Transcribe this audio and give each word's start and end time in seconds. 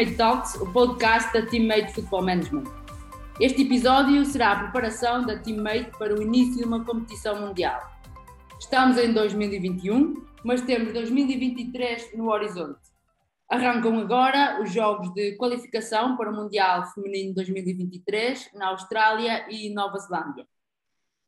Teammate 0.00 0.16
Talks, 0.16 0.54
o 0.54 0.72
podcast 0.72 1.30
da 1.30 1.44
Teammate 1.44 1.92
Football 1.92 2.22
Management. 2.22 2.64
Este 3.38 3.62
episódio 3.62 4.24
será 4.24 4.52
a 4.52 4.58
preparação 4.60 5.26
da 5.26 5.38
Teammate 5.38 5.90
para 5.98 6.14
o 6.14 6.22
início 6.22 6.56
de 6.56 6.64
uma 6.64 6.82
competição 6.82 7.38
mundial. 7.38 7.78
Estamos 8.58 8.96
em 8.96 9.12
2021, 9.12 10.14
mas 10.42 10.62
temos 10.62 10.94
2023 10.94 12.16
no 12.16 12.30
horizonte. 12.30 12.80
Arrancam 13.46 13.98
agora 13.98 14.62
os 14.62 14.72
jogos 14.72 15.12
de 15.12 15.36
qualificação 15.36 16.16
para 16.16 16.30
o 16.30 16.34
Mundial 16.34 16.86
Feminino 16.94 17.34
2023 17.34 18.52
na 18.54 18.68
Austrália 18.68 19.44
e 19.50 19.68
Nova 19.74 19.98
Zelândia. 19.98 20.46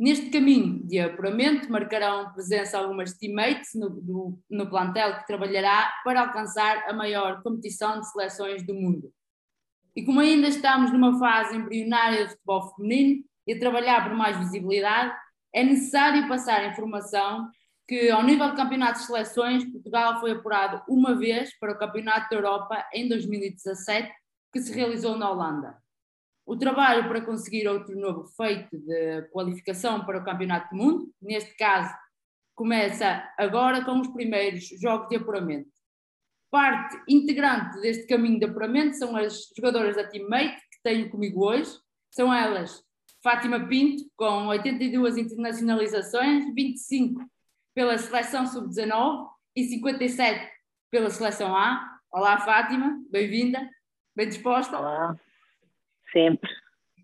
Neste 0.03 0.31
caminho 0.31 0.85
de 0.85 0.99
apuramento, 0.99 1.71
marcarão 1.71 2.33
presença 2.33 2.77
algumas 2.77 3.13
teammates 3.13 3.71
no, 3.77 3.89
do, 3.89 4.37
no 4.51 4.69
plantel 4.69 5.17
que 5.19 5.27
trabalhará 5.29 5.93
para 6.03 6.23
alcançar 6.23 6.91
a 6.91 6.93
maior 6.93 7.41
competição 7.41 8.01
de 8.01 8.11
seleções 8.11 8.67
do 8.67 8.75
mundo. 8.75 9.13
E 9.95 10.05
como 10.05 10.19
ainda 10.19 10.49
estamos 10.49 10.91
numa 10.91 11.17
fase 11.21 11.55
embrionária 11.57 12.25
de 12.25 12.31
futebol 12.33 12.75
feminino 12.75 13.23
e 13.47 13.53
a 13.53 13.59
trabalhar 13.61 14.09
por 14.09 14.17
mais 14.17 14.37
visibilidade, 14.37 15.15
é 15.55 15.63
necessário 15.63 16.27
passar 16.27 16.69
informação 16.69 17.49
que, 17.87 18.11
ao 18.11 18.25
nível 18.25 18.51
de 18.51 18.57
campeonatos 18.57 19.03
de 19.03 19.07
seleções, 19.07 19.65
Portugal 19.71 20.19
foi 20.19 20.33
apurado 20.33 20.83
uma 20.89 21.15
vez 21.15 21.57
para 21.61 21.75
o 21.75 21.79
Campeonato 21.79 22.29
da 22.29 22.35
Europa 22.35 22.85
em 22.93 23.09
2017, 23.09 24.13
que 24.53 24.61
se 24.61 24.75
realizou 24.75 25.17
na 25.17 25.31
Holanda. 25.31 25.81
O 26.45 26.57
trabalho 26.57 27.09
para 27.09 27.25
conseguir 27.25 27.69
outro 27.69 27.99
novo 27.99 28.27
feito 28.37 28.77
de 28.77 29.23
qualificação 29.31 30.05
para 30.05 30.19
o 30.19 30.25
Campeonato 30.25 30.71
do 30.71 30.77
Mundo, 30.77 31.15
neste 31.21 31.57
caso, 31.57 31.95
começa 32.55 33.29
agora 33.39 33.85
com 33.85 34.01
os 34.01 34.09
primeiros 34.09 34.69
jogos 34.81 35.09
de 35.09 35.17
apuramento. 35.17 35.71
Parte 36.51 37.01
integrante 37.09 37.81
deste 37.81 38.07
caminho 38.07 38.39
de 38.39 38.45
apuramento 38.45 38.97
são 38.97 39.17
as 39.17 39.49
jogadoras 39.57 39.97
da 39.97 40.07
Teammate, 40.07 40.61
que 40.71 40.83
tenho 40.83 41.09
comigo 41.11 41.47
hoje. 41.47 41.71
São 42.11 42.33
elas 42.33 42.85
Fátima 43.23 43.67
Pinto, 43.69 44.05
com 44.17 44.49
82 44.49 45.17
internacionalizações, 45.17 46.53
25 46.55 47.25
pela 47.75 47.97
seleção 47.97 48.47
sub-19 48.47 49.29
e 49.57 49.65
57 49.65 50.51
pela 50.91 51.09
seleção 51.09 51.57
A. 51.57 51.99
Olá, 52.11 52.39
Fátima, 52.41 53.01
bem-vinda, 53.09 53.67
bem 54.15 54.29
disposta? 54.29 54.77
Olá. 54.77 55.17
Sempre. 56.13 56.51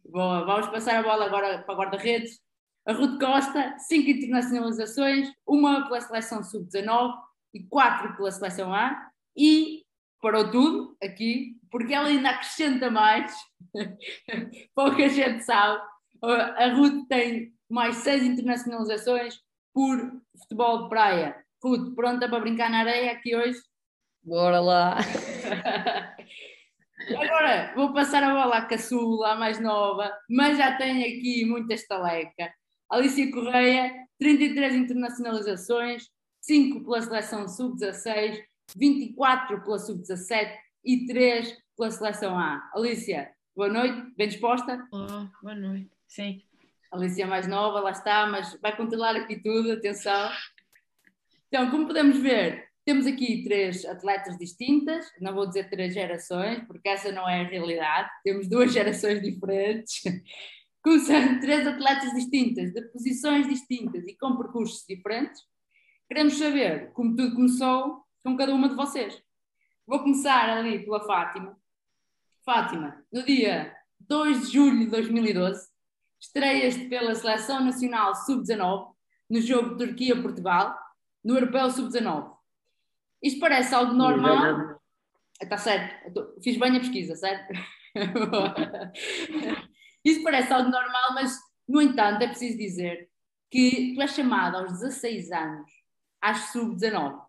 Boa, 0.05 0.45
vamos 0.45 0.69
passar 0.69 0.98
a 0.98 1.03
bola 1.03 1.27
agora 1.27 1.62
para 1.62 1.75
a 1.75 1.78
guarda-redes. 1.78 2.41
A 2.87 2.92
Ruth 2.92 3.19
Costa, 3.19 3.77
cinco 3.78 4.11
internacionalizações, 4.11 5.31
uma 5.47 5.87
pela 5.87 6.00
seleção 6.00 6.42
sub-19 6.42 7.15
e 7.55 7.65
quatro 7.65 8.17
pela 8.17 8.31
seleção 8.31 8.73
A. 8.73 9.11
E 9.37 9.84
parou 10.20 10.50
tudo 10.50 10.97
aqui, 11.03 11.56
porque 11.70 11.95
ela 11.95 12.09
ainda 12.09 12.31
acrescenta 12.31 12.91
mais. 12.91 13.34
Pouca 14.75 15.09
gente 15.09 15.45
sabe. 15.45 15.81
A 16.22 16.72
Ruth 16.75 17.06
tem 17.09 17.53
mais 17.69 17.97
seis 17.97 18.22
internacionalizações 18.22 19.39
por 19.72 20.20
futebol 20.43 20.84
de 20.84 20.89
praia. 20.89 21.37
Ruth, 21.62 21.95
pronta 21.95 22.28
para 22.28 22.41
brincar 22.41 22.70
na 22.70 22.81
areia 22.81 23.12
aqui 23.12 23.34
hoje? 23.37 23.59
Bora 24.22 24.61
lá! 24.61 24.97
Agora 27.17 27.73
vou 27.75 27.92
passar 27.92 28.23
a 28.23 28.34
bola 28.34 28.59
à 28.59 28.67
caçula, 28.67 29.33
a 29.33 29.37
mais 29.37 29.61
nova, 29.61 30.12
mas 30.28 30.59
já 30.59 30.77
tenho 30.77 31.01
aqui 31.01 31.45
muita 31.45 31.75
estaleca. 31.75 32.53
Alicia 32.91 33.31
Correia, 33.31 33.94
33 34.19 34.75
internacionalizações, 34.75 36.09
5 36.41 36.84
pela 36.84 37.03
seleção 37.03 37.49
sub-16, 37.49 38.43
24 38.77 39.62
pela 39.62 39.78
sub-17 39.78 40.55
e 40.84 41.06
3 41.06 41.56
pela 41.77 41.91
seleção 41.91 42.38
A. 42.38 42.71
Alicia, 42.75 43.31
boa 43.56 43.69
noite, 43.69 44.12
bem 44.16 44.28
disposta? 44.28 44.87
Boa 44.91 45.55
noite, 45.55 45.91
sim. 46.06 46.43
Alicia 46.93 47.27
mais 47.27 47.47
nova, 47.47 47.81
lá 47.81 47.91
está, 47.91 48.27
mas 48.27 48.59
vai 48.61 48.75
controlar 48.77 49.16
aqui 49.16 49.43
tudo, 49.43 49.72
atenção. 49.72 50.31
Então, 51.49 51.71
como 51.71 51.87
podemos 51.87 52.19
ver, 52.19 52.68
temos 52.88 53.06
aqui 53.06 53.44
três 53.44 53.84
atletas 53.84 54.38
distintas, 54.38 55.04
não 55.21 55.34
vou 55.34 55.47
dizer 55.47 55.69
três 55.69 55.93
gerações, 55.93 56.66
porque 56.66 56.88
essa 56.88 57.12
não 57.12 57.28
é 57.28 57.43
a 57.43 57.47
realidade, 57.47 58.09
temos 58.25 58.49
duas 58.49 58.72
gerações 58.72 59.21
diferentes. 59.21 60.00
Começando 60.82 61.38
três 61.38 61.66
atletas 61.66 62.15
distintas, 62.15 62.72
de 62.72 62.81
posições 62.91 63.47
distintas 63.47 64.06
e 64.06 64.16
com 64.16 64.38
percursos 64.38 64.87
diferentes, 64.88 65.43
queremos 66.09 66.38
saber 66.38 66.91
como 66.94 67.15
tudo 67.15 67.34
começou 67.34 68.04
com 68.25 68.34
cada 68.38 68.54
uma 68.54 68.71
de 68.71 68.75
vocês. 68.75 69.22
Vou 69.87 69.99
começar 69.99 70.49
ali 70.49 70.82
pela 70.82 71.05
Fátima. 71.05 71.60
Fátima, 72.43 73.05
no 73.12 73.22
dia 73.22 73.70
2 74.00 74.47
de 74.47 74.55
julho 74.55 74.78
de 74.78 74.87
2012, 74.87 75.69
estreias-te 76.19 76.88
pela 76.88 77.15
Seleção 77.15 77.62
Nacional 77.62 78.15
Sub-19 78.15 78.94
no 79.28 79.43
jogo 79.43 79.76
Turquia-Portugal, 79.76 80.75
no 81.22 81.34
Europeu 81.34 81.70
Sub-19. 81.70 82.38
Isto 83.23 83.41
parece 83.41 83.75
algo 83.75 83.93
normal. 83.93 84.81
Está 85.41 85.56
certo, 85.56 86.34
fiz 86.43 86.59
bem 86.59 86.77
a 86.77 86.81
pesquisa, 86.81 87.15
certo? 87.15 87.53
Isto 90.05 90.25
parece 90.25 90.53
algo 90.53 90.71
normal, 90.71 91.15
mas, 91.15 91.39
no 91.69 91.81
entanto, 91.81 92.23
é 92.23 92.29
preciso 92.29 92.59
dizer 92.59 93.09
que 93.51 93.95
tu 93.95 94.03
és 94.03 94.11
chamado 94.12 94.56
aos 94.56 94.73
16 94.73 95.31
anos, 95.33 95.71
às 96.21 96.51
sub-19. 96.51 97.21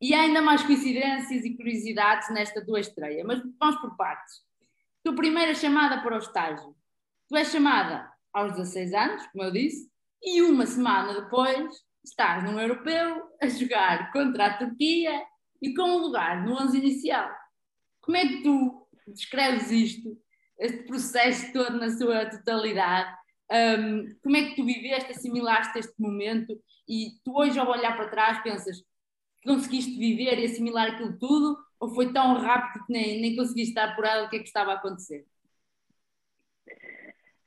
E 0.00 0.14
há 0.14 0.22
ainda 0.22 0.42
mais 0.42 0.62
coincidências 0.62 1.44
e 1.44 1.56
curiosidades 1.56 2.28
nesta 2.30 2.64
tua 2.64 2.80
estreia, 2.80 3.24
mas 3.24 3.40
vamos 3.58 3.80
por 3.80 3.96
partes. 3.96 4.42
Tu 5.02 5.14
primeira 5.14 5.54
chamada 5.54 6.02
para 6.02 6.16
o 6.16 6.18
estágio. 6.18 6.76
Tu 7.28 7.36
és 7.36 7.48
chamada 7.48 8.12
aos 8.32 8.52
16 8.52 8.92
anos, 8.92 9.26
como 9.28 9.44
eu 9.44 9.52
disse, 9.52 9.90
e 10.22 10.42
uma 10.42 10.66
semana 10.66 11.20
depois 11.22 11.85
estás 12.06 12.44
num 12.44 12.58
europeu 12.58 13.22
a 13.42 13.48
jogar 13.48 14.12
contra 14.12 14.46
a 14.46 14.58
Turquia 14.58 15.12
e 15.60 15.74
com 15.74 15.82
um 15.82 15.98
lugar 15.98 16.44
no 16.44 16.54
11 16.54 16.78
inicial. 16.78 17.28
Como 18.00 18.16
é 18.16 18.26
que 18.26 18.42
tu 18.42 18.86
descreves 19.08 19.70
isto, 19.70 20.16
este 20.58 20.84
processo 20.84 21.52
todo 21.52 21.78
na 21.78 21.90
sua 21.90 22.26
totalidade? 22.26 23.12
Um, 23.50 24.16
como 24.22 24.36
é 24.36 24.44
que 24.44 24.56
tu 24.56 24.64
viveste, 24.64 25.12
assimilaste 25.12 25.78
este 25.78 26.00
momento 26.00 26.60
e 26.88 27.10
tu 27.24 27.36
hoje 27.36 27.58
ao 27.58 27.68
olhar 27.68 27.96
para 27.96 28.08
trás 28.08 28.42
pensas 28.42 28.78
que 28.78 29.48
conseguiste 29.48 29.98
viver 29.98 30.38
e 30.38 30.46
assimilar 30.46 30.92
aquilo 30.92 31.18
tudo 31.18 31.56
ou 31.78 31.88
foi 31.88 32.12
tão 32.12 32.34
rápido 32.38 32.84
que 32.86 32.92
nem, 32.92 33.20
nem 33.20 33.36
conseguiste 33.36 33.78
apurado 33.78 34.26
o 34.26 34.30
que 34.30 34.36
é 34.36 34.38
que 34.38 34.46
estava 34.46 34.72
a 34.72 34.74
acontecer? 34.74 35.26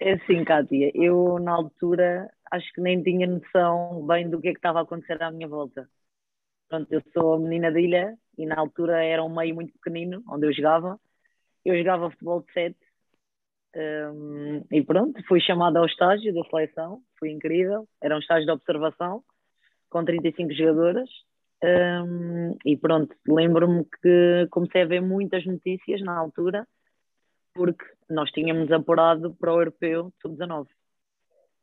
É 0.01 0.13
assim, 0.13 0.45
Kátia, 0.45 0.91
eu 0.95 1.39
na 1.39 1.51
altura 1.51 2.31
acho 2.51 2.71
que 2.73 2.81
nem 2.81 3.01
tinha 3.01 3.27
noção 3.27 4.05
bem 4.05 4.29
do 4.29 4.39
que 4.41 4.49
é 4.49 4.51
que 4.51 4.59
estava 4.59 4.79
a 4.79 4.83
acontecer 4.83 5.21
à 5.21 5.31
minha 5.31 5.47
volta. 5.47 5.89
Pronto, 6.67 6.91
eu 6.91 7.01
sou 7.13 7.33
a 7.33 7.39
menina 7.39 7.71
de 7.71 7.81
ilha 7.81 8.17
e 8.37 8.45
na 8.45 8.59
altura 8.59 9.03
era 9.03 9.23
um 9.23 9.35
meio 9.35 9.55
muito 9.55 9.73
pequenino 9.73 10.23
onde 10.27 10.47
eu 10.47 10.53
jogava. 10.53 10.99
Eu 11.65 11.77
jogava 11.77 12.11
futebol 12.11 12.41
de 12.41 12.53
sete 12.53 12.89
um, 13.75 14.63
e 14.71 14.83
pronto, 14.83 15.21
fui 15.27 15.39
chamada 15.39 15.79
ao 15.79 15.85
estágio 15.85 16.33
da 16.33 16.43
seleção, 16.45 17.01
foi 17.19 17.31
incrível. 17.31 17.87
Era 18.01 18.15
um 18.15 18.19
estágio 18.19 18.45
de 18.45 18.51
observação 18.51 19.23
com 19.89 20.03
35 20.03 20.53
jogadoras. 20.53 21.09
Um, 21.63 22.55
e 22.65 22.77
pronto, 22.77 23.13
lembro-me 23.27 23.85
que 24.01 24.47
comecei 24.49 24.83
a 24.83 24.85
ver 24.85 25.01
muitas 25.01 25.45
notícias 25.45 26.01
na 26.01 26.17
altura, 26.17 26.65
porque 27.53 27.85
nós 28.09 28.31
tínhamos 28.31 28.71
apurado 28.71 29.35
para 29.35 29.53
o 29.53 29.59
Europeu 29.59 30.11
Sub-19. 30.21 30.67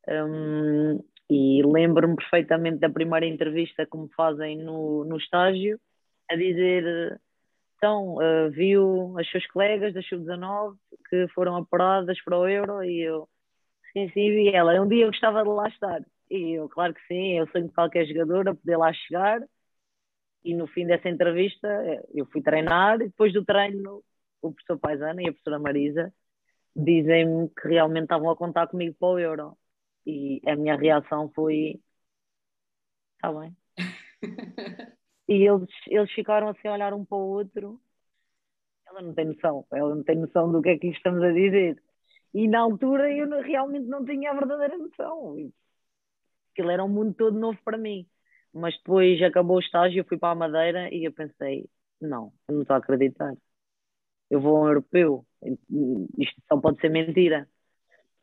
Um, 0.08 1.00
e 1.28 1.62
lembro-me 1.64 2.16
perfeitamente 2.16 2.78
da 2.78 2.88
primeira 2.88 3.26
entrevista 3.26 3.86
que 3.86 3.96
me 3.96 4.08
fazem 4.16 4.58
no, 4.58 5.04
no 5.04 5.16
estágio, 5.16 5.80
a 6.30 6.36
dizer: 6.36 7.20
então, 7.76 8.14
uh, 8.16 8.50
viu 8.50 9.14
as 9.18 9.28
suas 9.30 9.46
colegas 9.48 9.92
da 9.92 10.02
Sub-19 10.02 10.76
que 11.08 11.28
foram 11.28 11.56
apuradas 11.56 12.20
para 12.22 12.38
o 12.38 12.48
Euro 12.48 12.82
e 12.82 13.00
eu, 13.00 13.28
sim, 13.92 14.08
sim, 14.10 14.30
vi 14.30 14.48
ela. 14.48 14.80
Um 14.80 14.88
dia 14.88 15.04
eu 15.04 15.10
gostava 15.10 15.42
de 15.42 15.48
lá 15.48 15.68
estar. 15.68 16.00
E 16.30 16.52
eu, 16.52 16.68
claro 16.68 16.94
que 16.94 17.00
sim, 17.06 17.38
eu 17.38 17.46
sonho 17.48 17.68
de 17.68 17.74
qualquer 17.74 18.06
jogadora 18.06 18.54
poder 18.54 18.76
lá 18.76 18.92
chegar. 18.92 19.40
E 20.44 20.54
no 20.54 20.66
fim 20.66 20.86
dessa 20.86 21.08
entrevista, 21.08 21.68
eu 22.14 22.26
fui 22.26 22.42
treinar 22.42 22.96
e 23.00 23.06
depois 23.08 23.32
do 23.32 23.44
treino, 23.44 24.02
o 24.42 24.52
professor 24.52 24.78
Paisana 24.78 25.22
e 25.22 25.28
a 25.28 25.32
professora 25.32 25.58
Marisa 25.58 26.12
dizem-me 26.74 27.48
que 27.50 27.68
realmente 27.68 28.04
estavam 28.04 28.30
a 28.30 28.36
contar 28.36 28.68
comigo 28.68 28.94
para 28.98 29.08
o 29.08 29.18
Euro. 29.18 29.58
E 30.06 30.40
a 30.46 30.56
minha 30.56 30.76
reação 30.76 31.30
foi: 31.34 31.80
está 33.14 33.32
bem. 33.32 33.56
e 35.28 35.34
eles, 35.48 35.68
eles 35.88 36.12
ficaram 36.12 36.48
assim 36.48 36.68
a 36.68 36.72
olhar 36.72 36.94
um 36.94 37.04
para 37.04 37.18
o 37.18 37.28
outro. 37.28 37.80
Ela 38.88 39.02
não 39.02 39.14
tem 39.14 39.26
noção, 39.26 39.66
ela 39.72 39.94
não 39.94 40.02
tem 40.04 40.16
noção 40.16 40.50
do 40.50 40.62
que 40.62 40.70
é 40.70 40.78
que 40.78 40.88
estamos 40.88 41.22
a 41.22 41.32
dizer. 41.32 41.82
E 42.34 42.48
na 42.48 42.60
altura 42.60 43.12
eu 43.12 43.26
não, 43.26 43.40
realmente 43.42 43.86
não 43.86 44.04
tinha 44.04 44.30
a 44.30 44.34
verdadeira 44.34 44.78
noção. 44.78 45.36
Aquilo 46.52 46.70
era 46.70 46.84
um 46.84 46.88
mundo 46.88 47.14
todo 47.14 47.38
novo 47.38 47.58
para 47.64 47.78
mim. 47.78 48.06
Mas 48.52 48.76
depois 48.78 49.20
acabou 49.22 49.56
o 49.56 49.60
estágio, 49.60 50.00
eu 50.00 50.04
fui 50.06 50.18
para 50.18 50.32
a 50.32 50.34
Madeira 50.34 50.92
e 50.94 51.04
eu 51.06 51.12
pensei: 51.12 51.68
não, 52.00 52.32
eu 52.48 52.54
não 52.54 52.62
estou 52.62 52.74
a 52.76 52.78
acreditar. 52.78 53.34
eu 54.30 54.40
vou 54.40 54.56
a 54.58 54.60
um 54.62 54.68
europeu, 54.68 55.26
isto 56.18 56.42
só 56.48 56.60
pode 56.60 56.80
ser 56.80 56.90
mentira. 56.90 57.48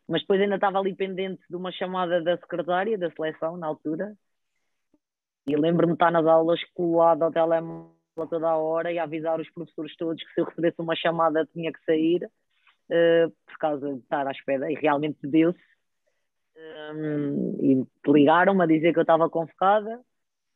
Mas 0.08 0.22
depois 0.22 0.42
ainda 0.42 0.56
estava 0.56 0.80
ali 0.80 0.94
pendente 0.94 1.42
de 1.50 1.56
uma 1.56 1.72
chamada 1.72 2.22
da 2.22 2.38
secretária 2.38 2.98
da 2.98 3.10
seleção, 3.12 3.58
na 3.58 3.68
altura, 3.68 4.16
e 5.46 5.56
lembro-me 5.56 5.94
de 5.94 5.96
estar 5.96 6.12
nas 6.12 6.26
aulas 6.26 6.64
colado 6.74 7.24
ao 7.24 7.32
telemóvel 7.32 7.92
toda 8.30 8.50
a 8.50 8.58
hora 8.58 8.92
e 8.92 9.00
avisar 9.00 9.40
os 9.40 9.50
professores 9.50 9.96
todos 9.98 10.24
que 10.24 10.34
se 10.34 10.42
eu 10.42 10.46
recebesse 10.46 10.80
uma 10.80 10.96
chamada 10.96 11.46
tinha 11.54 11.72
que 11.72 11.84
sair, 11.84 12.24
uh, 12.26 13.30
por 13.46 13.58
causa 13.58 13.94
de 13.94 14.00
estar 14.00 14.28
à 14.28 14.32
espera, 14.32 14.72
e 14.72 14.76
realmente 14.76 15.18
deu-se. 15.24 15.60
Um, 16.96 17.58
e 17.60 17.88
ligaram-me 18.10 18.64
a 18.64 18.68
dizer 18.68 18.94
que 18.94 19.00
eu 19.00 19.04
estava 19.04 19.30
convocada 19.30 20.00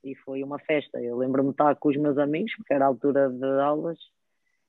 e 0.03 0.15
foi 0.15 0.43
uma 0.43 0.59
festa. 0.59 1.01
Eu 1.01 1.17
lembro-me 1.17 1.49
de 1.49 1.53
estar 1.53 1.75
com 1.75 1.89
os 1.89 1.97
meus 1.97 2.17
amigos, 2.17 2.55
porque 2.55 2.73
era 2.73 2.85
a 2.85 2.87
altura 2.87 3.29
de 3.29 3.61
aulas, 3.61 3.97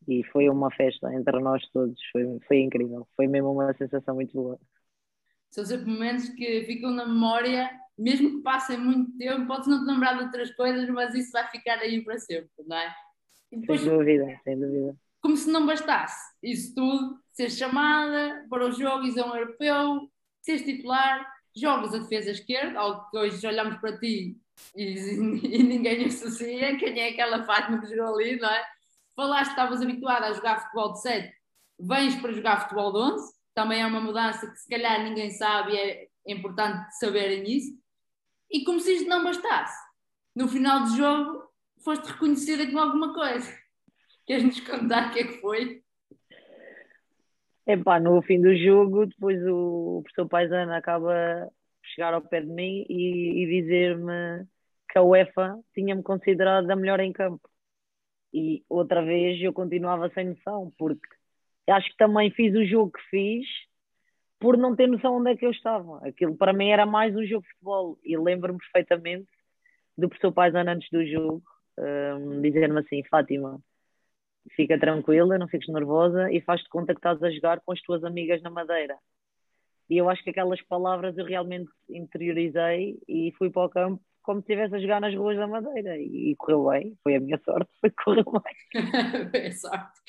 e 0.06 0.22
foi 0.24 0.48
uma 0.48 0.70
festa 0.70 1.12
entre 1.12 1.38
nós 1.40 1.66
todos. 1.70 1.98
Foi, 2.12 2.38
foi 2.46 2.60
incrível, 2.60 3.06
foi 3.16 3.26
mesmo 3.26 3.52
uma 3.52 3.72
sensação 3.74 4.14
muito 4.14 4.32
boa. 4.32 4.58
São 5.50 5.64
sempre 5.64 5.90
momentos 5.90 6.28
que 6.30 6.64
ficam 6.64 6.90
na 6.90 7.06
memória, 7.06 7.70
mesmo 7.96 8.36
que 8.36 8.42
passem 8.42 8.78
muito 8.78 9.16
tempo, 9.16 9.46
podes 9.46 9.66
não 9.66 9.84
te 9.84 9.90
lembrar 9.90 10.14
de 10.14 10.24
outras 10.24 10.50
coisas, 10.52 10.88
mas 10.90 11.14
isso 11.14 11.32
vai 11.32 11.48
ficar 11.48 11.78
aí 11.78 12.02
para 12.04 12.18
sempre, 12.18 12.50
não 12.66 12.76
é? 12.76 12.94
Depois, 13.50 13.80
sem 13.80 13.90
dúvida, 13.90 14.40
sem 14.44 14.58
dúvida. 14.58 14.96
Como 15.20 15.36
se 15.36 15.50
não 15.50 15.66
bastasse 15.66 16.34
isso 16.42 16.74
tudo, 16.74 17.18
ser 17.32 17.50
chamada 17.50 18.46
para 18.48 18.66
o 18.66 18.72
jogo 18.72 19.04
e 19.04 19.10
um 19.20 19.34
europeu, 19.34 20.08
seres 20.42 20.62
titular, 20.62 21.26
jogas 21.56 21.94
a 21.94 21.98
defesa 21.98 22.30
esquerda, 22.30 22.78
algo 22.78 23.10
que 23.10 23.18
hoje 23.18 23.46
olhamos 23.46 23.76
para 23.78 23.98
ti 23.98 24.36
e, 24.76 24.84
e 25.44 25.62
ninguém 25.62 26.06
associa 26.06 26.76
quem 26.76 27.00
é 27.00 27.10
aquela 27.10 27.44
Fátima 27.44 27.80
que 27.80 27.94
jogou 27.94 28.16
ali, 28.16 28.38
não 28.38 28.48
é? 28.48 28.64
Falaste 29.18 29.46
que 29.46 29.60
estavas 29.60 29.82
habituada 29.82 30.26
a 30.26 30.32
jogar 30.32 30.60
futebol 30.60 30.92
de 30.92 31.00
7, 31.02 31.34
vens 31.80 32.14
para 32.20 32.32
jogar 32.32 32.60
futebol 32.60 32.92
de 32.92 32.98
11, 33.14 33.34
também 33.52 33.82
é 33.82 33.86
uma 33.86 34.00
mudança 34.00 34.48
que 34.48 34.56
se 34.56 34.68
calhar 34.68 35.02
ninguém 35.02 35.28
sabe 35.30 35.72
e 35.72 35.76
é 35.76 36.08
importante 36.24 36.96
saberem 37.00 37.42
isso. 37.42 37.76
E 38.48 38.62
como 38.62 38.78
se 38.78 38.94
isto 38.94 39.08
não 39.08 39.24
bastasse, 39.24 39.76
no 40.36 40.46
final 40.46 40.84
do 40.84 40.96
jogo 40.96 41.42
foste 41.84 42.12
reconhecida 42.12 42.70
com 42.70 42.78
alguma 42.78 43.12
coisa. 43.12 43.52
Queres-nos 44.24 44.60
contar 44.60 45.08
o 45.08 45.12
que 45.12 45.18
é 45.18 45.24
que 45.24 45.40
foi? 45.40 45.82
Epá, 47.66 47.98
no 47.98 48.22
fim 48.22 48.40
do 48.40 48.56
jogo, 48.56 49.04
depois 49.04 49.44
o 49.48 50.00
professor 50.04 50.28
Paisano 50.28 50.74
acaba 50.74 51.50
por 51.50 51.88
chegar 51.88 52.14
ao 52.14 52.22
pé 52.22 52.40
de 52.40 52.46
mim 52.46 52.86
e, 52.88 53.42
e 53.42 53.62
dizer-me 53.62 54.46
que 54.88 54.96
a 54.96 55.02
UEFA 55.02 55.58
tinha-me 55.74 56.04
considerado 56.04 56.70
a 56.70 56.76
melhor 56.76 57.00
em 57.00 57.12
campo. 57.12 57.50
E 58.32 58.62
outra 58.68 59.02
vez 59.02 59.40
eu 59.42 59.52
continuava 59.52 60.10
sem 60.10 60.30
noção, 60.30 60.72
porque 60.78 61.08
acho 61.68 61.90
que 61.90 61.96
também 61.96 62.30
fiz 62.30 62.54
o 62.54 62.64
jogo 62.64 62.92
que 62.92 63.02
fiz 63.10 63.46
por 64.38 64.56
não 64.56 64.76
ter 64.76 64.86
noção 64.86 65.16
onde 65.16 65.32
é 65.32 65.36
que 65.36 65.44
eu 65.44 65.50
estava. 65.50 66.06
Aquilo 66.06 66.36
para 66.36 66.52
mim 66.52 66.68
era 66.68 66.86
mais 66.86 67.14
um 67.16 67.24
jogo 67.24 67.42
de 67.42 67.52
futebol. 67.52 67.98
E 68.04 68.16
lembro-me 68.16 68.58
perfeitamente 68.58 69.28
do 69.96 70.08
professor 70.08 70.32
Paisano 70.32 70.70
antes 70.70 70.88
do 70.90 71.04
jogo 71.06 71.42
um, 71.78 72.40
dizer-me 72.40 72.78
assim: 72.80 73.02
Fátima, 73.04 73.60
fica 74.54 74.78
tranquila, 74.78 75.38
não 75.38 75.48
fiques 75.48 75.72
nervosa 75.72 76.30
e 76.32 76.40
faz-te 76.40 76.68
conta 76.68 76.94
que 76.94 76.98
estás 76.98 77.22
a 77.22 77.30
jogar 77.30 77.60
com 77.60 77.72
as 77.72 77.80
tuas 77.82 78.04
amigas 78.04 78.42
na 78.42 78.50
Madeira. 78.50 78.96
E 79.90 79.96
eu 79.96 80.08
acho 80.08 80.22
que 80.22 80.30
aquelas 80.30 80.60
palavras 80.62 81.16
eu 81.16 81.24
realmente 81.24 81.70
interiorizei 81.88 82.98
e 83.08 83.32
fui 83.38 83.50
para 83.50 83.64
o 83.64 83.70
campo 83.70 84.02
como 84.28 84.42
se 84.42 84.52
estivesse 84.52 84.74
a 84.74 84.78
jogar 84.78 85.00
nas 85.00 85.14
ruas 85.14 85.38
da 85.38 85.46
Madeira 85.46 85.96
e, 85.96 86.36
correu 86.36 86.68
bem, 86.68 86.98
foi 87.02 87.16
a 87.16 87.20
minha 87.20 87.40
sorte, 87.42 87.70
foi 87.80 87.90
correu 87.90 88.24
bem. 88.24 88.82
foi 89.30 89.46
a 89.46 89.52
sorte. 89.52 90.00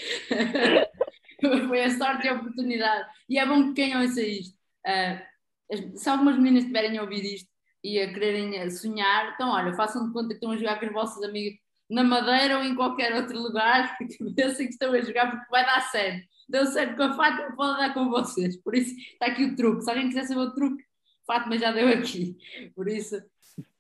foi 1.70 1.84
a 1.86 1.90
sorte 1.90 2.26
e 2.26 2.30
a 2.30 2.34
oportunidade. 2.34 3.10
E 3.30 3.40
é 3.40 3.46
bom 3.46 3.70
que 3.70 3.76
quem 3.76 3.96
ouça 3.96 4.22
isto, 4.22 4.58
uh, 4.86 5.98
se 5.98 6.10
algumas 6.10 6.36
meninas 6.36 6.64
estiverem 6.64 6.98
a 6.98 7.02
ouvir 7.02 7.24
isto 7.34 7.50
e 7.82 7.98
a 7.98 8.14
quererem 8.14 8.70
sonhar, 8.70 9.32
então 9.36 9.52
olha, 9.52 9.74
façam 9.74 10.06
de 10.06 10.12
conta 10.12 10.28
que 10.28 10.34
estão 10.34 10.52
a 10.52 10.58
jogar 10.58 10.82
com 10.82 10.88
as 10.88 10.92
vossas 10.92 11.24
amigas 11.24 11.58
na 11.90 12.04
Madeira 12.04 12.58
ou 12.58 12.64
em 12.66 12.76
qualquer 12.76 13.16
outro 13.16 13.40
lugar, 13.40 13.98
que 14.06 14.34
pensem 14.34 14.68
que 14.68 14.74
estão 14.74 14.92
a 14.92 15.00
jogar 15.00 15.32
porque 15.32 15.50
vai 15.50 15.66
dar 15.66 15.80
certo. 15.90 16.28
Deu 16.50 16.66
certo 16.66 16.98
com 16.98 17.04
a 17.04 17.14
Fátima, 17.14 17.56
pode 17.56 17.78
dar 17.78 17.94
com 17.94 18.10
vocês. 18.10 18.62
Por 18.62 18.76
isso 18.76 18.94
está 19.00 19.28
aqui 19.28 19.46
o 19.46 19.56
truque. 19.56 19.82
Se 19.82 19.90
alguém 19.90 20.10
quiser 20.10 20.26
saber 20.26 20.42
o 20.42 20.54
truque, 20.54 20.84
Fátima 21.26 21.58
já 21.58 21.72
deu 21.72 21.88
aqui. 21.88 22.36
Por 22.76 22.90
isso, 22.90 23.16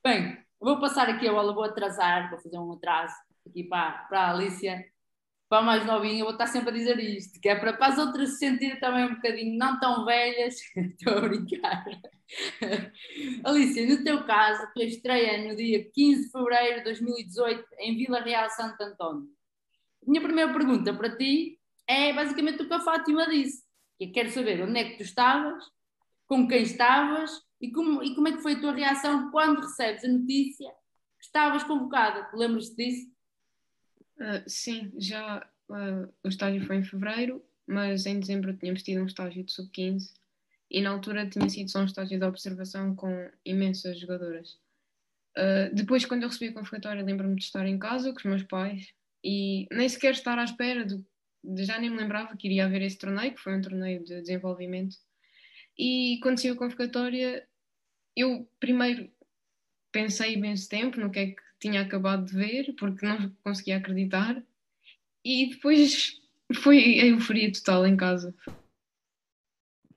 bem, 0.04 0.38
vou 0.60 0.80
passar 0.80 1.10
aqui 1.10 1.28
a 1.28 1.32
bola, 1.32 1.54
vou 1.54 1.64
atrasar, 1.64 2.30
vou 2.30 2.40
fazer 2.40 2.58
um 2.58 2.74
atraso 2.74 3.14
aqui 3.48 3.64
para, 3.64 3.92
para 4.10 4.22
a 4.22 4.32
Alicia. 4.32 4.84
Para 5.48 5.60
a 5.60 5.64
mais 5.64 5.86
novinha, 5.86 6.24
vou 6.24 6.34
estar 6.34 6.46
sempre 6.46 6.70
a 6.70 6.74
dizer 6.74 7.00
isto, 7.00 7.40
que 7.42 7.50
é 7.50 7.56
para, 7.56 7.74
para 7.74 7.88
as 7.88 7.98
outras 7.98 8.34
se 8.34 8.38
sentirem 8.38 8.80
também 8.80 9.06
um 9.06 9.16
bocadinho 9.16 9.58
não 9.58 9.80
tão 9.80 10.06
velhas. 10.06 10.56
Estou 10.78 11.18
a 11.18 11.22
brincar. 11.22 11.86
Alicia, 13.44 13.88
no 13.88 14.04
teu 14.04 14.24
caso, 14.26 14.62
a 14.62 14.68
tua 14.68 14.84
estreia 14.84 15.50
no 15.50 15.56
dia 15.56 15.90
15 15.92 16.26
de 16.26 16.32
fevereiro 16.32 16.78
de 16.78 16.84
2018 16.84 17.66
em 17.80 17.98
Vila 17.98 18.20
Real 18.20 18.48
Santo 18.52 18.80
António. 18.82 19.28
Minha 20.06 20.22
primeira 20.22 20.54
pergunta 20.54 20.94
para 20.94 21.18
ti 21.18 21.60
é 21.88 22.14
basicamente 22.14 22.62
o 22.62 22.68
que 22.68 22.74
a 22.74 22.80
Fátima 22.80 23.28
disse. 23.28 23.64
Que 23.98 24.06
eu 24.06 24.12
quero 24.12 24.30
saber 24.30 24.62
onde 24.62 24.80
é 24.80 24.84
que 24.84 24.98
tu 24.98 25.04
estavas, 25.04 25.64
com 26.28 26.48
quem 26.48 26.62
estavas 26.62 27.32
e 27.60 27.72
como, 27.72 28.04
e 28.04 28.16
como 28.16 28.28
é 28.28 28.32
que 28.34 28.42
foi 28.42 28.54
a 28.54 28.60
tua 28.60 28.74
reação 28.74 29.32
quando 29.32 29.62
recebes 29.62 30.04
a 30.04 30.08
notícia 30.08 30.70
que 31.20 31.26
estavas 31.26 31.64
convocada. 31.64 32.30
Lembras-te 32.34 32.76
disso? 32.76 33.12
Uh, 34.18 34.44
sim, 34.48 34.92
já 34.98 35.46
uh, 35.70 36.14
o 36.24 36.30
estágio 36.30 36.66
foi 36.66 36.78
em 36.78 36.84
fevereiro, 36.84 37.44
mas 37.68 38.06
em 38.06 38.20
dezembro 38.20 38.56
tínhamos 38.56 38.84
tido 38.84 39.02
um 39.02 39.06
estágio 39.06 39.44
de 39.44 39.52
sub-15 39.52 40.14
e 40.72 40.82
na 40.82 40.92
altura 40.92 41.30
tinha 41.30 41.50
sido 41.50 41.70
só 41.70 41.80
um 41.80 41.86
estágio 41.86 42.20
de 42.20 42.26
observação 42.26 42.96
com 42.96 43.30
imensas 43.44 44.00
jogadoras. 44.00 44.60
Uh, 45.38 45.74
depois, 45.74 46.06
quando 46.06 46.24
eu 46.24 46.30
recebi 46.30 46.52
a 46.52 46.54
convocatória, 46.54 47.04
lembro-me 47.04 47.36
de 47.36 47.44
estar 47.44 47.66
em 47.66 47.78
casa 47.78 48.12
com 48.12 48.18
os 48.18 48.26
meus 48.26 48.44
pais 48.44 48.94
e 49.24 49.68
nem 49.72 49.88
sequer 49.88 50.12
estar 50.12 50.38
à 50.38 50.44
espera 50.44 50.86
do 50.86 51.06
já 51.58 51.80
nem 51.80 51.90
me 51.90 51.98
lembrava 51.98 52.36
que 52.36 52.48
iria 52.48 52.66
haver 52.66 52.82
esse 52.82 52.98
torneio, 52.98 53.34
que 53.34 53.42
foi 53.42 53.56
um 53.56 53.62
torneio 53.62 54.04
de 54.04 54.22
desenvolvimento. 54.22 54.98
E 55.78 56.20
quando 56.22 56.40
saiu 56.40 56.56
a 56.56 56.58
convocatória, 56.58 57.48
eu 58.20 58.50
primeiro 58.60 59.12
pensei 59.92 60.34
imenso 60.34 60.70
tempo 60.70 61.00
no 61.00 61.12
que 61.12 61.20
é 61.20 61.26
que 61.28 61.42
tinha 61.60 61.82
acabado 61.82 62.26
de 62.26 62.36
ver, 62.36 62.76
porque 62.78 63.06
não 63.06 63.30
conseguia 63.44 63.78
acreditar. 63.78 64.42
E 65.24 65.50
depois 65.50 66.22
foi 66.64 67.00
a 67.00 67.06
euforia 67.06 67.52
total 67.52 67.86
em 67.86 67.98
casa. 67.98 68.34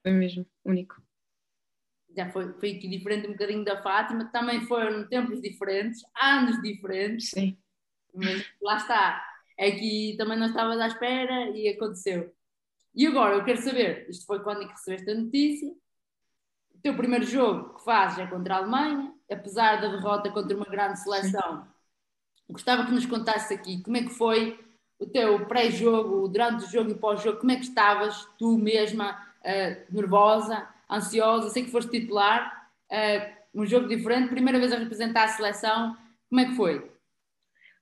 Foi 0.02 0.12
mesmo 0.12 0.46
único. 0.64 1.00
Já 2.14 2.30
foi, 2.30 2.52
foi 2.54 2.72
aqui 2.72 2.88
diferente 2.88 3.26
um 3.26 3.32
bocadinho 3.32 3.64
da 3.64 3.82
Fátima, 3.82 4.30
também 4.30 4.66
foram 4.66 5.08
tempos 5.08 5.40
diferentes, 5.40 6.02
anos 6.20 6.60
diferentes. 6.60 7.30
Sim. 7.30 7.56
Mas 8.14 8.44
lá 8.60 8.76
está, 8.76 9.24
é 9.58 9.70
que 9.70 10.14
também 10.18 10.38
não 10.38 10.46
estavas 10.46 10.78
à 10.78 10.88
espera 10.88 11.50
e 11.56 11.68
aconteceu. 11.68 12.34
E 12.94 13.06
agora 13.06 13.36
eu 13.36 13.44
quero 13.44 13.62
saber, 13.62 14.06
isto 14.10 14.26
foi 14.26 14.42
quando 14.42 14.62
é 14.62 14.66
que 14.66 14.72
recebeste 14.72 15.10
a 15.10 15.14
notícia, 15.14 15.74
teu 16.82 16.96
primeiro 16.96 17.24
jogo 17.24 17.74
que 17.74 17.84
fazes 17.84 18.18
é 18.18 18.26
contra 18.26 18.54
a 18.54 18.58
Alemanha, 18.58 19.12
apesar 19.30 19.80
da 19.80 19.88
derrota 19.88 20.30
contra 20.30 20.56
uma 20.56 20.66
grande 20.66 20.98
seleção. 21.00 21.66
Gostava 22.48 22.84
que 22.84 22.92
nos 22.92 23.06
contasses 23.06 23.56
aqui 23.56 23.82
como 23.82 23.96
é 23.96 24.02
que 24.02 24.10
foi 24.10 24.58
o 24.98 25.06
teu 25.06 25.46
pré-jogo, 25.46 26.28
durante 26.28 26.64
o 26.64 26.70
jogo 26.70 26.90
e 26.90 26.94
pós-jogo, 26.94 27.38
como 27.38 27.52
é 27.52 27.56
que 27.56 27.64
estavas 27.64 28.24
tu 28.38 28.56
mesma, 28.56 29.12
uh, 29.40 29.94
nervosa, 29.94 30.68
ansiosa, 30.90 31.50
sei 31.50 31.64
que 31.64 31.70
foste 31.70 31.90
titular, 31.90 32.70
uh, 32.90 33.42
um 33.54 33.66
jogo 33.66 33.88
diferente, 33.88 34.28
primeira 34.28 34.58
vez 34.58 34.72
a 34.72 34.78
representar 34.78 35.24
a 35.24 35.28
seleção, 35.28 35.96
como 36.28 36.40
é 36.40 36.44
que 36.46 36.54
foi? 36.54 36.90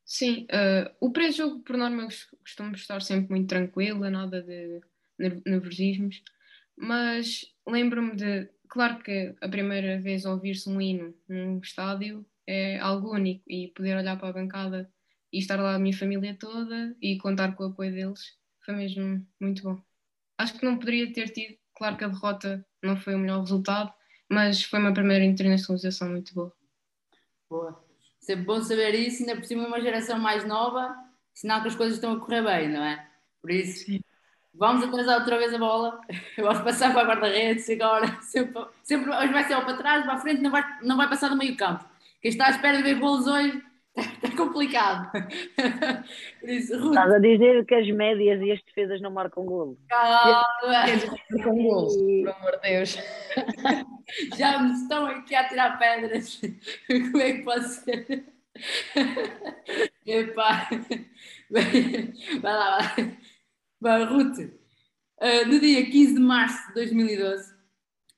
Sim, 0.04 0.46
uh, 0.46 0.90
o 0.98 1.12
pré-jogo, 1.12 1.60
por 1.60 1.76
norma, 1.76 2.08
costumo 2.42 2.74
estar 2.74 3.02
sempre 3.02 3.30
muito 3.30 3.48
tranquila, 3.48 4.10
nada 4.10 4.42
de 4.42 4.80
nervosismos, 5.44 6.22
mas 6.76 7.44
lembro-me 7.66 8.16
de, 8.16 8.48
claro 8.70 9.02
que 9.02 9.34
a 9.40 9.48
primeira 9.48 10.00
vez 10.00 10.24
ouvir-se 10.24 10.70
um 10.70 10.80
hino 10.80 11.14
num 11.28 11.58
estádio 11.58 12.24
é 12.46 12.78
algo 12.78 13.12
único 13.12 13.42
e 13.48 13.68
poder 13.68 13.96
olhar 13.96 14.16
para 14.18 14.28
a 14.28 14.32
bancada 14.32 14.90
e 15.32 15.38
estar 15.38 15.60
lá 15.60 15.74
a 15.74 15.78
minha 15.78 15.96
família 15.96 16.36
toda 16.38 16.96
e 17.02 17.18
contar 17.18 17.54
com 17.54 17.64
o 17.64 17.66
apoio 17.66 17.92
deles 17.92 18.38
foi 18.64 18.74
mesmo 18.74 19.26
muito 19.40 19.62
bom. 19.62 19.78
Acho 20.38 20.58
que 20.58 20.64
não 20.64 20.78
poderia 20.78 21.12
ter 21.12 21.28
tido, 21.30 21.58
claro 21.74 21.96
que 21.96 22.04
a 22.04 22.08
derrota 22.08 22.64
não 22.82 22.96
foi 22.96 23.14
o 23.14 23.18
melhor 23.18 23.40
resultado, 23.40 23.92
mas 24.28 24.62
foi 24.62 24.78
uma 24.78 24.94
primeira 24.94 25.24
internacionalização 25.24 26.08
muito 26.08 26.32
boa. 26.34 26.52
Boa. 27.48 27.84
Sempre 28.20 28.44
bom 28.44 28.62
saber 28.62 28.94
isso, 28.94 29.22
ainda 29.22 29.36
por 29.36 29.44
cima 29.44 29.66
uma 29.66 29.80
geração 29.80 30.18
mais 30.18 30.46
nova, 30.46 30.94
sinal 31.34 31.62
que 31.62 31.68
as 31.68 31.74
coisas 31.74 31.96
estão 31.96 32.12
a 32.12 32.20
correr 32.20 32.42
bem, 32.42 32.68
não 32.68 32.84
é? 32.84 33.10
Por 33.40 33.50
isso, 33.50 33.86
Sim. 33.86 34.00
Vamos 34.54 34.84
atrasar 34.84 35.18
outra 35.18 35.38
vez 35.38 35.54
a 35.54 35.58
bola, 35.58 36.00
vamos 36.38 36.62
passar 36.62 36.92
para 36.92 37.02
a 37.02 37.06
guarda-redes 37.06 37.68
agora, 37.70 38.20
sempre, 38.22 38.64
sempre, 38.82 39.10
hoje 39.10 39.32
vai 39.32 39.44
ser 39.44 39.56
ou 39.56 39.62
para 39.62 39.76
trás, 39.76 40.04
para 40.04 40.14
a 40.14 40.18
frente, 40.18 40.42
não 40.42 40.50
vai, 40.50 40.64
não 40.82 40.96
vai 40.96 41.08
passar 41.08 41.28
do 41.28 41.36
meio 41.36 41.56
campo. 41.56 41.84
Quem 42.20 42.30
está 42.30 42.46
à 42.46 42.50
espera 42.50 42.76
de 42.76 42.82
ver 42.82 42.98
golos 42.98 43.26
hoje, 43.26 43.62
Está 43.96 44.30
complicado. 44.36 45.10
Por 46.40 46.48
isso, 46.48 46.78
Ruth. 46.78 46.90
Estás 46.90 47.12
a 47.12 47.18
dizer 47.18 47.66
que 47.66 47.74
as 47.74 47.90
médias 47.90 48.40
e 48.40 48.52
as 48.52 48.62
defesas 48.62 49.00
não 49.00 49.10
marcam 49.10 49.44
golo. 49.44 49.78
Calma. 49.88 50.46
Com 51.42 51.62
golos, 51.62 51.96
pelo 51.96 52.30
amor 52.30 52.60
de 52.62 52.70
Deus. 52.70 52.98
Já 54.38 54.58
me 54.58 54.72
estão 54.72 55.06
aqui 55.06 55.34
a 55.34 55.48
tirar 55.48 55.78
pedras. 55.78 56.40
Como 56.86 57.20
é 57.20 57.32
que 57.32 57.42
pode 57.42 57.68
ser? 57.68 58.24
Epá. 60.06 60.68
Vai 61.50 62.52
lá, 62.54 62.78
vai. 62.78 63.18
Vai, 63.80 64.04
Ruth. 64.04 64.38
Uh, 64.38 65.46
no 65.46 65.58
dia 65.58 65.84
15 65.90 66.14
de 66.14 66.20
março 66.20 66.68
de 66.68 66.74
2012, 66.74 67.54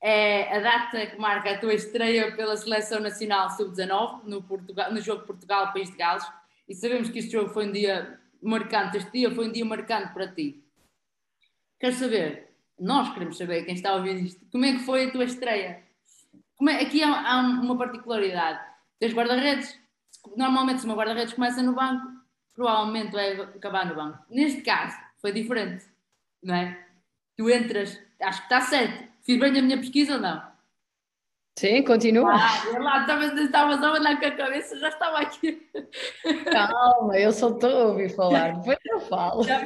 é 0.01 0.57
a 0.57 0.59
data 0.59 1.05
que 1.05 1.17
marca 1.17 1.51
a 1.51 1.57
tua 1.57 1.73
estreia 1.73 2.35
pela 2.35 2.57
Seleção 2.57 2.99
Nacional 2.99 3.49
Sub-19 3.51 4.23
no, 4.25 4.45
no 4.91 5.01
jogo 5.01 5.25
Portugal-País 5.25 5.89
de 5.89 5.95
Gales. 5.95 6.25
E 6.67 6.75
sabemos 6.75 7.09
que 7.09 7.19
este 7.19 7.31
jogo 7.31 7.49
foi 7.49 7.67
um 7.67 7.71
dia 7.71 8.19
marcante, 8.41 8.97
este 8.97 9.11
dia 9.11 9.31
foi 9.31 9.47
um 9.47 9.51
dia 9.53 9.63
marcante 9.63 10.13
para 10.13 10.27
ti. 10.27 10.61
Quero 11.79 11.95
saber, 11.95 12.57
nós 12.77 13.13
queremos 13.13 13.37
saber, 13.37 13.63
quem 13.63 13.75
está 13.75 13.91
a 13.91 13.95
ouvir 13.95 14.21
isto, 14.21 14.45
como 14.51 14.65
é 14.65 14.73
que 14.73 14.79
foi 14.79 15.05
a 15.05 15.11
tua 15.11 15.23
estreia? 15.23 15.81
É, 16.69 16.73
aqui 16.81 17.01
há, 17.01 17.09
há, 17.09 17.39
uma 17.39 17.77
particularidade. 17.77 18.59
Tens 18.99 19.13
guarda-redes, 19.13 19.79
normalmente 20.35 20.81
se 20.81 20.85
uma 20.85 20.95
guarda-redes 20.95 21.33
começa 21.33 21.63
no 21.63 21.73
banco, 21.73 22.05
provavelmente 22.53 23.13
vai 23.13 23.39
acabar 23.39 23.85
no 23.85 23.95
banco. 23.95 24.19
Neste 24.29 24.61
caso, 24.61 24.97
foi 25.23 25.31
diferente, 25.31 25.85
não 26.43 26.53
é? 26.53 26.85
Tu 27.37 27.49
entras, 27.49 27.97
acho 28.21 28.39
que 28.39 28.45
está 28.45 28.59
certo, 28.59 29.07
fiz 29.21 29.39
bem 29.39 29.57
a 29.57 29.61
minha 29.61 29.77
pesquisa 29.77 30.15
ou 30.15 30.19
não? 30.19 30.43
Sim, 31.57 31.81
continua. 31.83 32.33
Ah, 32.33 32.79
lá, 32.79 33.01
estavas 33.01 33.39
estava 33.39 33.73
a 33.73 33.91
olhar 33.93 34.19
com 34.19 34.25
a 34.25 34.31
cabeça, 34.31 34.77
já 34.77 34.89
estava 34.89 35.19
aqui. 35.19 35.65
Calma, 36.51 37.17
eu 37.17 37.31
só 37.31 37.51
estou 37.51 37.69
a 37.69 37.85
ouvir 37.85 38.13
falar, 38.13 38.57
depois 38.57 38.77
eu 38.85 38.99
falo. 38.99 39.43
Já, 39.43 39.65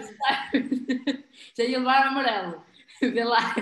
já 1.57 1.63
ia 1.63 1.79
levar 1.79 2.07
amarelo. 2.07 2.61
Vê 3.01 3.23
lá. 3.23 3.55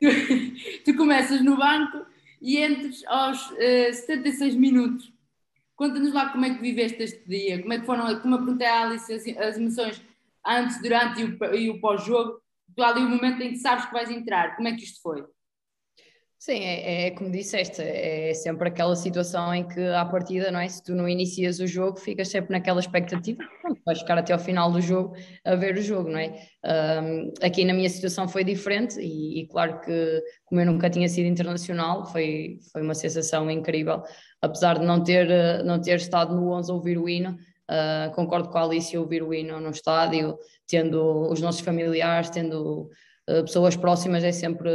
Tu, 0.00 0.84
tu, 0.84 0.96
começas 0.96 1.40
no 1.42 1.56
banco 1.56 2.06
e 2.40 2.58
entres 2.58 3.04
aos 3.06 3.50
uh, 3.50 3.56
eh, 3.58 3.92
76 3.92 4.54
minutos. 4.56 5.12
Conta-nos 5.76 6.12
lá 6.14 6.30
como 6.30 6.46
é 6.46 6.54
que 6.54 6.62
viveste 6.62 7.02
este 7.02 7.28
dia, 7.28 7.60
como 7.60 7.72
é 7.74 7.80
que 7.80 7.86
foram, 7.86 8.20
como 8.20 8.34
eu 8.34 8.38
perguntei 8.38 8.66
à 8.66 8.82
Alice, 8.82 9.12
as, 9.12 9.26
as 9.38 9.56
emoções 9.56 10.02
antes, 10.46 10.80
durante 10.82 11.20
e 11.20 11.70
o, 11.70 11.74
o 11.74 11.80
pós-jogo. 11.80 12.40
Tu 12.76 12.82
ali 12.82 13.00
o 13.00 13.08
momento 13.08 13.42
em 13.42 13.50
que 13.50 13.58
sabes 13.58 13.84
que 13.86 13.92
vais 13.92 14.10
entrar, 14.10 14.56
como 14.56 14.68
é 14.68 14.74
que 14.74 14.84
isto 14.84 15.00
foi? 15.02 15.24
Sim, 16.42 16.60
é, 16.64 17.08
é, 17.08 17.10
como 17.10 17.30
disseste, 17.30 17.82
é 17.82 18.32
sempre 18.32 18.66
aquela 18.66 18.96
situação 18.96 19.52
em 19.54 19.68
que 19.68 19.78
à 19.88 20.06
partida, 20.06 20.50
não 20.50 20.58
é? 20.58 20.66
Se 20.70 20.82
tu 20.82 20.94
não 20.94 21.06
inicias 21.06 21.60
o 21.60 21.66
jogo, 21.66 21.98
ficas 21.98 22.28
sempre 22.28 22.52
naquela 22.52 22.80
expectativa, 22.80 23.44
pronto, 23.60 23.78
vais 23.84 23.98
ficar 23.98 24.16
até 24.16 24.32
ao 24.32 24.38
final 24.38 24.72
do 24.72 24.80
jogo 24.80 25.14
a 25.44 25.54
ver 25.54 25.76
o 25.76 25.82
jogo, 25.82 26.08
não 26.08 26.18
é? 26.18 26.32
Um, 26.64 27.30
aqui 27.42 27.62
na 27.62 27.74
minha 27.74 27.90
situação 27.90 28.26
foi 28.26 28.42
diferente 28.42 28.98
e, 28.98 29.42
e, 29.42 29.48
claro 29.48 29.82
que 29.82 30.22
como 30.46 30.62
eu 30.62 30.64
nunca 30.64 30.88
tinha 30.88 31.10
sido 31.10 31.26
internacional, 31.26 32.06
foi, 32.06 32.58
foi 32.72 32.80
uma 32.80 32.94
sensação 32.94 33.50
incrível, 33.50 34.02
apesar 34.40 34.78
de 34.78 34.86
não 34.86 35.04
ter, 35.04 35.62
não 35.62 35.78
ter 35.78 35.96
estado 35.96 36.34
no 36.34 36.50
11 36.52 36.70
a 36.70 36.74
ouvir 36.74 36.96
o 36.96 37.06
hino, 37.06 37.36
uh, 37.70 38.12
concordo 38.14 38.48
com 38.48 38.58
a 38.58 38.64
Alice 38.64 38.96
ouvir 38.98 39.22
o 39.22 39.32
hino 39.32 39.60
no 39.60 39.70
estádio, 39.70 40.36
tendo 40.66 41.30
os 41.30 41.40
nossos 41.40 41.60
familiares, 41.60 42.30
tendo 42.30 42.90
uh, 43.28 43.42
pessoas 43.42 43.76
próximas, 43.76 44.24
é 44.24 44.32
sempre 44.32 44.70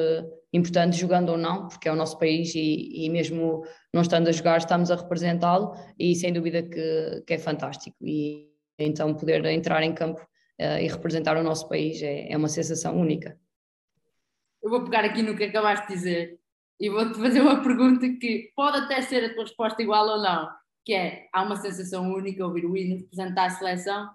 importante, 0.53 0.97
jogando 0.97 1.29
ou 1.29 1.37
não, 1.37 1.67
porque 1.67 1.89
é 1.89 1.91
o 1.91 1.95
nosso 1.95 2.17
país 2.17 2.55
e, 2.55 3.05
e 3.05 3.09
mesmo 3.09 3.63
não 3.93 4.01
estando 4.01 4.29
a 4.29 4.31
jogar, 4.31 4.57
estamos 4.57 4.89
a 4.89 4.95
representá-lo 4.95 5.73
e 5.99 6.15
sem 6.15 6.31
dúvida 6.31 6.63
que, 6.63 7.23
que, 7.27 7.33
é 7.33 7.37
fantástico. 7.37 7.97
E 8.01 8.49
então 8.79 9.13
poder 9.13 9.43
entrar 9.45 9.83
em 9.83 9.93
campo 9.93 10.21
uh, 10.21 10.79
e 10.79 10.87
representar 10.87 11.37
o 11.37 11.43
nosso 11.43 11.67
país 11.67 12.01
é, 12.01 12.31
é 12.31 12.37
uma 12.37 12.47
sensação 12.47 12.97
única. 12.97 13.37
Eu 14.63 14.69
vou 14.69 14.83
pegar 14.83 15.03
aqui 15.03 15.21
no 15.21 15.35
que 15.35 15.43
acabaste 15.43 15.87
de 15.87 15.93
dizer 15.93 16.39
e 16.79 16.89
vou-te 16.89 17.19
fazer 17.19 17.41
uma 17.41 17.61
pergunta 17.61 18.07
que 18.19 18.51
pode 18.55 18.77
até 18.77 19.01
ser 19.01 19.23
a 19.25 19.33
tua 19.33 19.43
resposta 19.43 19.81
igual 19.81 20.07
ou 20.07 20.21
não, 20.21 20.49
que 20.85 20.93
é, 20.93 21.27
há 21.33 21.41
uma 21.41 21.55
sensação 21.55 22.13
única 22.13 22.45
ouvir 22.45 22.65
o 22.65 22.77
hino 22.77 22.97
representar 22.97 23.45
a 23.45 23.49
seleção, 23.49 24.09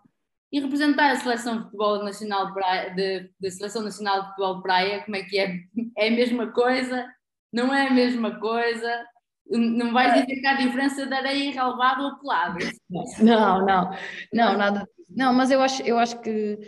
e 0.52 0.60
representar 0.60 1.10
a 1.10 1.16
seleção 1.16 1.58
de 1.58 1.64
futebol 1.64 2.02
nacional 2.02 2.46
de, 2.46 2.54
praia, 2.54 2.90
de, 2.94 3.30
de, 3.38 3.50
seleção 3.50 3.82
nacional 3.82 4.22
de 4.22 4.28
futebol 4.30 4.56
de 4.56 4.62
praia, 4.62 5.04
como 5.04 5.16
é 5.16 5.22
que 5.22 5.38
é? 5.38 5.60
É 5.98 6.08
a 6.08 6.10
mesma 6.10 6.48
coisa? 6.52 7.06
Não 7.52 7.74
é 7.74 7.88
a 7.88 7.90
mesma 7.90 8.38
coisa? 8.38 9.04
Não 9.46 9.92
vais 9.92 10.12
dizer 10.14 10.40
que 10.40 10.46
há 10.46 10.54
diferença 10.54 11.06
de 11.06 11.12
areia 11.12 11.52
relevada 11.52 12.02
ou 12.02 12.18
pelada? 12.18 12.58
Não, 13.20 13.66
não, 13.66 13.90
não, 14.32 14.56
nada. 14.56 14.88
Não, 15.08 15.32
mas 15.32 15.50
eu 15.50 15.60
acho, 15.60 15.82
eu 15.82 15.98
acho 15.98 16.20
que 16.20 16.58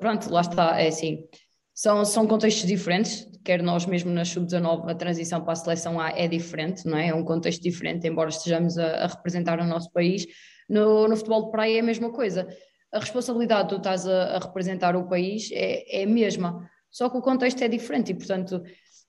pronto, 0.00 0.28
lá 0.32 0.40
está, 0.40 0.80
é 0.80 0.88
assim. 0.88 1.24
São, 1.72 2.04
são 2.04 2.26
contextos 2.26 2.66
diferentes, 2.66 3.28
quer 3.46 3.62
nós 3.62 3.86
mesmo 3.86 4.10
na 4.10 4.24
Sub-19, 4.24 4.90
a 4.90 4.94
transição 4.94 5.40
para 5.40 5.52
a 5.52 5.56
seleção 5.56 6.00
A 6.00 6.10
é 6.10 6.28
diferente, 6.28 6.86
não 6.86 6.98
é? 6.98 7.08
É 7.08 7.14
um 7.14 7.24
contexto 7.24 7.62
diferente, 7.62 8.06
embora 8.06 8.28
estejamos 8.28 8.76
a, 8.76 9.04
a 9.04 9.06
representar 9.06 9.60
o 9.60 9.64
nosso 9.64 9.90
país. 9.92 10.26
No, 10.68 11.06
no 11.06 11.16
futebol 11.16 11.44
de 11.44 11.50
praia 11.52 11.76
é 11.76 11.80
a 11.80 11.82
mesma 11.82 12.10
coisa 12.10 12.48
a 12.92 12.98
responsabilidade 12.98 13.68
que 13.68 13.74
tu 13.74 13.78
estás 13.78 14.06
a, 14.06 14.36
a 14.36 14.38
representar 14.38 14.96
o 14.96 15.08
país 15.08 15.50
é, 15.52 16.00
é 16.00 16.04
a 16.04 16.06
mesma, 16.06 16.68
só 16.90 17.08
que 17.10 17.16
o 17.16 17.22
contexto 17.22 17.62
é 17.62 17.68
diferente 17.68 18.12
e, 18.12 18.14
portanto, 18.14 18.62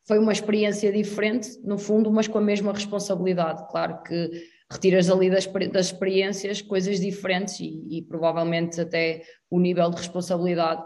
foi 0.06 0.20
uma 0.20 0.32
experiência 0.32 0.92
diferente, 0.92 1.60
no 1.64 1.78
fundo, 1.78 2.12
mas 2.12 2.28
com 2.28 2.38
a 2.38 2.42
mesma 2.42 2.74
responsabilidade. 2.74 3.66
Claro 3.70 4.02
que 4.04 4.32
retiras 4.70 5.10
ali 5.10 5.30
das, 5.30 5.46
das 5.72 5.88
experiências 5.88 6.62
coisas 6.62 7.00
diferentes 7.00 7.60
e, 7.60 7.98
e, 7.98 8.02
provavelmente 8.02 8.82
até 8.82 9.22
o 9.50 9.60
nível 9.60 9.90
de 9.90 9.98
responsabilidade, 9.98 10.84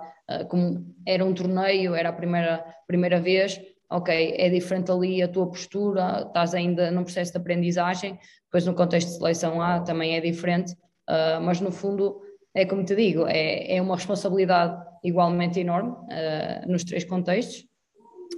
como 0.50 0.96
era 1.06 1.24
um 1.26 1.34
torneio, 1.34 1.96
era 1.96 2.10
a 2.10 2.14
primeira, 2.14 2.66
primeira 2.88 3.20
vez, 3.20 3.60
ok, 3.90 4.36
é 4.38 4.50
diferente 4.50 4.90
ali 4.90 5.22
a 5.22 5.28
tua 5.28 5.48
postura, 5.48 6.24
estás 6.26 6.54
ainda 6.54 6.90
num 6.92 7.04
processo 7.04 7.32
de 7.34 7.38
aprendizagem, 7.38 8.18
depois 8.46 8.66
no 8.66 8.74
contexto 8.74 9.10
de 9.10 9.18
seleção 9.18 9.62
A 9.62 9.82
também 9.82 10.16
é 10.16 10.22
diferente, 10.22 10.74
uh, 11.10 11.42
mas 11.42 11.60
no 11.60 11.72
fundo 11.72 12.22
é 12.54 12.66
como 12.66 12.84
te 12.84 12.96
digo, 12.96 13.28
é, 13.28 13.76
é 13.76 13.82
uma 13.82 13.96
responsabilidade 13.96 14.82
igualmente 15.04 15.60
enorme 15.60 15.92
uh, 15.92 16.72
nos 16.72 16.84
três 16.84 17.04
contextos, 17.04 17.66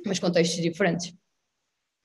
mas 0.05 0.19
contextos 0.19 0.61
diferentes. 0.61 1.15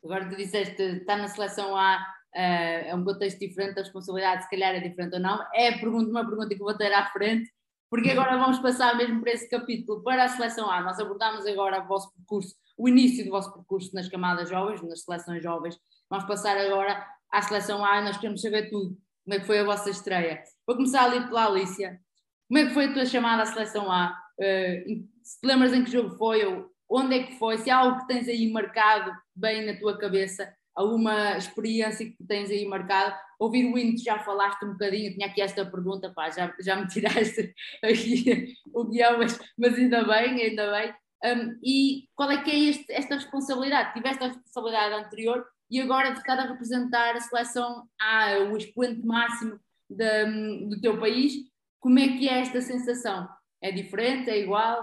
Agora 0.05 0.29
tu 0.29 0.37
disseste, 0.37 0.83
está 0.83 1.17
na 1.17 1.29
seleção 1.29 1.77
A, 1.77 1.97
uh, 1.97 2.89
é 2.89 2.95
um 2.95 3.05
contexto 3.05 3.39
diferente, 3.39 3.79
a 3.79 3.83
responsabilidade 3.83 4.45
se 4.45 4.51
calhar 4.51 4.75
é 4.75 4.81
diferente 4.81 5.15
ou 5.15 5.21
não. 5.21 5.39
É 5.55 5.73
pergunta, 5.73 6.11
uma 6.11 6.27
pergunta 6.27 6.49
que 6.49 6.59
vou 6.59 6.77
ter 6.77 6.93
à 6.93 7.07
frente, 7.07 7.51
porque 7.91 8.11
agora 8.11 8.37
vamos 8.37 8.59
passar 8.59 8.97
mesmo 8.97 9.21
para 9.21 9.33
esse 9.33 9.49
capítulo, 9.49 10.03
para 10.03 10.25
a 10.25 10.29
seleção 10.29 10.71
A. 10.71 10.83
Nós 10.83 10.99
abordamos 10.99 11.47
agora 11.47 11.83
o 11.83 11.87
vosso 11.87 12.13
percurso, 12.15 12.55
o 12.77 12.89
início 12.89 13.25
do 13.25 13.31
vosso 13.31 13.53
percurso 13.53 13.95
nas 13.95 14.09
camadas 14.09 14.49
jovens, 14.49 14.83
nas 14.83 15.03
seleções 15.03 15.43
jovens. 15.43 15.79
Vamos 16.11 16.27
passar 16.27 16.57
agora 16.59 17.07
à 17.31 17.43
seleção 17.43 17.85
A 17.85 18.01
e 18.01 18.05
nós 18.05 18.17
queremos 18.17 18.41
saber 18.41 18.69
tudo. 18.69 18.97
Como 19.25 19.35
é 19.35 19.41
que 19.41 19.47
foi 19.47 19.59
a 19.59 19.65
vossa 19.65 19.91
estreia? 19.91 20.43
Vou 20.67 20.77
começar 20.77 21.05
ali 21.05 21.27
pela 21.27 21.47
Alicia. 21.47 22.01
Como 22.49 22.59
é 22.59 22.67
que 22.67 22.75
foi 22.75 22.87
a 22.87 22.93
tua 22.93 23.07
chamada 23.07 23.43
à 23.43 23.47
seleção 23.47 23.91
A? 23.91 24.19
Uh, 24.39 25.07
se 25.23 25.41
te 25.41 25.47
lembras 25.47 25.73
em 25.73 25.85
que 25.85 25.91
jogo 25.91 26.17
foi 26.17 26.45
ou 26.45 26.71
onde 26.89 27.17
é 27.17 27.23
que 27.25 27.39
foi? 27.39 27.59
Se 27.59 27.71
há 27.71 27.79
algo 27.79 27.99
que 28.01 28.07
tens 28.07 28.29
aí 28.29 28.51
marcado 28.51 29.13
bem 29.35 29.67
na 29.67 29.79
tua 29.79 29.99
cabeça, 29.99 30.51
alguma 30.79 31.37
experiência 31.37 32.07
que 32.07 32.25
tens 32.27 32.51
aí 32.51 32.65
marcado? 32.67 33.15
Ouvir 33.39 33.73
o 33.73 33.77
hino, 33.77 33.97
já 33.99 34.19
falaste 34.21 34.65
um 34.65 34.73
bocadinho, 34.73 35.13
tinha 35.13 35.27
aqui 35.27 35.41
esta 35.41 35.65
pergunta, 35.65 36.13
pá, 36.15 36.31
já, 36.31 36.55
já 36.61 36.77
me 36.77 36.87
tiraste 36.89 37.55
aqui 37.83 38.55
o 38.73 38.85
guião, 38.85 39.19
mas, 39.19 39.39
mas 39.57 39.75
ainda 39.75 40.05
bem, 40.05 40.43
ainda 40.43 40.71
bem. 40.71 40.95
Um, 41.25 41.59
e 41.65 42.09
qual 42.15 42.31
é 42.31 42.43
que 42.43 42.51
é 42.51 42.59
este, 42.71 42.93
esta 42.93 43.17
responsabilidade? 43.17 43.93
Tiveste 43.93 44.23
a 44.23 44.29
responsabilidade 44.29 44.95
anterior 44.95 45.45
e 45.71 45.81
agora 45.81 46.13
de 46.13 46.19
estar 46.19 46.39
a 46.39 46.47
representar 46.47 47.17
a 47.17 47.21
seleção 47.21 47.89
A, 48.01 48.39
o 48.51 48.57
expoente 48.57 49.05
máximo 49.05 49.59
de, 49.91 50.67
do 50.69 50.81
teu 50.81 50.99
país, 50.99 51.33
como 51.81 51.99
é 51.99 52.09
que 52.17 52.29
é 52.29 52.41
esta 52.41 52.61
sensação? 52.61 53.29
É 53.61 53.73
diferente? 53.73 54.31
É 54.31 54.39
igual? 54.39 54.83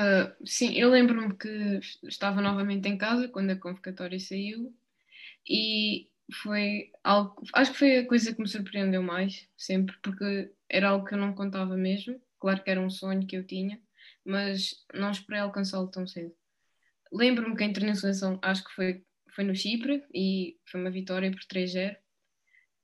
Uh, 0.00 0.34
sim, 0.46 0.72
eu 0.78 0.88
lembro-me 0.88 1.36
que 1.36 1.78
estava 2.04 2.40
novamente 2.40 2.88
em 2.88 2.96
casa 2.96 3.28
quando 3.28 3.50
a 3.50 3.56
convocatória 3.56 4.18
saiu 4.18 4.74
e 5.46 6.08
foi 6.42 6.90
algo, 7.04 7.42
acho 7.52 7.72
que 7.72 7.78
foi 7.78 7.98
a 7.98 8.06
coisa 8.06 8.34
que 8.34 8.40
me 8.40 8.48
surpreendeu 8.48 9.02
mais, 9.02 9.46
sempre, 9.58 9.94
porque 10.02 10.50
era 10.68 10.88
algo 10.88 11.04
que 11.04 11.14
eu 11.14 11.18
não 11.18 11.34
contava 11.34 11.76
mesmo. 11.76 12.18
Claro 12.38 12.62
que 12.62 12.70
era 12.70 12.80
um 12.80 12.88
sonho 12.88 13.26
que 13.26 13.36
eu 13.36 13.46
tinha, 13.46 13.78
mas 14.24 14.86
não 14.94 15.10
esperei 15.10 15.40
alcançá-lo 15.40 15.88
tão 15.88 16.06
cedo. 16.06 16.34
Lembro-me 17.12 17.54
que 17.54 17.64
a 17.64 17.66
internacionalização 17.66 18.38
acho 18.40 18.64
que 18.64 18.72
foi, 18.72 19.04
foi 19.34 19.44
no 19.44 19.54
Chipre 19.54 20.02
e 20.14 20.56
foi 20.64 20.80
uma 20.80 20.90
vitória 20.90 21.30
por 21.30 21.40
3-0 21.40 21.96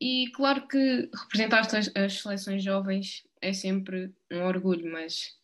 e 0.00 0.30
claro 0.34 0.68
que 0.68 1.08
representar 1.14 1.60
as, 1.60 1.90
as 1.96 2.20
seleções 2.20 2.62
jovens 2.62 3.26
é 3.40 3.52
sempre 3.52 4.12
um 4.30 4.42
orgulho, 4.44 4.90
mas 4.92 5.34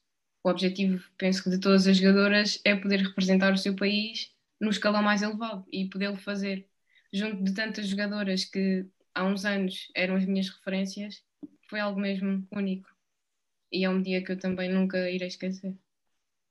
o 0.44 0.48
objetivo, 0.48 1.02
penso 1.16 1.42
que 1.42 1.50
de 1.50 1.58
todas 1.58 1.86
as 1.86 1.96
jogadoras, 1.96 2.60
é 2.64 2.74
poder 2.74 3.00
representar 3.00 3.52
o 3.52 3.58
seu 3.58 3.76
país 3.76 4.32
no 4.60 4.70
escalão 4.70 5.02
mais 5.02 5.22
elevado 5.22 5.64
e 5.72 5.88
poder-lo 5.88 6.16
fazer 6.16 6.66
junto 7.12 7.44
de 7.44 7.52
tantas 7.54 7.86
jogadoras 7.86 8.44
que 8.44 8.86
há 9.14 9.24
uns 9.24 9.44
anos 9.44 9.90
eram 9.94 10.16
as 10.16 10.24
minhas 10.24 10.48
referências, 10.48 11.22
foi 11.68 11.80
algo 11.80 12.00
mesmo 12.00 12.46
único. 12.50 12.88
E 13.70 13.84
é 13.84 13.90
um 13.90 14.02
dia 14.02 14.22
que 14.24 14.32
eu 14.32 14.38
também 14.38 14.70
nunca 14.70 15.10
irei 15.10 15.28
esquecer. 15.28 15.74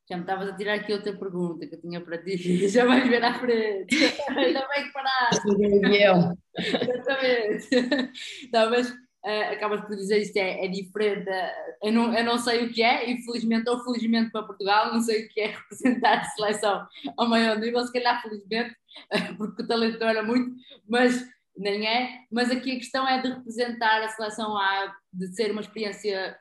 Já 0.09 0.17
me 0.17 0.23
estavas 0.23 0.49
a 0.49 0.55
tirar 0.55 0.73
aqui 0.75 0.91
outra 0.91 1.15
pergunta 1.15 1.65
que 1.65 1.75
eu 1.75 1.81
tinha 1.81 2.01
para 2.01 2.17
ti, 2.17 2.35
já 2.67 2.85
vais 2.85 3.07
ver 3.07 3.23
à 3.23 3.33
frente. 3.39 3.95
Ainda 4.29 4.67
bem 4.67 4.85
que 4.85 4.93
paraste. 4.93 5.47
Exatamente. 6.81 8.11
Não, 8.51 8.69
mas 8.69 8.93
uh, 9.25 9.53
acabas 9.53 9.81
por 9.81 9.95
dizer 9.95 10.21
isto 10.21 10.37
é, 10.37 10.65
é 10.65 10.67
diferente. 10.67 11.29
Uh, 11.29 11.87
eu, 11.87 11.91
não, 11.91 12.13
eu 12.13 12.23
não 12.23 12.37
sei 12.37 12.65
o 12.65 12.73
que 12.73 12.81
é, 12.81 13.09
infelizmente 13.09 13.69
ou 13.69 13.83
felizmente 13.83 14.31
para 14.31 14.43
Portugal, 14.43 14.91
não 14.93 15.01
sei 15.01 15.25
o 15.25 15.29
que 15.29 15.41
é 15.41 15.47
representar 15.47 16.19
a 16.19 16.23
seleção 16.23 16.87
ao 17.17 17.27
maior 17.27 17.57
nível, 17.59 17.85
se 17.85 17.93
calhar 17.93 18.21
felizmente, 18.21 18.75
porque 19.37 19.63
o 19.63 19.67
talento 19.67 19.99
não 19.99 20.07
era 20.07 20.23
muito, 20.23 20.55
mas 20.87 21.25
nem 21.57 21.87
é. 21.87 22.25
Mas 22.31 22.49
aqui 22.51 22.71
a 22.71 22.77
questão 22.77 23.07
é 23.07 23.21
de 23.21 23.29
representar 23.29 24.01
a 24.03 24.09
seleção 24.09 24.57
A, 24.57 24.95
de 25.13 25.27
ser 25.35 25.51
uma 25.51 25.61
experiência 25.61 26.37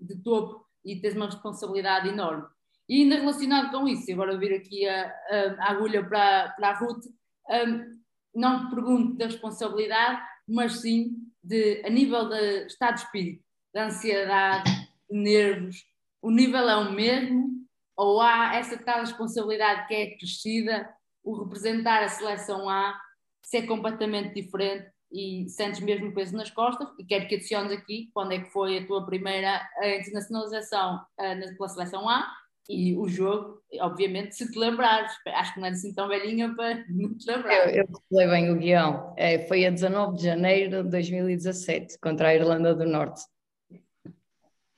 de 0.00 0.16
topo 0.22 0.64
e 0.84 1.00
ter 1.00 1.16
uma 1.16 1.26
responsabilidade 1.26 2.08
enorme. 2.08 2.44
E 2.88 3.02
ainda 3.02 3.16
relacionado 3.16 3.70
com 3.70 3.86
isso, 3.86 4.10
agora 4.10 4.38
vir 4.38 4.54
aqui 4.54 4.88
a, 4.88 5.04
a, 5.04 5.64
a 5.64 5.70
agulha 5.72 6.02
para, 6.02 6.50
para 6.50 6.70
a 6.70 6.78
Ruth, 6.78 7.04
um, 7.50 7.98
não 8.34 8.70
pergunto 8.70 9.16
da 9.16 9.26
responsabilidade, 9.26 10.22
mas 10.48 10.80
sim 10.80 11.27
de, 11.48 11.82
a 11.84 11.88
nível 11.88 12.28
de 12.28 12.66
estado 12.66 12.96
de 12.96 13.00
espírito, 13.02 13.42
da 13.72 13.86
ansiedade, 13.86 14.70
de 15.10 15.18
nervos, 15.18 15.84
o 16.20 16.30
nível 16.30 16.68
é 16.68 16.76
o 16.76 16.92
mesmo? 16.92 17.48
Ou 17.96 18.20
há 18.20 18.54
essa 18.54 18.76
tal 18.76 19.00
responsabilidade 19.00 19.88
que 19.88 19.94
é 19.94 20.16
crescida, 20.16 20.88
o 21.24 21.42
representar 21.42 22.02
a 22.02 22.08
seleção 22.08 22.68
A 22.68 22.98
ser 23.42 23.62
completamente 23.62 24.34
diferente 24.34 24.90
e 25.10 25.48
sentes 25.48 25.80
mesmo 25.80 26.12
peso 26.12 26.36
nas 26.36 26.50
costas? 26.50 26.88
E 26.98 27.04
quero 27.04 27.26
que 27.26 27.36
adiciones 27.36 27.72
aqui 27.72 28.10
quando 28.12 28.32
é 28.32 28.40
que 28.40 28.50
foi 28.50 28.78
a 28.78 28.86
tua 28.86 29.06
primeira 29.06 29.66
internacionalização 30.00 30.96
uh, 30.96 31.56
pela 31.56 31.68
seleção 31.68 32.08
A 32.08 32.30
e 32.68 32.94
o 32.94 33.08
jogo, 33.08 33.62
obviamente, 33.80 34.36
se 34.36 34.50
te 34.50 34.58
lembrares, 34.58 35.12
acho 35.26 35.54
que 35.54 35.60
não 35.60 35.68
é 35.68 35.70
assim 35.70 35.94
tão 35.94 36.06
velhinha 36.06 36.54
para 36.54 36.84
não 36.90 37.16
te 37.16 37.26
lembrar. 37.26 37.74
Eu, 37.74 37.88
eu 38.10 38.28
bem 38.28 38.50
o 38.50 38.56
guião, 38.56 39.14
é, 39.16 39.38
foi 39.46 39.64
a 39.64 39.70
19 39.70 40.16
de 40.16 40.24
janeiro 40.24 40.84
de 40.84 40.90
2017, 40.90 41.98
contra 41.98 42.28
a 42.28 42.34
Irlanda 42.34 42.74
do 42.74 42.84
Norte. 42.84 43.22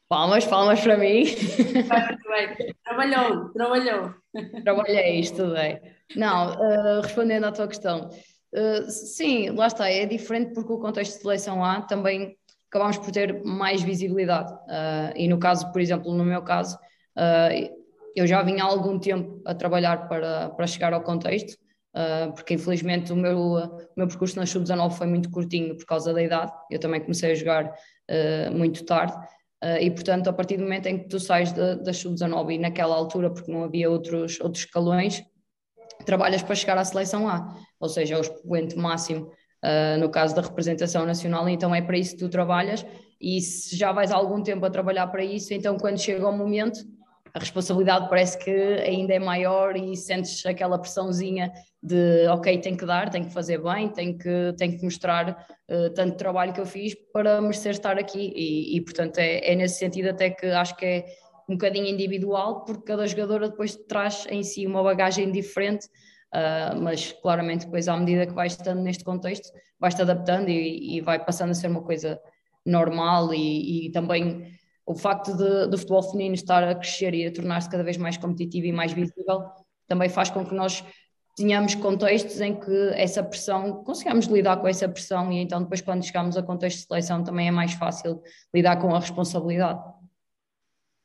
Palmas, 0.09 0.45
palmas 0.45 0.81
para 0.81 0.97
mim. 0.97 1.25
Trabalhou, 2.85 3.49
trabalhou. 3.51 4.15
Trabalhei, 4.65 5.21
estudei. 5.21 5.81
Não, 6.17 6.55
uh, 6.55 7.01
respondendo 7.01 7.45
à 7.45 7.53
tua 7.53 7.69
questão, 7.69 8.09
uh, 8.09 8.91
sim, 8.91 9.51
lá 9.51 9.69
está, 9.69 9.89
é 9.89 10.07
diferente 10.07 10.53
porque 10.53 10.73
o 10.73 10.81
contexto 10.81 11.15
de 11.15 11.23
seleção 11.23 11.65
A 11.65 11.83
também 11.83 12.37
acabamos 12.69 12.99
por 12.99 13.13
ter 13.13 13.45
mais 13.45 13.83
visibilidade. 13.83 14.53
Uh, 14.53 15.15
e 15.15 15.29
no 15.29 15.39
caso, 15.39 15.71
por 15.71 15.81
exemplo, 15.81 16.13
no 16.13 16.25
meu 16.25 16.43
caso, 16.43 16.77
eu 18.15 18.27
já 18.27 18.43
vinha 18.43 18.65
há 18.65 18.67
algum 18.67 18.99
tempo 18.99 19.41
a 19.45 19.55
trabalhar 19.55 20.09
para, 20.09 20.51
para 20.51 20.67
chegar 20.67 20.93
ao 20.93 21.03
contexto, 21.03 21.57
uh, 21.97 22.33
porque 22.33 22.55
infelizmente 22.55 23.13
o 23.13 23.17
meu, 23.17 23.39
o 23.39 23.93
meu 23.97 24.07
percurso 24.07 24.37
na 24.37 24.47
Sub-19 24.47 24.93
foi 24.93 25.07
muito 25.07 25.31
curtinho 25.31 25.77
por 25.77 25.87
causa 25.87 26.13
da 26.13 26.23
idade, 26.23 26.53
eu 26.71 26.79
também 26.79 27.01
comecei 27.01 27.33
a 27.33 27.35
jogar 27.35 27.67
uh, 27.67 28.57
muito 28.57 28.85
tarde, 28.85 29.15
uh, 29.65 29.79
e 29.81 29.91
portanto 29.91 30.29
a 30.29 30.33
partir 30.33 30.57
do 30.57 30.65
momento 30.65 30.87
em 30.87 30.99
que 30.99 31.09
tu 31.09 31.19
sais 31.19 31.53
da, 31.53 31.75
da 31.77 31.93
Sub-19 31.93 32.55
e 32.55 32.59
naquela 32.59 32.95
altura, 32.95 33.31
porque 33.31 33.51
não 33.51 33.65
havia 33.65 33.91
outros, 33.91 34.41
outros 34.41 34.65
escalões, 34.65 35.23
trabalhas 36.05 36.43
para 36.43 36.55
chegar 36.55 36.79
à 36.79 36.85
seleção 36.85 37.29
A, 37.29 37.55
ou 37.79 37.89
seja, 37.89 38.17
ao 38.17 38.23
expoente 38.23 38.77
máximo, 38.77 39.31
no 39.99 40.09
caso 40.09 40.35
da 40.35 40.41
representação 40.41 41.05
nacional, 41.05 41.47
então 41.47 41.75
é 41.75 41.83
para 41.83 41.99
isso 41.99 42.13
que 42.13 42.21
tu 42.21 42.31
trabalhas, 42.31 42.87
e 43.21 43.39
se 43.43 43.77
já 43.77 43.93
vais 43.93 44.11
há 44.11 44.17
algum 44.17 44.43
tempo 44.43 44.65
a 44.65 44.71
trabalhar 44.71 45.07
para 45.09 45.23
isso, 45.23 45.53
então 45.53 45.77
quando 45.77 45.99
chega 45.99 46.27
o 46.27 46.33
momento 46.35 46.81
a 47.33 47.39
responsabilidade 47.39 48.09
parece 48.09 48.39
que 48.39 48.51
ainda 48.51 49.15
é 49.15 49.19
maior 49.19 49.77
e 49.77 49.97
sentes 49.97 50.45
aquela 50.45 50.79
pressãozinha 50.79 51.53
de 51.83 52.27
ok, 52.29 52.59
tenho 52.59 52.77
que 52.77 52.85
dar, 52.85 53.09
tenho 53.09 53.27
que 53.27 53.33
fazer 53.33 53.59
bem, 53.59 53.89
tenho 53.89 54.19
que, 54.19 54.55
tenho 54.57 54.77
que 54.77 54.85
mostrar 54.85 55.47
uh, 55.71 55.91
tanto 55.95 56.17
trabalho 56.17 56.53
que 56.53 56.61
eu 56.61 56.67
fiz 56.67 56.95
para 57.13 57.41
merecer 57.41 57.73
estar 57.73 57.99
aqui. 57.99 58.33
E, 58.35 58.77
e 58.77 58.81
portanto 58.81 59.19
é, 59.19 59.53
é, 59.53 59.55
nesse 59.55 59.79
sentido 59.79 60.11
até 60.11 60.31
que 60.31 60.47
acho 60.47 60.77
que 60.77 60.85
é 60.85 61.05
um 61.49 61.55
bocadinho 61.55 61.87
individual 61.87 62.65
porque 62.65 62.85
cada 62.85 63.07
jogadora 63.07 63.49
depois 63.49 63.77
traz 63.77 64.27
em 64.31 64.43
si 64.43 64.67
uma 64.67 64.83
bagagem 64.83 65.31
diferente 65.33 65.87
uh, 66.35 66.81
mas 66.81 67.13
claramente 67.13 67.65
depois 67.65 67.89
à 67.89 67.97
medida 67.97 68.27
que 68.27 68.33
vais 68.33 68.53
estando 68.53 68.83
neste 68.83 69.03
contexto 69.03 69.51
vais-te 69.81 70.03
adaptando 70.03 70.49
e, 70.49 70.97
e, 70.97 71.01
vai 71.01 71.25
passando 71.25 71.51
a 71.51 71.55
ser 71.55 71.69
uma 71.69 71.83
coisa 71.83 72.21
normal 72.65 73.35
e, 73.35 73.87
e 73.87 73.91
também 73.91 74.47
o 74.91 74.95
facto 74.95 75.37
de, 75.37 75.69
do 75.69 75.79
futebol 75.79 76.03
feminino 76.03 76.35
estar 76.35 76.65
a 76.65 76.75
crescer 76.75 77.15
e 77.15 77.25
a 77.25 77.33
tornar-se 77.33 77.71
cada 77.71 77.85
vez 77.85 77.97
mais 77.97 78.17
competitivo 78.17 78.67
e 78.67 78.73
mais 78.73 78.93
visível 78.93 79.45
também 79.87 80.09
faz 80.09 80.31
com 80.31 80.45
que 80.45 80.53
nós 80.53 80.85
tenhamos 81.37 81.77
contextos 81.77 82.41
em 82.41 82.59
que 82.59 82.91
essa 82.95 83.23
pressão, 83.23 83.85
consigamos 83.85 84.27
lidar 84.27 84.57
com 84.57 84.67
essa 84.67 84.89
pressão 84.89 85.31
e 85.31 85.39
então 85.39 85.63
depois 85.63 85.81
quando 85.81 86.05
chegamos 86.05 86.37
a 86.37 86.43
contexto 86.43 86.79
de 86.79 86.87
seleção 86.87 87.23
também 87.23 87.47
é 87.47 87.51
mais 87.53 87.73
fácil 87.75 88.21
lidar 88.53 88.79
com 88.81 88.93
a 88.93 88.99
responsabilidade. 88.99 89.81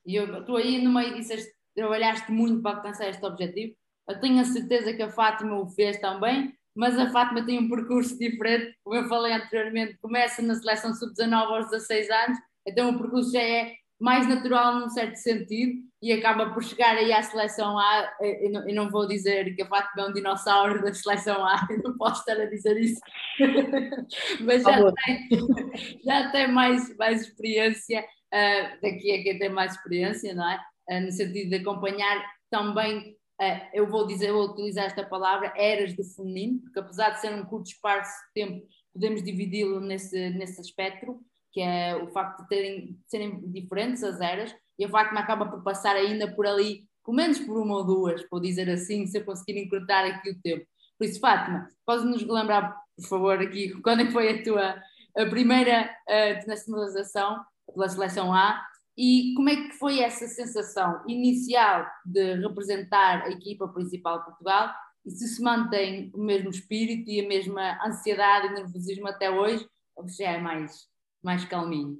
E 0.04 0.16
eu 0.16 0.40
estou 0.40 0.58
aí 0.58 0.84
no 0.84 0.92
meio 0.92 1.14
disso, 1.14 1.48
trabalhaste 1.76 2.32
muito 2.32 2.64
para 2.64 2.78
alcançar 2.78 3.08
este 3.08 3.24
objetivo. 3.24 3.76
Eu 4.10 4.20
tenho 4.20 4.42
a 4.42 4.46
certeza 4.46 4.94
que 4.94 5.02
a 5.04 5.10
Fátima 5.10 5.60
o 5.60 5.70
fez 5.70 6.00
também, 6.00 6.54
mas 6.76 6.98
a 6.98 7.12
Fátima 7.12 7.46
tem 7.46 7.60
um 7.60 7.70
percurso 7.70 8.18
diferente, 8.18 8.76
como 8.84 8.96
eu 8.96 9.08
falei 9.08 9.34
anteriormente, 9.34 9.98
começa 10.02 10.42
na 10.42 10.56
seleção 10.56 10.92
sub-19 10.94 11.34
aos 11.34 11.70
16 11.70 12.10
anos 12.10 12.38
então 12.68 12.90
o 12.90 12.98
percurso 12.98 13.32
já 13.32 13.42
é 13.42 13.74
mais 14.00 14.28
natural 14.28 14.80
num 14.80 14.90
certo 14.90 15.16
sentido 15.16 15.82
e 16.02 16.12
acaba 16.12 16.54
por 16.54 16.64
chegar 16.64 16.96
aí 16.98 17.12
à 17.14 17.24
seleção 17.24 17.80
A. 17.80 18.14
Eu 18.22 18.52
não, 18.52 18.70
eu 18.70 18.76
não 18.76 18.90
vou 18.90 19.08
dizer 19.08 19.56
que 19.56 19.62
a 19.62 19.68
Fátima 19.68 20.06
é 20.06 20.10
um 20.10 20.14
dinossauro 20.14 20.82
da 20.84 20.94
seleção 20.94 21.46
A, 21.46 21.66
eu 21.72 21.82
não 21.82 21.98
posso 21.98 22.20
estar 22.20 22.42
a 22.42 22.46
dizer 22.46 22.78
isso, 22.78 23.00
mas 24.42 24.64
já 24.64 24.92
tem, 24.92 25.30
já 26.04 26.32
tem 26.32 26.48
mais, 26.48 26.96
mais 26.98 27.22
experiência. 27.22 28.06
Uh, 28.34 28.82
daqui 28.82 29.12
a 29.14 29.24
quem 29.24 29.40
tem 29.40 29.50
mais 29.50 29.74
experiência, 29.74 30.34
não 30.34 30.50
é? 30.50 30.60
Uh, 30.90 31.06
no 31.06 31.12
sentido 31.12 31.52
de 31.52 31.56
acompanhar 31.56 32.22
também, 32.50 33.16
uh, 33.42 33.62
eu 33.74 33.88
vou 33.88 34.06
dizer, 34.06 34.34
vou 34.34 34.50
utilizar 34.50 34.86
esta 34.86 35.06
palavra, 35.06 35.54
eras 35.56 35.96
de 35.96 36.04
feminino, 36.16 36.60
porque 36.60 36.80
apesar 36.80 37.12
de 37.12 37.22
ser 37.22 37.34
um 37.34 37.46
curto 37.46 37.68
espaço 37.68 38.12
de 38.28 38.44
tempo, 38.44 38.68
podemos 38.94 39.24
dividi-lo 39.24 39.80
nesse, 39.80 40.32
nesse 40.32 40.60
espectro 40.60 41.22
que 41.56 41.62
é 41.62 41.96
o 41.96 42.08
facto 42.08 42.42
de, 42.42 42.50
terem, 42.50 42.86
de 42.88 43.00
serem 43.08 43.40
diferentes 43.50 44.04
as 44.04 44.20
eras, 44.20 44.54
e 44.78 44.84
a 44.84 44.90
Fátima 44.90 45.22
acaba 45.22 45.46
por 45.46 45.64
passar 45.64 45.96
ainda 45.96 46.30
por 46.36 46.46
ali, 46.46 46.86
pelo 47.06 47.16
menos 47.16 47.40
por 47.40 47.58
uma 47.58 47.76
ou 47.76 47.86
duas, 47.86 48.22
por 48.24 48.42
dizer 48.42 48.70
assim, 48.70 49.08
se 49.08 49.20
eu 49.20 49.24
conseguir 49.24 49.58
encurtar 49.58 50.04
aqui 50.04 50.32
o 50.32 50.42
tempo. 50.42 50.66
Por 51.00 51.08
isso, 51.08 51.18
Fátima, 51.18 51.70
podes 51.86 52.04
nos 52.04 52.28
lembrar, 52.28 52.78
por 52.98 53.08
favor, 53.08 53.42
aqui, 53.42 53.70
quando 53.82 54.02
é 54.02 54.06
que 54.06 54.12
foi 54.12 54.30
a 54.30 54.44
tua 54.44 54.76
a 55.18 55.26
primeira 55.28 55.90
uh, 56.10 56.38
internacionalização 56.40 57.42
pela 57.74 57.88
seleção 57.88 58.34
A 58.34 58.62
e 58.98 59.34
como 59.34 59.48
é 59.48 59.56
que 59.56 59.72
foi 59.78 60.02
essa 60.02 60.28
sensação 60.28 61.02
inicial 61.08 61.88
de 62.06 62.36
representar 62.36 63.22
a 63.22 63.30
equipa 63.30 63.66
principal 63.70 64.20
de 64.20 64.26
Portugal 64.26 64.74
e 65.06 65.12
se 65.12 65.26
se 65.30 65.42
mantém 65.42 66.12
o 66.14 66.22
mesmo 66.22 66.50
espírito 66.50 67.10
e 67.10 67.22
a 67.22 67.28
mesma 67.30 67.80
ansiedade 67.86 68.48
e 68.48 68.54
nervosismo 68.56 69.08
até 69.08 69.32
hoje 69.32 69.66
ou 69.96 70.06
já 70.10 70.32
é 70.32 70.38
mais 70.38 70.94
mais 71.26 71.44
calminho? 71.44 71.98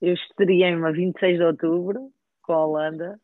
Eu 0.00 0.14
estreiei-me 0.14 0.86
a 0.86 0.92
26 0.92 1.38
de 1.38 1.44
outubro 1.44 2.10
com 2.42 2.52
a 2.52 2.64
Holanda. 2.64 3.20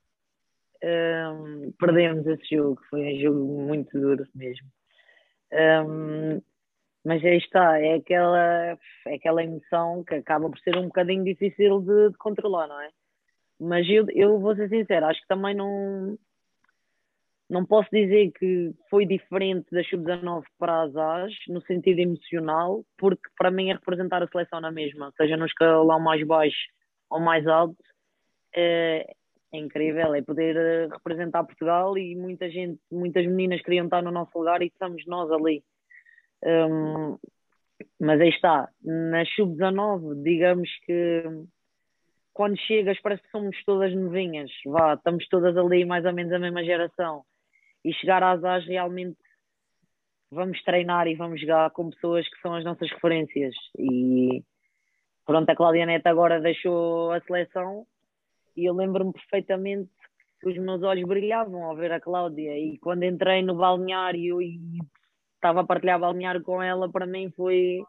Um, 0.82 1.72
perdemos 1.78 2.26
esse 2.26 2.56
jogo, 2.56 2.80
foi 2.90 3.14
um 3.14 3.20
jogo 3.20 3.62
muito 3.62 3.98
duro 3.98 4.26
mesmo. 4.34 4.68
Um, 5.52 6.42
mas 7.04 7.24
aí 7.24 7.38
está, 7.38 7.78
é 7.80 7.94
aquela, 7.94 8.78
é 9.06 9.14
aquela 9.14 9.42
emoção 9.42 10.02
que 10.04 10.16
acaba 10.16 10.50
por 10.50 10.58
ser 10.58 10.76
um 10.76 10.86
bocadinho 10.86 11.24
difícil 11.24 11.80
de, 11.80 12.10
de 12.10 12.18
controlar, 12.18 12.66
não 12.66 12.80
é? 12.80 12.90
Mas 13.58 13.88
eu, 13.88 14.04
eu 14.10 14.38
vou 14.38 14.54
ser 14.54 14.68
sincero, 14.68 15.06
acho 15.06 15.20
que 15.22 15.28
também 15.28 15.54
não, 15.54 16.18
não 17.48 17.64
posso 17.64 17.88
dizer 17.92 18.32
que 18.32 18.74
foi 18.90 19.06
diferente 19.06 19.66
da 19.70 19.82
Sub-19 19.84 20.42
para 20.58 20.82
as 20.82 20.96
AS, 20.96 21.32
no 21.48 21.60
sentido 21.62 22.00
emocional, 22.00 22.84
porque 22.98 23.30
para 23.38 23.52
mim 23.52 23.70
é 23.70 23.74
representar 23.74 24.22
a 24.22 24.28
seleção 24.28 24.60
na 24.60 24.72
mesma, 24.72 25.12
seja 25.16 25.36
no 25.36 25.46
escalão 25.46 26.00
mais 26.00 26.26
baixo 26.26 26.68
ou 27.08 27.20
mais 27.20 27.46
alto, 27.46 27.76
é, 28.54 29.14
é 29.52 29.58
incrível, 29.58 30.14
é 30.14 30.22
poder 30.22 30.56
eh, 30.56 30.88
representar 30.88 31.44
Portugal 31.44 31.96
e 31.96 32.16
muita 32.16 32.50
gente, 32.50 32.80
muitas 32.90 33.24
meninas 33.26 33.62
queriam 33.62 33.84
estar 33.84 34.02
no 34.02 34.10
nosso 34.10 34.36
lugar 34.36 34.60
e 34.60 34.66
estamos 34.66 35.04
nós 35.06 35.30
ali. 35.30 35.62
Um, 36.42 37.16
mas 38.00 38.20
aí 38.20 38.30
está, 38.30 38.68
na 38.82 39.24
Sub-19, 39.24 40.22
digamos 40.22 40.68
que 40.84 41.22
quando 42.32 42.58
chegas 42.58 43.00
parece 43.00 43.22
que 43.22 43.30
somos 43.30 43.56
todas 43.64 43.94
novinhas, 43.94 44.50
vá, 44.66 44.94
estamos 44.94 45.28
todas 45.28 45.56
ali 45.56 45.84
mais 45.84 46.04
ou 46.04 46.12
menos 46.12 46.32
a 46.32 46.38
mesma 46.40 46.64
geração 46.64 47.24
e 47.86 47.94
chegar 47.94 48.22
às 48.22 48.42
AS 48.42 48.66
realmente 48.66 49.16
vamos 50.30 50.60
treinar 50.64 51.06
e 51.06 51.14
vamos 51.14 51.40
jogar 51.40 51.70
com 51.70 51.90
pessoas 51.90 52.28
que 52.28 52.40
são 52.40 52.54
as 52.54 52.64
nossas 52.64 52.90
referências. 52.90 53.54
E 53.78 54.42
pronto, 55.24 55.48
a 55.48 55.54
Cláudia 55.54 55.86
Neto 55.86 56.08
agora 56.08 56.40
deixou 56.40 57.12
a 57.12 57.20
seleção 57.20 57.86
e 58.56 58.64
eu 58.64 58.74
lembro-me 58.74 59.12
perfeitamente 59.12 59.90
que 60.40 60.48
os 60.48 60.58
meus 60.58 60.82
olhos 60.82 61.08
brilhavam 61.08 61.62
ao 61.62 61.76
ver 61.76 61.92
a 61.92 62.00
Cláudia. 62.00 62.58
E 62.58 62.76
quando 62.78 63.04
entrei 63.04 63.42
no 63.42 63.54
balneário 63.54 64.42
e 64.42 64.58
estava 65.36 65.60
a 65.60 65.64
partilhar 65.64 66.00
balneário 66.00 66.42
com 66.42 66.60
ela, 66.60 66.90
para 66.90 67.06
mim 67.06 67.30
foi. 67.36 67.82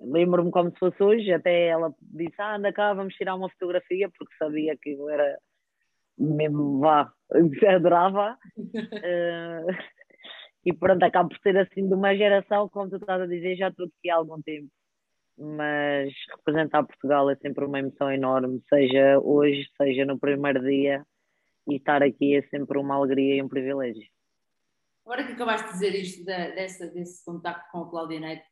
Lembro-me 0.00 0.52
como 0.52 0.70
se 0.70 0.78
fosse 0.78 1.02
hoje, 1.02 1.32
até 1.32 1.66
ela 1.66 1.92
disse: 2.00 2.40
ah, 2.40 2.54
anda 2.54 2.72
cá, 2.72 2.94
vamos 2.94 3.14
tirar 3.14 3.34
uma 3.34 3.50
fotografia, 3.50 4.08
porque 4.16 4.32
sabia 4.38 4.76
que 4.80 4.90
eu 4.90 5.08
era 5.10 5.36
mesmo 6.18 6.80
vá, 6.80 7.12
adorava. 7.68 8.38
uh, 8.56 9.66
e 10.64 10.72
pronto, 10.72 11.02
acaba 11.02 11.28
por 11.28 11.38
ser 11.38 11.56
assim 11.56 11.86
de 11.86 11.94
uma 11.94 12.14
geração, 12.16 12.68
como 12.68 12.90
tu 12.90 12.96
estás 12.96 13.22
a 13.22 13.26
dizer, 13.26 13.56
já 13.56 13.68
estou 13.68 13.86
aqui 13.86 14.10
há 14.10 14.16
algum 14.16 14.40
tempo. 14.42 14.68
Mas 15.36 16.12
representar 16.36 16.82
Portugal 16.82 17.30
é 17.30 17.36
sempre 17.36 17.64
uma 17.64 17.78
emoção 17.78 18.10
enorme, 18.10 18.60
seja 18.68 19.20
hoje, 19.20 19.68
seja 19.76 20.04
no 20.04 20.18
primeiro 20.18 20.60
dia, 20.60 21.06
e 21.68 21.76
estar 21.76 22.02
aqui 22.02 22.36
é 22.36 22.42
sempre 22.48 22.76
uma 22.78 22.96
alegria 22.96 23.36
e 23.36 23.42
um 23.42 23.48
privilégio. 23.48 24.08
Agora 25.04 25.24
que 25.24 25.32
acabaste 25.32 25.68
de 25.68 25.72
dizer 25.72 25.94
isto 25.94 26.24
da, 26.24 26.50
dessa, 26.50 26.86
desse 26.88 27.24
contacto 27.24 27.70
com 27.70 27.82
a 27.82 27.90
Cláudia 27.90 28.20
Neto, 28.20 28.44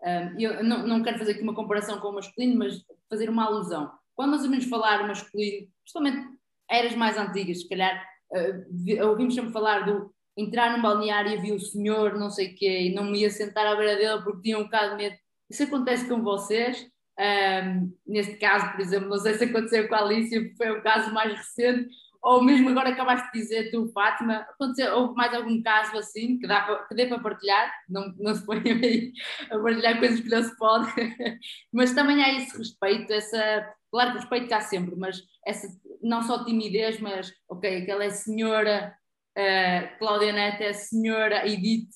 um, 0.00 0.40
eu 0.40 0.62
não, 0.62 0.86
não 0.86 1.02
quero 1.02 1.18
fazer 1.18 1.32
aqui 1.32 1.42
uma 1.42 1.54
comparação 1.54 1.98
com 1.98 2.08
o 2.08 2.14
masculino, 2.14 2.56
mas 2.56 2.84
fazer 3.10 3.28
uma 3.28 3.44
alusão. 3.44 3.90
Quando 4.14 4.30
nós 4.30 4.44
ouvimos 4.44 4.64
falar 4.66 5.06
masculino, 5.06 5.68
justamente 5.84 6.37
eras 6.70 6.94
mais 6.94 7.16
antigas, 7.16 7.60
se 7.60 7.68
calhar 7.68 8.04
uh, 8.32 9.06
ouvimos 9.08 9.34
sempre 9.34 9.52
falar 9.52 9.80
do 9.80 10.12
entrar 10.36 10.76
num 10.76 10.82
balneário 10.82 11.32
e 11.32 11.40
vi 11.40 11.52
o 11.52 11.58
senhor, 11.58 12.14
não 12.14 12.30
sei 12.30 12.52
o 12.52 12.54
quê, 12.54 12.82
e 12.82 12.94
não 12.94 13.04
me 13.04 13.20
ia 13.20 13.30
sentar 13.30 13.66
à 13.66 13.74
beira 13.74 13.96
dele 13.96 14.22
porque 14.22 14.42
tinha 14.42 14.58
um 14.58 14.64
bocado 14.64 14.90
de 14.90 14.96
medo. 14.96 15.16
Isso 15.50 15.64
acontece 15.64 16.08
com 16.08 16.22
vocês? 16.22 16.86
Um, 17.18 17.92
neste 18.06 18.36
caso, 18.36 18.70
por 18.70 18.80
exemplo, 18.80 19.08
não 19.08 19.18
sei 19.18 19.34
se 19.34 19.44
aconteceu 19.44 19.88
com 19.88 19.94
a 19.96 19.98
Alicia, 19.98 20.40
porque 20.40 20.56
foi 20.56 20.70
o 20.70 20.82
caso 20.82 21.12
mais 21.12 21.36
recente, 21.36 21.88
ou 22.22 22.42
mesmo 22.42 22.68
agora 22.70 22.90
acabaste 22.90 23.30
de 23.32 23.40
dizer 23.40 23.70
tu, 23.70 23.90
Fátima, 23.92 24.38
aconteceu, 24.38 24.94
houve 24.96 25.14
mais 25.14 25.32
algum 25.32 25.62
caso 25.62 25.96
assim 25.96 26.38
que, 26.38 26.46
dá 26.46 26.62
para, 26.62 26.86
que 26.86 26.94
dê 26.94 27.06
para 27.06 27.20
partilhar? 27.20 27.72
Não, 27.88 28.12
não 28.18 28.34
se 28.34 28.44
põe 28.44 28.58
aí 28.58 29.12
a 29.50 29.58
partilhar 29.58 29.98
coisas 29.98 30.20
que 30.20 30.28
não 30.28 30.42
se 30.42 30.56
pode, 30.56 30.92
mas 31.72 31.94
também 31.94 32.22
há 32.22 32.34
esse 32.34 32.56
respeito, 32.56 33.12
essa, 33.12 33.74
claro 33.90 34.10
que 34.10 34.16
o 34.16 34.20
respeito 34.20 34.44
está 34.44 34.60
sempre, 34.60 34.96
mas 34.96 35.22
essa 35.46 35.68
não 36.02 36.22
só 36.22 36.44
timidez, 36.44 37.00
mas 37.00 37.32
ok, 37.48 37.82
aquela 37.82 38.04
é 38.04 38.10
senhora 38.10 38.94
uh, 39.36 39.98
Cláudia 39.98 40.32
Neto 40.32 40.62
é 40.62 40.72
senhora 40.72 41.46
Edith, 41.46 41.88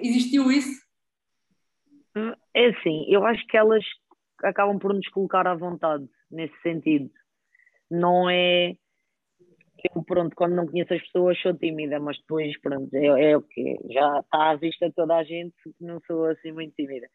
existiu 0.00 0.50
isso? 0.50 0.80
É 2.54 2.68
assim, 2.68 3.06
eu 3.08 3.24
acho 3.24 3.46
que 3.46 3.56
elas 3.56 3.84
acabam 4.42 4.78
por 4.78 4.92
nos 4.94 5.08
colocar 5.08 5.46
à 5.46 5.54
vontade 5.54 6.08
nesse 6.30 6.58
sentido. 6.62 7.10
Não 7.90 8.28
é 8.28 8.74
eu, 9.84 10.02
pronto, 10.02 10.34
quando 10.36 10.54
não 10.54 10.66
conheço 10.66 10.94
as 10.94 11.02
pessoas 11.02 11.40
sou 11.40 11.54
tímida, 11.54 11.98
mas 12.00 12.18
depois, 12.18 12.58
pronto, 12.60 12.92
é, 12.94 13.30
é 13.30 13.36
o 13.36 13.42
que 13.42 13.78
já 13.90 14.20
está 14.20 14.50
à 14.50 14.56
vista 14.56 14.92
toda 14.94 15.16
a 15.16 15.24
gente 15.24 15.54
não 15.80 16.00
sou 16.06 16.26
assim 16.26 16.52
muito 16.52 16.74
tímida. 16.74 17.08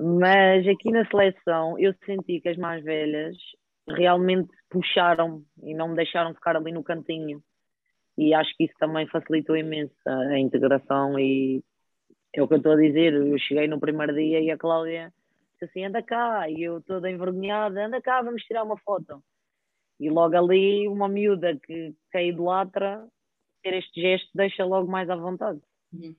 Mas 0.00 0.66
aqui 0.66 0.90
na 0.90 1.06
seleção 1.06 1.78
eu 1.78 1.94
senti 2.04 2.40
que 2.40 2.48
as 2.48 2.56
mais 2.56 2.82
velhas 2.82 3.36
realmente 3.88 4.50
puxaram 4.70 5.42
e 5.62 5.74
não 5.74 5.88
me 5.88 5.96
deixaram 5.96 6.34
ficar 6.34 6.56
ali 6.56 6.72
no 6.72 6.84
cantinho. 6.84 7.42
E 8.16 8.34
acho 8.34 8.54
que 8.56 8.64
isso 8.64 8.74
também 8.78 9.06
facilitou 9.06 9.56
imenso 9.56 9.94
a, 10.06 10.14
a 10.14 10.38
integração 10.38 11.18
e 11.18 11.62
é 12.34 12.42
o 12.42 12.48
que 12.48 12.54
eu 12.54 12.58
estou 12.58 12.72
a 12.72 12.76
dizer. 12.76 13.14
Eu 13.14 13.38
cheguei 13.38 13.68
no 13.68 13.80
primeiro 13.80 14.14
dia 14.14 14.40
e 14.40 14.50
a 14.50 14.58
Cláudia 14.58 15.12
disse 15.52 15.64
assim: 15.64 15.84
anda 15.84 16.02
cá, 16.02 16.48
e 16.48 16.62
eu 16.62 16.80
toda 16.82 17.10
envergonhada, 17.10 17.86
anda 17.86 18.00
cá, 18.00 18.22
vamos 18.22 18.42
tirar 18.42 18.64
uma 18.64 18.76
foto. 18.78 19.22
E 20.02 20.10
logo 20.10 20.36
ali, 20.36 20.88
uma 20.88 21.08
miúda 21.08 21.56
que, 21.56 21.94
que 22.10 22.18
a 22.18 22.22
idolatra, 22.22 23.06
ter 23.62 23.74
este 23.74 24.00
gesto 24.00 24.28
deixa 24.34 24.64
logo 24.64 24.90
mais 24.90 25.08
à 25.08 25.14
vontade. 25.14 25.60
Uhum. 25.92 26.16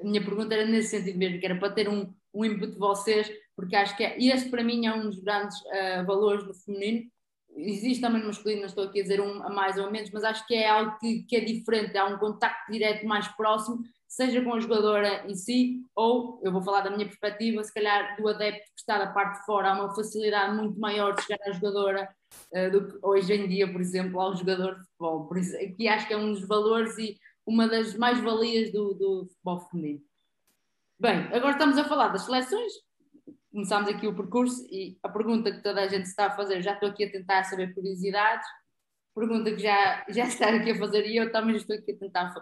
A 0.00 0.04
minha 0.04 0.22
pergunta 0.22 0.54
era 0.54 0.66
nesse 0.66 0.90
sentido 0.90 1.18
mesmo, 1.18 1.40
que 1.40 1.46
era 1.46 1.58
para 1.58 1.72
ter 1.72 1.88
um, 1.88 2.12
um 2.34 2.44
input 2.44 2.72
de 2.72 2.78
vocês, 2.78 3.30
porque 3.56 3.74
acho 3.74 3.96
que 3.96 4.04
é, 4.04 4.22
esse 4.22 4.50
para 4.50 4.62
mim 4.62 4.84
é 4.84 4.94
um 4.94 5.04
dos 5.04 5.18
grandes 5.18 5.58
uh, 5.62 6.04
valores 6.06 6.44
do 6.44 6.52
feminino. 6.52 7.10
Existe 7.56 8.02
também 8.02 8.20
no 8.20 8.26
masculino, 8.26 8.60
não 8.60 8.66
estou 8.66 8.84
aqui 8.84 9.00
a 9.00 9.02
dizer 9.02 9.20
um 9.20 9.42
a 9.42 9.48
mais 9.48 9.78
ou 9.78 9.90
menos, 9.90 10.10
mas 10.10 10.22
acho 10.22 10.46
que 10.46 10.54
é 10.54 10.68
algo 10.68 10.98
que, 10.98 11.22
que 11.22 11.36
é 11.36 11.40
diferente, 11.40 11.96
há 11.96 12.04
um 12.04 12.18
contacto 12.18 12.70
direto 12.70 13.06
mais 13.06 13.28
próximo, 13.28 13.78
seja 14.06 14.42
com 14.42 14.54
a 14.54 14.60
jogadora 14.60 15.24
em 15.26 15.34
si, 15.34 15.82
ou, 15.94 16.40
eu 16.42 16.52
vou 16.52 16.62
falar 16.62 16.82
da 16.82 16.90
minha 16.90 17.06
perspectiva, 17.06 17.62
se 17.62 17.72
calhar 17.72 18.16
do 18.16 18.28
adepto 18.28 18.60
que 18.60 18.80
está 18.80 18.98
da 18.98 19.06
parte 19.06 19.38
de 19.38 19.46
fora, 19.46 19.70
há 19.70 19.74
uma 19.74 19.94
facilidade 19.94 20.54
muito 20.56 20.78
maior 20.78 21.14
de 21.14 21.22
chegar 21.22 21.38
à 21.46 21.52
jogadora 21.52 22.08
do 22.70 22.86
que 22.86 22.98
hoje 23.02 23.32
em 23.34 23.48
dia, 23.48 23.70
por 23.70 23.80
exemplo, 23.80 24.20
ao 24.20 24.36
jogador 24.36 24.74
de 24.76 24.84
futebol. 24.86 25.26
Por 25.26 25.38
isso, 25.38 25.56
aqui 25.56 25.88
acho 25.88 26.06
que 26.06 26.14
é 26.14 26.16
um 26.16 26.32
dos 26.32 26.46
valores 26.46 26.96
e 26.98 27.18
uma 27.46 27.68
das 27.68 27.94
mais-valias 27.94 28.72
do, 28.72 28.94
do 28.94 29.26
futebol 29.26 29.60
feminino. 29.68 30.00
Bem, 30.98 31.16
agora 31.32 31.50
estamos 31.50 31.76
a 31.76 31.84
falar 31.84 32.08
das 32.08 32.22
seleções. 32.22 32.72
Começámos 33.50 33.88
aqui 33.88 34.06
o 34.06 34.16
percurso 34.16 34.64
e 34.70 34.98
a 35.02 35.08
pergunta 35.08 35.52
que 35.52 35.62
toda 35.62 35.82
a 35.82 35.88
gente 35.88 36.06
está 36.06 36.26
a 36.26 36.36
fazer, 36.36 36.62
já 36.62 36.74
estou 36.74 36.88
aqui 36.88 37.04
a 37.04 37.10
tentar 37.10 37.44
saber 37.44 37.74
curiosidades, 37.74 38.46
pergunta 39.14 39.52
que 39.52 39.62
já, 39.62 40.04
já 40.08 40.26
está 40.26 40.48
aqui 40.48 40.72
a 40.72 40.78
fazer 40.78 41.06
e 41.06 41.16
eu 41.16 41.30
também 41.30 41.54
estou 41.56 41.76
aqui 41.76 41.92
a 41.92 41.98
tentar, 41.98 42.34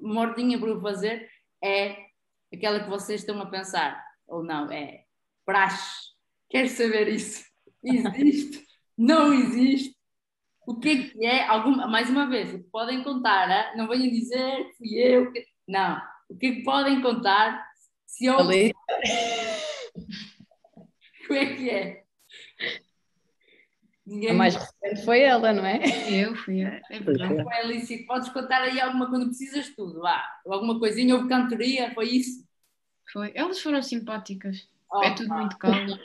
mordinha 0.00 0.58
para 0.58 0.80
fazer, 0.80 1.28
é 1.62 1.96
aquela 2.52 2.80
que 2.80 2.88
vocês 2.88 3.20
estão 3.20 3.40
a 3.40 3.46
pensar, 3.46 4.04
ou 4.26 4.42
não, 4.42 4.70
é 4.70 5.04
praxe. 5.44 6.10
Quero 6.48 6.68
saber 6.68 7.08
isso. 7.08 7.44
Existe? 7.82 8.69
Não 9.00 9.32
existe. 9.32 9.96
O 10.66 10.78
que 10.78 10.90
é 10.90 11.08
que 11.08 11.24
é? 11.24 11.46
Alguma, 11.46 11.88
mais 11.88 12.10
uma 12.10 12.28
vez, 12.28 12.52
o 12.52 12.58
que 12.58 12.70
podem 12.70 13.02
contar, 13.02 13.48
hein? 13.48 13.76
não 13.76 13.88
venham 13.88 14.10
dizer 14.10 14.66
que 14.66 14.76
fui 14.76 14.94
eu. 14.94 15.32
Que... 15.32 15.46
Não. 15.66 16.00
O 16.28 16.36
que 16.36 16.46
é 16.46 16.54
que 16.56 16.62
podem 16.62 17.00
contar 17.00 17.66
se 18.06 18.26
eu. 18.26 18.38
Ali. 18.38 18.74
Como 21.26 21.38
é 21.38 21.56
que 21.56 21.70
é? 21.70 22.04
Ninguém... 24.06 24.30
A 24.30 24.34
mais 24.34 24.56
recente 24.56 25.04
foi 25.04 25.20
ela, 25.20 25.52
não 25.52 25.64
é? 25.64 25.80
Eu 26.10 26.34
fui. 26.36 26.62
É, 26.62 26.82
é 26.90 27.00
verdade. 27.00 27.42
Foi 27.42 27.54
Alicia, 27.54 28.04
podes 28.06 28.28
contar 28.28 28.62
aí 28.62 28.80
alguma 28.80 29.08
coisa, 29.08 29.24
não 29.24 29.30
precisas 29.30 29.74
tudo, 29.74 30.00
vá. 30.00 30.22
Alguma 30.46 30.78
coisinha, 30.78 31.14
houve 31.14 31.28
cantoria, 31.28 31.94
foi 31.94 32.08
isso? 32.08 32.46
Foi. 33.12 33.32
Elas 33.34 33.60
foram 33.60 33.82
simpáticas. 33.82 34.68
Oh, 34.92 35.02
é 35.04 35.14
tudo 35.14 35.32
muito 35.32 35.56
calmo. 35.58 35.96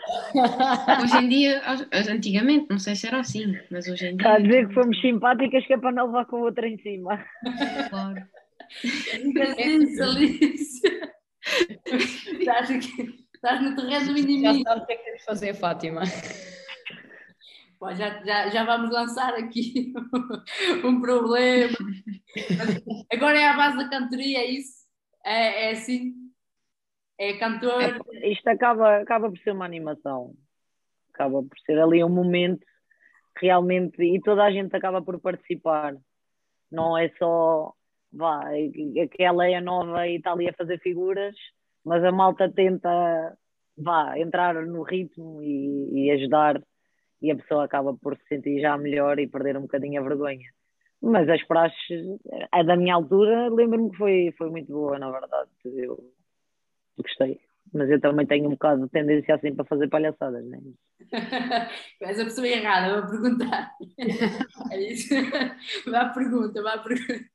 hoje 1.04 1.18
em 1.18 1.30
dia, 1.30 1.62
antigamente, 2.10 2.68
não 2.70 2.78
sei 2.78 2.96
se 2.96 3.08
era 3.08 3.20
assim, 3.20 3.58
mas 3.72 3.88
hoje 3.88 4.06
em 4.06 4.18
dia. 4.18 4.28
Está 4.28 4.36
a 4.36 4.40
dizer 4.40 4.68
que 4.68 4.74
fomos 4.76 5.02
simpáticas 5.02 5.66
que 5.66 5.74
é 5.74 5.78
para 5.78 5.92
não 5.92 6.06
levar 6.06 6.26
com 6.26 6.42
outra 6.42 6.68
em 6.68 6.78
cima. 6.78 7.26
Claro. 7.90 8.24
Estás, 12.40 12.72
aqui, 12.72 13.26
estás 13.34 13.62
no 13.62 13.76
terreno 13.76 14.14
do 14.14 14.18
inimigo. 14.20 14.64
Já 14.64 14.64
sabes 14.64 14.84
o 14.84 14.86
que 14.86 14.94
é 14.94 14.96
que 14.98 15.04
tens 15.04 15.18
de 15.18 15.26
fazer, 15.26 15.54
Fátima. 15.56 16.02
Pô, 17.80 17.94
já, 17.94 18.24
já, 18.24 18.50
já 18.50 18.64
vamos 18.66 18.92
lançar 18.92 19.34
aqui 19.34 19.94
um 20.84 21.02
problema. 21.02 21.76
Agora 23.12 23.40
é 23.40 23.48
a 23.48 23.58
base 23.58 23.78
da 23.78 23.90
cantoria, 23.90 24.40
é 24.40 24.46
isso? 24.46 24.86
É, 25.24 25.70
é 25.70 25.72
assim? 25.72 26.25
É 27.18 27.34
cantor. 27.38 27.82
É, 27.82 28.30
isto 28.30 28.48
acaba, 28.48 28.98
acaba 28.98 29.30
por 29.30 29.40
ser 29.40 29.52
uma 29.52 29.66
animação. 29.66 30.34
Acaba 31.14 31.42
por 31.42 31.58
ser 31.66 31.80
ali 31.80 32.04
um 32.04 32.10
momento 32.10 32.66
realmente 33.38 34.02
e 34.02 34.22
toda 34.22 34.44
a 34.44 34.52
gente 34.52 34.76
acaba 34.76 35.02
por 35.02 35.20
participar. 35.20 35.96
Não 36.72 36.98
é 36.98 37.10
só 37.18 37.74
vá, 38.12 38.44
aquela 39.04 39.48
é 39.48 39.60
nova 39.62 40.08
e 40.08 40.16
está 40.16 40.32
ali 40.32 40.50
a 40.50 40.54
fazer 40.54 40.80
figuras, 40.80 41.36
mas 41.84 42.04
a 42.04 42.12
malta 42.12 42.52
tenta 42.52 43.38
vá, 43.78 44.18
entrar 44.18 44.56
no 44.66 44.84
ritmo 44.84 45.42
e, 45.44 46.06
e 46.06 46.12
ajudar 46.12 46.62
e 47.22 47.32
a 47.32 47.36
pessoa 47.36 47.66
acaba 47.66 47.94
por 47.94 48.16
se 48.18 48.24
sentir 48.28 48.62
já 48.62 48.78
melhor 48.78 49.20
e 49.20 49.28
perder 49.28 49.58
um 49.58 49.62
bocadinho 49.62 50.00
a 50.00 50.04
vergonha. 50.04 50.48
Mas 51.02 51.30
as 51.30 51.44
praxes, 51.44 52.06
a 52.52 52.64
da 52.64 52.76
minha 52.76 52.96
altura, 52.96 53.50
lembro-me 53.50 53.92
que 53.92 53.98
foi, 53.98 54.34
foi 54.38 54.50
muito 54.50 54.72
boa, 54.72 54.98
na 54.98 55.12
verdade. 55.12 55.50
Eu 55.66 56.15
gostei. 57.04 57.40
Mas 57.74 57.90
eu 57.90 58.00
também 58.00 58.26
tenho 58.26 58.48
um 58.48 58.52
bocado 58.52 58.84
de 58.84 58.90
tendência 58.90 59.36
assim 59.36 59.54
para 59.54 59.66
fazer 59.66 59.90
palhaçadas, 59.90 60.46
né? 60.46 60.60
És 62.02 62.20
a 62.20 62.24
pessoa 62.24 62.48
errada, 62.48 63.02
vou 63.02 63.10
perguntar. 63.10 63.72
é 64.72 64.92
isso. 64.92 65.14
Vá 65.86 66.02
à 66.02 66.10
pergunta, 66.10 66.62
vá 66.62 66.74
à 66.74 66.78
pergunta. 66.80 67.26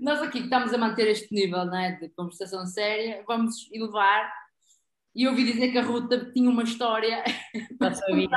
Nós 0.00 0.20
aqui 0.22 0.40
estamos 0.40 0.72
a 0.72 0.78
manter 0.78 1.08
este 1.08 1.32
nível 1.32 1.64
né, 1.66 1.92
de 2.00 2.08
conversação 2.10 2.66
séria, 2.66 3.22
vamos 3.26 3.70
elevar. 3.72 4.32
E 5.14 5.28
ouvi 5.28 5.44
dizer 5.44 5.70
que 5.70 5.78
a 5.78 5.82
Ruta 5.82 6.32
tinha 6.32 6.50
uma 6.50 6.62
história. 6.62 7.22
Não 7.80 7.94
sabia. 7.94 8.28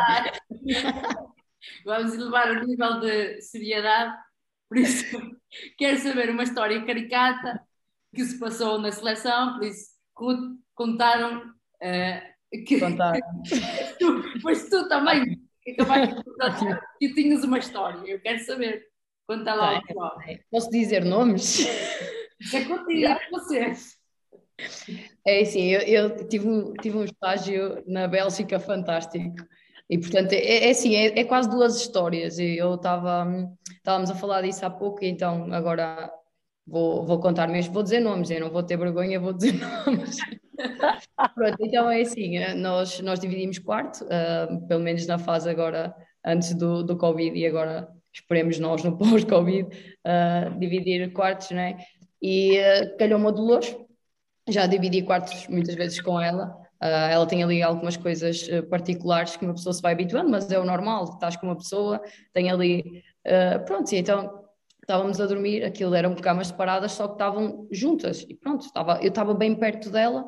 vamos 1.85 2.13
elevar 2.13 2.51
o 2.51 2.65
nível 2.65 2.99
de 2.99 3.41
seriedade. 3.41 4.15
Por 4.67 4.77
isso, 4.77 5.17
quero 5.77 5.97
saber 5.97 6.29
uma 6.29 6.43
história 6.43 6.85
caricata 6.85 7.61
que 8.13 8.23
se 8.23 8.39
passou 8.39 8.79
na 8.79 8.91
seleção, 8.91 9.53
por 9.53 9.63
isso 9.63 9.94
contaram 10.73 11.41
uh, 11.41 12.63
que. 12.65 12.79
Contaram. 12.79 13.19
tu, 13.99 14.23
mas 14.43 14.69
tu 14.69 14.87
também 14.87 15.39
acabaste 15.67 16.15
de 16.15 16.23
contar 16.23 16.81
que 16.99 17.13
tinhas 17.13 17.43
uma 17.43 17.59
história, 17.59 17.99
eu 18.09 18.19
quero 18.19 18.39
saber. 18.39 18.83
Conta 19.27 19.55
lá 19.55 19.79
o 19.79 19.81
pessoal. 19.81 20.17
Posso 20.51 20.69
dizer 20.69 21.03
nomes? 21.03 21.65
É 22.53 22.63
contigo, 22.65 23.07
é 23.07 23.19
vocês. 23.31 23.95
É 25.25 25.41
assim, 25.41 25.63
eu, 25.71 25.81
eu, 25.81 26.27
tive, 26.27 26.47
um, 26.47 26.73
tive 26.73 26.97
um 26.97 27.03
estágio 27.03 27.83
na 27.87 28.07
Bélgica 28.07 28.59
fantástico. 28.59 29.35
E 29.89 29.97
portanto, 29.97 30.33
é, 30.33 30.67
é 30.67 30.69
assim, 30.69 30.95
é, 30.95 31.19
é, 31.19 31.23
quase 31.23 31.49
duas 31.49 31.75
histórias. 31.75 32.39
Eu 32.39 32.75
estava, 32.75 33.27
estávamos 33.71 34.11
a 34.11 34.15
falar 34.15 34.41
disso 34.41 34.65
há 34.65 34.69
pouco, 34.69 35.03
então 35.03 35.51
agora 35.53 36.11
vou, 36.67 37.05
vou 37.05 37.19
contar 37.19 37.47
mesmo, 37.47 37.73
vou 37.73 37.83
dizer 37.83 37.99
nomes, 37.99 38.29
eu 38.31 38.39
não 38.39 38.49
vou 38.49 38.63
ter 38.63 38.77
vergonha, 38.77 39.19
vou 39.19 39.33
dizer 39.33 39.53
nomes. 39.85 40.17
Pronto, 41.33 41.57
então 41.59 41.89
é 41.89 42.01
assim, 42.01 42.37
eh, 42.37 42.53
nós, 42.55 42.99
nós 43.01 43.19
dividimos 43.19 43.59
quarto, 43.59 44.05
uh, 44.05 44.67
pelo 44.67 44.81
menos 44.81 45.05
na 45.05 45.17
fase 45.17 45.49
agora, 45.49 45.93
antes 46.25 46.53
do, 46.53 46.83
do 46.83 46.97
Covid 46.97 47.37
e 47.37 47.45
agora 47.45 47.87
esperemos 48.13 48.57
nós 48.59 48.83
no 48.83 48.95
pós-Covid, 48.97 49.67
uh, 49.67 50.59
dividir 50.59 51.11
quartos, 51.13 51.51
né? 51.51 51.77
E 52.21 52.57
uh, 52.57 52.97
calhou-me 52.97 53.27
a 53.27 53.31
Dolores, 53.31 53.75
já 54.47 54.65
dividi 54.65 55.03
quartos 55.03 55.47
muitas 55.47 55.75
vezes 55.75 55.99
com 56.01 56.19
ela. 56.19 56.57
Uh, 56.81 57.09
ela 57.11 57.25
tem 57.25 57.43
ali 57.43 57.61
algumas 57.61 57.97
coisas 57.97 58.47
particulares 58.69 59.35
que 59.35 59.45
uma 59.45 59.53
pessoa 59.53 59.73
se 59.73 59.81
vai 59.81 59.93
habituando, 59.93 60.29
mas 60.29 60.49
é 60.51 60.59
o 60.59 60.65
normal, 60.65 61.03
estás 61.05 61.35
com 61.35 61.47
uma 61.47 61.57
pessoa, 61.57 62.01
tem 62.33 62.49
ali. 62.49 63.03
Uh, 63.25 63.63
pronto, 63.65 63.91
então 63.93 64.44
estávamos 64.85 65.19
a 65.19 65.25
dormir, 65.25 65.63
aquilo 65.63 65.95
eram 65.95 66.15
camas 66.15 66.47
separadas, 66.47 66.91
só 66.91 67.07
que 67.07 67.13
estavam 67.13 67.67
juntas, 67.71 68.25
e 68.29 68.35
pronto, 68.35 68.65
estava, 68.65 68.99
eu 69.01 69.09
estava 69.09 69.33
bem 69.33 69.55
perto 69.55 69.89
dela, 69.89 70.25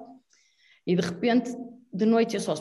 e 0.86 0.96
de 0.96 1.02
repente, 1.02 1.56
de 1.94 2.06
noite, 2.06 2.36
eu 2.36 2.42
só. 2.42 2.56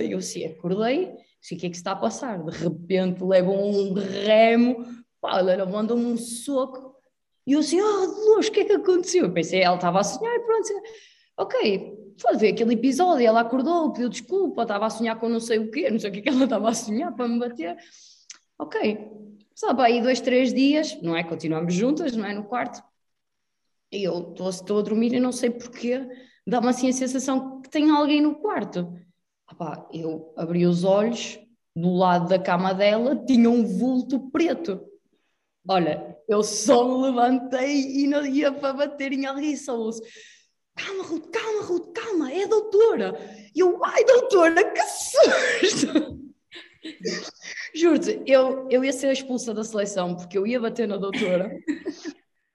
E 0.00 0.12
eu 0.12 0.18
assim, 0.18 0.46
acordei, 0.46 1.12
assim, 1.42 1.56
o 1.56 1.58
que 1.58 1.66
é 1.66 1.70
que 1.70 1.76
está 1.76 1.92
a 1.92 1.96
passar? 1.96 2.42
De 2.42 2.56
repente, 2.56 3.22
levo 3.22 3.52
um 3.52 3.94
remo, 3.94 4.86
pá, 5.20 5.40
ela 5.40 5.66
manda-me 5.66 6.04
um 6.04 6.16
soco, 6.16 6.94
e 7.46 7.52
eu 7.52 7.60
assim, 7.60 7.80
oh 7.80 8.06
Deus, 8.06 8.46
o 8.46 8.52
que 8.52 8.60
é 8.60 8.64
que 8.64 8.72
aconteceu? 8.72 9.24
Eu 9.24 9.32
pensei, 9.32 9.60
ela 9.60 9.76
estava 9.76 10.00
a 10.00 10.04
sonhar, 10.04 10.38
pronto, 10.40 10.68
ok, 11.36 11.98
foi 12.20 12.36
ver 12.36 12.52
aquele 12.52 12.74
episódio, 12.74 13.26
ela 13.26 13.40
acordou, 13.40 13.92
pediu 13.92 14.08
desculpa, 14.08 14.62
estava 14.62 14.86
a 14.86 14.90
sonhar 14.90 15.18
com 15.18 15.28
não 15.28 15.40
sei 15.40 15.58
o 15.58 15.70
quê, 15.70 15.90
não 15.90 15.98
sei 15.98 16.10
o 16.10 16.12
que, 16.12 16.20
é 16.20 16.22
que 16.22 16.28
ela 16.28 16.44
estava 16.44 16.68
a 16.68 16.74
sonhar 16.74 17.12
para 17.12 17.26
me 17.26 17.40
bater. 17.40 17.76
Ok, 18.56 19.10
sabe, 19.54 19.82
aí 19.82 20.02
dois, 20.02 20.20
três 20.20 20.52
dias, 20.52 21.00
não 21.02 21.16
é? 21.16 21.22
Continuamos 21.22 21.74
juntas, 21.74 22.16
não 22.16 22.26
é? 22.26 22.34
No 22.34 22.44
quarto. 22.44 22.82
E 23.92 24.02
eu 24.02 24.34
estou 24.38 24.78
a 24.78 24.82
dormir 24.82 25.12
e 25.12 25.20
não 25.20 25.30
sei 25.32 25.50
porquê, 25.50 26.06
dá-me 26.46 26.68
assim 26.68 26.88
a 26.88 26.92
sensação 26.92 27.60
que 27.60 27.70
tem 27.70 27.90
alguém 27.90 28.20
no 28.20 28.34
quarto. 28.34 28.92
Eu 29.92 30.34
abri 30.36 30.66
os 30.66 30.82
olhos, 30.84 31.38
do 31.76 31.92
lado 31.94 32.28
da 32.28 32.38
cama 32.38 32.72
dela 32.72 33.16
tinha 33.24 33.50
um 33.50 33.64
vulto 33.66 34.30
preto. 34.30 34.80
Olha, 35.68 36.16
eu 36.28 36.42
só 36.42 36.86
me 36.86 37.06
levantei 37.06 38.02
e 38.02 38.06
não 38.06 38.24
ia 38.24 38.52
para 38.52 38.72
bater 38.72 39.12
em 39.12 39.26
alguém, 39.26 39.56
só 39.56 39.76
ouço. 39.76 40.02
Calma, 40.76 41.04
Ruth, 41.04 41.30
calma, 41.30 41.62
Ruth, 41.62 41.92
calma, 41.92 42.32
é 42.32 42.44
a 42.44 42.48
doutora. 42.48 43.14
E 43.54 43.60
eu, 43.60 43.82
ai, 43.84 44.04
doutora, 44.04 44.70
que 44.72 44.82
susto! 44.82 46.20
Juro-te, 47.74 48.22
eu, 48.24 48.68
eu 48.70 48.84
ia 48.84 48.92
ser 48.92 49.10
expulsa 49.10 49.52
da 49.52 49.64
seleção 49.64 50.14
porque 50.14 50.38
eu 50.38 50.46
ia 50.46 50.60
bater 50.60 50.86
na 50.86 50.96
doutora. 50.96 51.50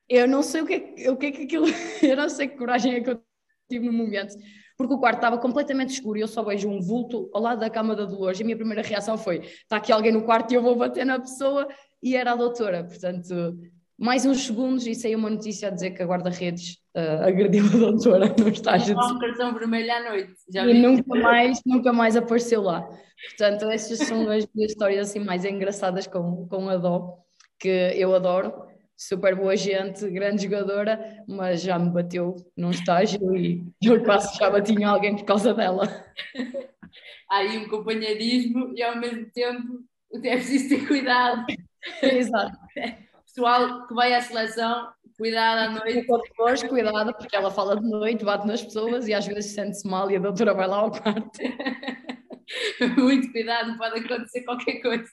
Eu 0.08 0.28
não 0.28 0.42
sei 0.42 0.62
o 0.62 0.66
que 0.66 0.74
é, 0.74 1.12
o 1.12 1.18
que, 1.18 1.26
é 1.28 1.32
que 1.32 1.44
aquilo. 1.44 1.66
Eu 2.02 2.18
não 2.18 2.30
sei 2.30 2.48
que 2.48 2.58
coragem 2.58 2.96
é 2.96 3.02
que 3.02 3.12
eu 3.12 3.22
tive 3.70 3.86
no 3.86 3.94
momento. 3.94 4.36
Porque 4.76 4.94
o 4.94 4.98
quarto 4.98 5.18
estava 5.18 5.38
completamente 5.38 5.92
escuro 5.92 6.18
e 6.18 6.22
eu 6.22 6.28
só 6.28 6.42
vejo 6.42 6.68
um 6.68 6.82
vulto 6.82 7.30
ao 7.32 7.42
lado 7.42 7.60
da 7.60 7.70
cama 7.70 7.96
da 7.96 8.06
Dolores. 8.06 8.40
E 8.40 8.44
a 8.44 8.46
minha 8.46 8.58
primeira 8.58 8.82
reação 8.82 9.18
foi: 9.18 9.42
está 9.42 9.76
aqui 9.76 9.92
alguém 9.92 10.12
no 10.12 10.24
quarto 10.24 10.52
e 10.52 10.56
eu 10.56 10.64
vou 10.64 10.76
bater 10.76 11.06
na 11.06 11.20
pessoa 11.20 11.68
e 12.02 12.16
era 12.16 12.32
a 12.32 12.36
doutora. 12.36 12.84
Portanto, 12.84 13.60
mais 13.98 14.26
uns 14.26 14.48
segundos 14.48 14.88
e 14.88 14.96
saiu 14.96 15.20
uma 15.20 15.30
notícia 15.30 15.68
a 15.68 15.72
dizer 15.72 15.92
que 15.92 16.02
a 16.02 16.08
guarda-redes 16.08 16.79
uh, 17.00 17.24
agrediu 17.24 17.66
a 17.66 17.78
doutora 17.78 18.36
no 18.38 18.50
estágio. 18.50 18.96
De... 18.96 19.14
um 19.14 19.20
cartão 19.20 19.54
vermelho 19.54 19.92
à 19.92 20.10
noite. 20.10 20.34
Já 20.54 20.66
e 20.66 20.74
nunca 20.82 21.16
mais, 21.16 21.62
nunca 21.66 21.94
mais 21.94 22.16
apareceu 22.16 22.62
lá. 22.62 22.88
Portanto, 23.30 23.70
essas 23.70 24.00
são 24.00 24.30
as 24.30 24.48
minhas 24.54 24.72
histórias 24.72 25.10
assim 25.10 25.20
mais 25.20 25.46
engraçadas 25.46 26.08
com, 26.08 26.48
com 26.48 26.70
a 26.70 26.78
Dó, 26.78 27.18
que 27.60 27.94
eu 27.96 28.16
adoro. 28.16 28.68
Super 28.98 29.34
boa 29.34 29.56
gente, 29.56 30.10
grande 30.10 30.44
jogadora, 30.44 31.24
mas 31.26 31.62
já 31.62 31.80
me 31.80 31.90
bateu 31.90 32.36
num 32.58 32.70
estágio 32.70 33.34
e 33.34 33.64
eu 33.82 34.04
quase 34.04 34.38
já 34.38 34.50
bati 34.50 34.74
em 34.74 34.84
alguém 34.84 35.16
por 35.16 35.24
causa 35.24 35.54
dela. 35.54 35.88
Há 37.30 37.38
aí 37.38 37.60
um 37.60 37.70
companheirismo 37.70 38.74
e 38.76 38.84
ao 38.84 38.98
mesmo 38.98 39.26
tempo 39.32 39.86
é 40.14 40.36
preciso 40.36 40.68
ter 40.70 40.86
cuidado. 40.86 41.46
Exato. 42.02 42.58
Pessoal 43.26 43.88
que 43.88 43.94
vai 43.94 44.14
à 44.14 44.22
seleção, 44.22 44.90
cuidado 45.20 45.60
à 45.60 45.70
noite. 45.72 46.08
Depois, 46.08 46.64
cuidado, 46.64 47.14
porque 47.14 47.36
ela 47.36 47.52
fala 47.52 47.80
de 47.80 47.88
noite, 47.88 48.24
bate 48.24 48.48
nas 48.48 48.64
pessoas 48.64 49.08
e 49.08 49.14
às 49.14 49.28
vezes 49.28 49.52
sente-se 49.52 49.86
mal 49.86 50.10
e 50.10 50.16
a 50.16 50.20
doutora 50.20 50.54
vai 50.54 50.68
lá 50.68 50.78
ao 50.78 50.92
quarto. 50.92 51.38
Muito 52.98 53.32
cuidado, 53.32 53.78
pode 53.78 54.00
acontecer 54.00 54.42
qualquer 54.44 54.82
coisa. 54.82 55.12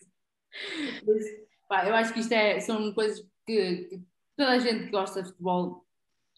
Mas, 1.06 1.24
pá, 1.68 1.86
eu 1.86 1.94
acho 1.94 2.14
que 2.14 2.20
isto 2.20 2.32
é, 2.32 2.60
são 2.60 2.94
coisas 2.94 3.20
que, 3.44 3.84
que, 3.84 4.02
toda 4.36 4.52
a 4.52 4.58
gente 4.58 4.84
que 4.84 4.90
gosta 4.90 5.22
de 5.22 5.28
futebol 5.30 5.84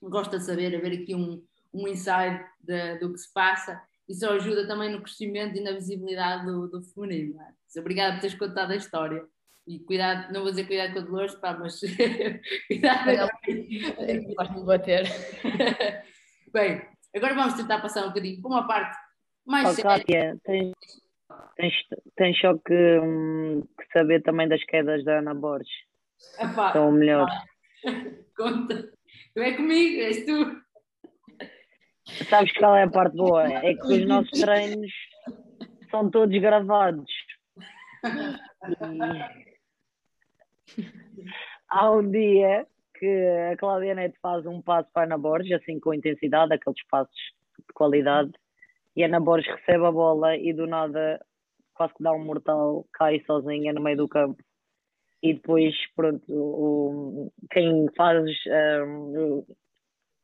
gosta 0.03 0.39
de 0.39 0.45
saber, 0.45 0.75
haver 0.75 1.03
aqui 1.03 1.15
um, 1.15 1.45
um 1.73 1.87
insight 1.87 2.45
de, 2.61 2.99
do 2.99 3.13
que 3.13 3.19
se 3.19 3.33
passa. 3.33 3.81
Isso 4.09 4.27
ajuda 4.27 4.67
também 4.67 4.91
no 4.91 5.03
crescimento 5.03 5.57
e 5.57 5.61
na 5.61 5.73
visibilidade 5.73 6.47
do, 6.47 6.69
do 6.69 6.83
feminino. 6.83 7.39
É? 7.43 7.81
Obrigada 7.81 8.15
por 8.15 8.21
teres 8.23 8.39
contado 8.39 8.71
a 8.71 8.77
história. 8.77 9.27
E 9.69 9.81
cuidado, 9.81 10.33
não 10.33 10.41
vou 10.41 10.51
dizer 10.51 10.67
cuidado 10.67 10.95
com 10.95 10.99
a 11.01 11.03
Dolores, 11.03 11.35
pá, 11.35 11.53
mas 11.53 11.79
cuidado. 12.67 13.29
Vais-me 14.35 14.65
bater. 14.65 15.05
Bem, 16.51 16.81
agora 17.15 17.35
vamos 17.35 17.53
tentar 17.53 17.79
passar 17.83 18.05
um 18.05 18.09
bocadinho 18.09 18.41
para 18.41 18.51
uma 18.51 18.67
parte 18.67 18.97
mais 19.47 19.79
oh, 19.79 19.83
Kátia, 19.83 20.39
tens, 20.45 20.73
tens, 21.57 21.75
tens 22.17 22.41
só 22.41 22.55
que, 22.57 22.99
hum, 22.99 23.63
que, 23.79 23.93
saber 23.93 24.23
também 24.23 24.49
das 24.49 24.65
quedas 24.65 25.05
da 25.05 25.19
Ana 25.19 25.35
Borges. 25.35 25.69
Epá, 26.39 26.73
São 26.73 26.91
melhores. 26.91 27.35
Conta. 28.35 28.91
Não 29.37 29.43
é 29.43 29.53
comigo, 29.53 30.01
és 30.01 30.25
tu. 30.25 30.63
Sabes 32.31 32.53
qual 32.55 32.75
é 32.75 32.85
a 32.85 32.91
parte 32.91 33.17
boa? 33.17 33.45
É 33.45 33.75
que 33.75 33.87
os 33.87 34.07
nossos 34.07 34.39
treinos 34.41 34.93
são 35.91 36.11
todos 36.11 36.39
gravados. 36.41 37.11
E 38.05 39.48
há 41.69 41.91
um 41.91 42.11
dia 42.11 42.67
que 42.99 43.07
a 43.53 43.57
Cláudia 43.57 43.95
Neto 43.95 44.19
faz 44.21 44.45
um 44.47 44.61
passo 44.61 44.89
para 44.93 45.03
a 45.03 45.07
Ana 45.07 45.19
Borges, 45.19 45.53
assim 45.53 45.79
com 45.79 45.95
intensidade, 45.95 46.53
aqueles 46.53 46.85
passos 46.89 47.15
de 47.59 47.73
qualidade, 47.75 48.33
e 48.97 49.03
a 49.03 49.07
Ana 49.07 49.21
Borges 49.21 49.53
recebe 49.55 49.85
a 49.85 49.93
bola 49.93 50.37
e 50.37 50.53
do 50.53 50.67
nada 50.67 51.21
quase 51.75 51.95
que 51.95 52.03
dá 52.03 52.13
um 52.13 52.25
mortal, 52.25 52.85
cai 52.93 53.21
sozinha 53.21 53.73
no 53.73 53.81
meio 53.81 53.97
do 53.97 54.09
campo. 54.09 54.43
E 55.23 55.35
depois, 55.35 55.75
pronto, 55.95 56.25
o, 56.29 57.33
quem 57.53 57.87
faz, 57.97 58.25
um, 58.85 59.45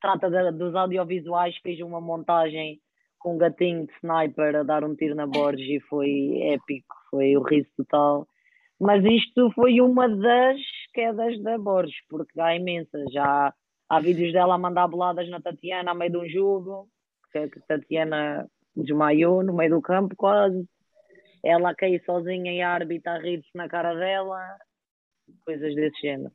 trata 0.01 0.29
de, 0.29 0.59
dos 0.59 0.75
audiovisuais, 0.75 1.57
fez 1.59 1.81
uma 1.81 2.01
montagem 2.01 2.81
com 3.19 3.35
um 3.35 3.39
gatinho 3.39 3.87
de 3.87 3.93
sniper 3.95 4.57
a 4.57 4.63
dar 4.63 4.85
um 4.85 4.95
tiro 4.95 5.15
na 5.15 5.27
Borges 5.27 5.67
e 5.67 5.81
foi 5.89 6.41
épico, 6.43 6.95
foi 7.11 7.37
o 7.37 7.43
riso 7.43 7.69
total. 7.77 8.27
Mas 8.81 9.05
isto 9.05 9.51
foi 9.53 9.81
uma 9.81 10.09
das 10.09 10.61
quedas 10.93 11.41
da 11.43 11.57
Borges, 11.57 11.97
porque 12.09 12.41
há 12.41 12.57
imensas. 12.57 13.13
Já 13.13 13.55
há 13.89 14.01
vídeos 14.01 14.33
dela 14.33 14.55
a 14.55 14.59
mandar 14.59 14.89
boladas 14.89 15.29
na 15.29 15.41
Tatiana 15.41 15.93
a 15.93 15.95
meio 15.95 16.13
de 16.13 16.19
um 16.19 16.29
jogo, 16.29 16.89
que 17.33 17.39
a 17.39 17.49
Tatiana 17.67 18.49
desmaiou 18.77 19.43
no 19.43 19.55
meio 19.55 19.71
do 19.71 19.83
campo 19.83 20.15
quase. 20.17 20.69
Ela 21.43 21.75
caiu 21.75 22.01
sozinha 22.05 22.53
e 22.53 22.63
a 22.63 22.71
árbitra 22.71 23.13
a 23.13 23.19
rir 23.19 23.43
na 23.55 23.69
cara 23.69 23.95
dela, 23.95 24.41
coisas 25.45 25.75
desse 25.75 26.01
género. 26.01 26.33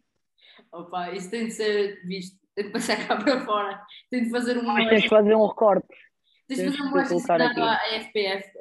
Opa, 0.72 1.12
isso 1.12 1.32
tem 1.32 1.46
de 1.46 1.52
ser 1.52 2.02
visto, 2.06 2.38
tem 2.54 2.66
de 2.66 2.72
passar 2.72 3.08
cá 3.08 3.18
para 3.18 3.44
fora, 3.46 3.82
tem 4.12 4.24
de 4.24 4.30
fazer 4.30 4.58
um. 4.58 4.64
Mas 4.64 4.90
tens 4.90 5.04
de 5.04 5.10
fazer 5.10 5.36
um 5.36 5.48
recorte. 5.48 5.88
Tens 6.50 6.72
de 6.72 6.78
fazer 6.78 7.14
um 7.14 7.64
à 7.64 7.78
FPF 8.02 8.52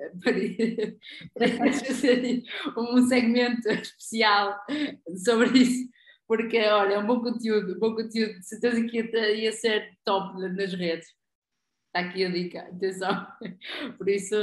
para, 1.35 1.49
fazer 1.85 2.43
um 2.77 3.07
segmento 3.07 3.67
especial 3.67 4.61
sobre 5.25 5.59
isso, 5.59 5.89
porque 6.27 6.61
olha, 6.61 6.95
é 6.95 6.99
um 6.99 7.07
bom 7.07 7.23
conteúdo, 7.23 7.77
um 7.77 7.79
bom 7.79 7.95
conteúdo, 7.95 8.43
certeza 8.43 8.85
que 8.85 8.99
ia, 8.99 9.33
ia 9.33 9.53
ser 9.53 9.97
top 10.05 10.39
nas 10.39 10.75
redes. 10.75 11.09
Está 11.87 12.07
aqui 12.07 12.27
a 12.27 12.31
dica, 12.31 12.61
atenção. 12.61 13.27
Por 13.97 14.07
isso, 14.07 14.37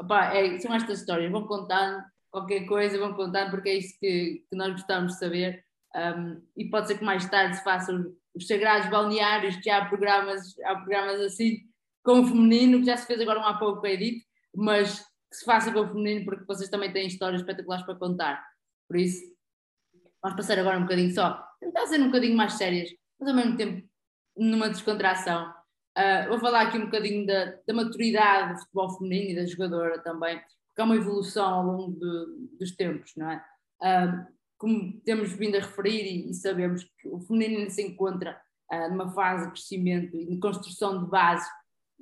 opa, 0.00 0.32
é, 0.32 0.56
são 0.60 0.72
estas 0.72 1.00
histórias, 1.00 1.32
vão 1.32 1.48
contando 1.48 2.04
qualquer 2.30 2.66
coisa, 2.66 2.96
vão 3.00 3.14
contando, 3.14 3.50
porque 3.50 3.70
é 3.70 3.78
isso 3.78 3.98
que, 3.98 4.44
que 4.48 4.56
nós 4.56 4.70
gostamos 4.70 5.14
de 5.14 5.18
saber. 5.18 5.64
Um, 5.96 6.40
e 6.56 6.70
pode 6.70 6.86
ser 6.86 6.98
que 6.98 7.04
mais 7.04 7.28
tarde 7.28 7.56
se 7.56 7.64
façam 7.64 8.14
os 8.32 8.46
sagrados 8.46 8.88
balneários, 8.88 9.56
que 9.56 9.68
há 9.68 9.84
programas, 9.86 10.56
há 10.60 10.76
programas 10.76 11.20
assim, 11.20 11.68
com 12.02 12.20
o 12.20 12.26
feminino, 12.26 12.80
que 12.80 12.86
já 12.86 12.96
se 12.96 13.06
fez 13.06 13.20
agora 13.20 13.40
um 13.40 13.44
há 13.44 13.58
pouco 13.58 13.84
a 13.86 13.90
Edith, 13.90 14.22
mas 14.54 15.00
que 15.30 15.36
se 15.36 15.44
faça 15.44 15.72
com 15.72 15.80
o 15.80 15.88
feminino, 15.88 16.24
porque 16.24 16.44
vocês 16.44 16.68
também 16.68 16.92
têm 16.92 17.06
histórias 17.06 17.40
espetaculares 17.40 17.84
para 17.84 17.94
contar. 17.94 18.44
Por 18.88 18.96
isso, 18.96 19.22
vamos 20.22 20.36
passar 20.36 20.58
agora 20.58 20.78
um 20.78 20.82
bocadinho 20.82 21.14
só, 21.14 21.42
tentar 21.60 21.86
ser 21.86 22.00
um 22.00 22.06
bocadinho 22.06 22.36
mais 22.36 22.54
sérias, 22.54 22.90
mas 23.18 23.28
ao 23.28 23.34
mesmo 23.34 23.56
tempo 23.56 23.88
numa 24.36 24.68
descontração. 24.68 25.52
Uh, 25.96 26.28
vou 26.28 26.38
falar 26.38 26.62
aqui 26.62 26.78
um 26.78 26.86
bocadinho 26.86 27.26
da, 27.26 27.56
da, 27.66 27.74
maturidade 27.74 28.54
do 28.54 28.60
futebol 28.60 28.96
feminino 28.96 29.30
e 29.30 29.34
da 29.36 29.46
jogadora 29.46 29.98
também, 30.02 30.40
porque 30.66 30.80
há 30.80 30.84
uma 30.84 30.96
evolução 30.96 31.46
ao 31.46 31.66
longo 31.66 31.98
de, 31.98 32.56
dos 32.58 32.74
tempos, 32.76 33.12
não 33.16 33.30
é? 33.30 33.44
Uh, 33.82 34.26
como 34.56 35.00
temos 35.00 35.32
vindo 35.32 35.56
a 35.56 35.60
referir 35.60 36.04
e, 36.04 36.30
e, 36.30 36.34
sabemos 36.34 36.84
que 36.84 37.08
o 37.08 37.20
feminino 37.20 37.68
se 37.70 37.82
encontra 37.82 38.40
uh, 38.72 38.88
numa 38.90 39.12
fase 39.12 39.46
de 39.46 39.52
crescimento 39.52 40.16
e 40.16 40.26
de 40.26 40.38
construção 40.38 41.02
de 41.04 41.10
base 41.10 41.48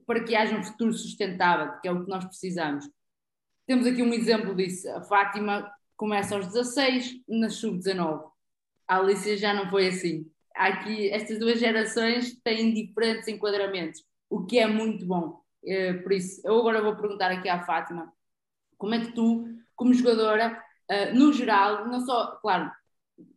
para 0.08 0.24
que 0.24 0.34
haja 0.34 0.56
um 0.56 0.64
futuro 0.64 0.92
sustentável, 0.92 1.78
que 1.80 1.86
é 1.86 1.92
o 1.92 2.02
que 2.02 2.10
nós 2.10 2.24
precisamos. 2.24 2.84
Temos 3.64 3.86
aqui 3.86 4.02
um 4.02 4.12
exemplo 4.12 4.56
disso. 4.56 4.90
A 4.90 5.02
Fátima 5.02 5.70
começa 5.96 6.34
aos 6.34 6.46
16, 6.46 7.20
na 7.28 7.48
sub-19. 7.48 8.24
A 8.88 8.96
Alicia 8.96 9.36
já 9.36 9.54
não 9.54 9.70
foi 9.70 9.86
assim 9.86 10.28
aqui 10.58 11.08
estas 11.10 11.38
duas 11.38 11.58
gerações 11.60 12.36
têm 12.42 12.74
diferentes 12.74 13.28
enquadramentos, 13.28 14.02
o 14.28 14.44
que 14.44 14.58
é 14.58 14.66
muito 14.66 15.06
bom. 15.06 15.40
Eh, 15.64 15.94
por 15.94 16.12
isso, 16.12 16.40
eu 16.44 16.58
agora 16.58 16.82
vou 16.82 16.96
perguntar 16.96 17.30
aqui 17.30 17.48
à 17.48 17.62
Fátima, 17.64 18.12
como 18.76 18.94
é 18.94 19.00
que 19.00 19.12
tu, 19.12 19.46
como 19.76 19.94
jogadora, 19.94 20.62
eh, 20.88 21.12
no 21.12 21.32
geral, 21.32 21.86
não 21.86 22.00
só, 22.00 22.36
claro, 22.42 22.70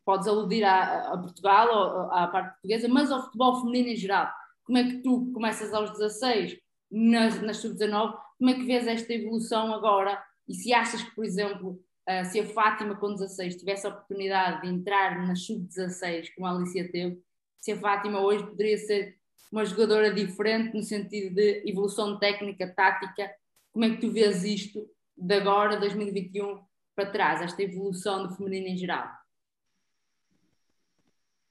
podes 0.04 0.28
aludir 0.28 0.64
a, 0.64 1.14
a 1.14 1.18
Portugal, 1.18 1.68
ou, 1.70 2.12
à 2.12 2.28
parte 2.28 2.54
portuguesa, 2.54 2.88
mas 2.88 3.12
ao 3.12 3.24
futebol 3.24 3.60
feminino 3.62 3.90
em 3.90 3.96
geral. 3.96 4.32
Como 4.64 4.78
é 4.78 4.84
que 4.84 4.98
tu 4.98 5.32
começas 5.34 5.74
aos 5.74 5.92
16, 5.92 6.58
nas, 6.92 7.42
nas 7.42 7.58
sub-19, 7.58 8.18
como 8.38 8.50
é 8.50 8.54
que 8.54 8.64
vês 8.64 8.88
esta 8.88 9.14
evolução 9.14 9.74
agora? 9.74 10.22
E 10.48 10.54
se 10.54 10.74
achas 10.74 11.02
que, 11.04 11.16
por 11.16 11.26
exemplo, 11.26 11.80
Uh, 12.02 12.26
se 12.26 12.40
a 12.40 12.46
Fátima 12.46 12.96
com 12.96 13.14
16 13.14 13.58
tivesse 13.58 13.86
a 13.86 13.92
oportunidade 13.92 14.64
de 14.64 14.74
entrar 14.74 15.26
na 15.26 15.36
sub-16 15.36 16.34
como 16.34 16.48
a 16.48 16.52
Alicia 16.52 16.92
teve, 16.92 17.22
se 17.60 17.72
a 17.72 17.78
Fátima 17.78 18.20
hoje 18.22 18.44
poderia 18.44 18.78
ser 18.78 19.18
uma 19.52 19.64
jogadora 19.64 20.12
diferente 20.12 20.76
no 20.76 20.82
sentido 20.82 21.36
de 21.36 21.62
evolução 21.70 22.18
técnica, 22.18 22.74
tática, 22.74 23.32
como 23.72 23.86
é 23.86 23.90
que 23.92 24.02
tu 24.02 24.12
vês 24.12 24.44
isto 24.44 24.90
de 25.16 25.36
agora, 25.36 25.80
2021, 25.80 26.60
para 26.96 27.12
trás, 27.12 27.42
esta 27.42 27.62
evolução 27.62 28.28
do 28.28 28.36
feminino 28.36 28.68
em 28.68 28.78
geral? 28.78 29.08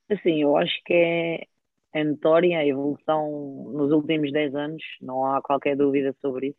Assim, 0.09 0.43
eu 0.43 0.57
acho 0.57 0.83
que 0.85 0.93
é, 0.93 1.47
é 1.93 2.05
notória 2.05 2.59
a 2.59 2.67
evolução 2.67 3.71
nos 3.73 3.91
últimos 3.93 4.33
10 4.33 4.55
anos, 4.55 4.83
não 5.01 5.25
há 5.25 5.43
qualquer 5.43 5.77
dúvida 5.77 6.15
sobre 6.21 6.49
isso. 6.49 6.59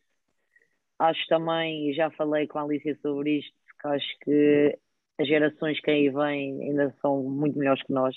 Acho 1.00 1.26
também, 1.28 1.94
já 1.94 2.12
falei 2.12 2.48
com 2.48 2.60
a 2.60 2.64
Alicia 2.64 2.96
sobre 3.02 3.40
isto, 3.40 3.56
que 3.80 3.88
acho 3.88 4.20
que 4.24 4.78
as 5.20 5.28
gerações 5.28 5.80
que 5.80 5.90
aí 5.90 6.10
vêm 6.10 6.62
ainda 6.64 6.94
são 7.02 7.24
muito 7.24 7.58
melhores 7.58 7.82
que 7.84 7.94
nós. 7.94 8.16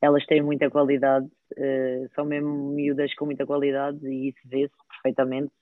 Elas 0.00 0.24
têm 0.26 0.42
muita 0.42 0.70
qualidade, 0.70 1.26
uh, 1.26 2.08
são 2.14 2.24
mesmo 2.24 2.70
miúdas 2.72 3.14
com 3.14 3.24
muita 3.24 3.46
qualidade 3.46 4.06
e 4.06 4.28
isso 4.28 4.38
vê-se 4.44 4.74
perfeitamente. 4.88 5.52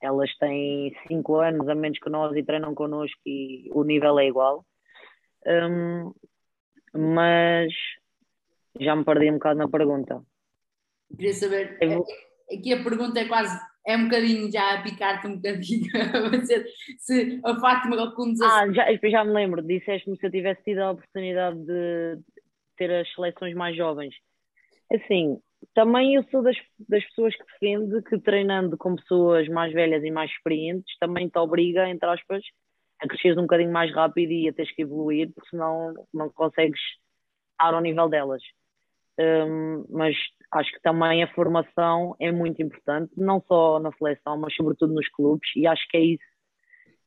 Elas 0.00 0.32
têm 0.38 0.94
5 1.08 1.36
anos 1.36 1.68
a 1.68 1.74
menos 1.74 1.98
que 1.98 2.10
nós 2.10 2.36
e 2.36 2.42
treinam 2.44 2.74
connosco 2.74 3.20
e 3.24 3.68
o 3.72 3.82
nível 3.82 4.18
é 4.18 4.26
igual. 4.26 4.64
Um, 5.46 6.12
mas 6.94 7.72
já 8.80 8.96
me 8.96 9.04
perdi 9.04 9.30
um 9.30 9.34
bocado 9.34 9.58
na 9.58 9.68
pergunta. 9.68 10.22
Queria 11.16 11.34
saber, 11.34 11.78
aqui 12.50 12.72
a 12.72 12.82
pergunta 12.82 13.20
é 13.20 13.28
quase 13.28 13.58
é 13.86 13.96
um 13.96 14.04
bocadinho 14.04 14.50
já 14.50 14.74
a 14.74 14.82
picar-te 14.82 15.26
um 15.26 15.36
bocadinho 15.36 15.90
se 16.98 17.40
a 17.44 17.60
Fátima 17.60 18.14
com 18.14 18.32
16... 18.32 18.40
Ah, 18.40 18.72
já, 18.72 19.08
já 19.08 19.24
me 19.24 19.32
lembro, 19.32 19.62
disseste-me 19.62 20.16
se 20.16 20.26
eu 20.26 20.30
tivesse 20.30 20.62
tido 20.62 20.78
a 20.78 20.92
oportunidade 20.92 21.58
de 21.64 22.18
ter 22.76 22.92
as 22.92 23.12
seleções 23.12 23.54
mais 23.54 23.76
jovens. 23.76 24.14
Assim, 24.92 25.38
também 25.74 26.14
eu 26.14 26.24
sou 26.30 26.42
das, 26.42 26.56
das 26.88 27.04
pessoas 27.06 27.34
que 27.34 27.44
defende 27.44 28.02
que 28.02 28.18
treinando 28.20 28.76
com 28.76 28.94
pessoas 28.94 29.48
mais 29.48 29.72
velhas 29.72 30.04
e 30.04 30.10
mais 30.10 30.30
experientes 30.30 30.96
também 30.98 31.28
te 31.28 31.38
obriga, 31.38 31.88
entre 31.88 32.08
aspas, 32.08 32.42
a 33.00 33.08
cresceres 33.08 33.36
um 33.36 33.42
bocadinho 33.42 33.72
mais 33.72 33.92
rápido 33.92 34.30
e 34.30 34.48
a 34.48 34.52
teres 34.52 34.72
que 34.72 34.82
evoluir, 34.82 35.32
porque 35.34 35.50
senão 35.50 35.92
não 36.14 36.30
consegues 36.30 36.80
estar 37.52 37.74
ao 37.74 37.80
nível 37.80 38.08
delas. 38.08 38.42
Um, 39.22 39.84
mas 39.90 40.16
acho 40.52 40.72
que 40.72 40.80
também 40.80 41.22
a 41.22 41.32
formação 41.34 42.16
é 42.18 42.32
muito 42.32 42.62
importante, 42.62 43.12
não 43.16 43.42
só 43.46 43.78
na 43.78 43.92
seleção, 43.92 44.38
mas 44.38 44.54
sobretudo 44.54 44.94
nos 44.94 45.08
clubes, 45.08 45.48
e 45.54 45.66
acho 45.66 45.86
que 45.88 45.96
é 45.96 46.00
isso 46.00 46.24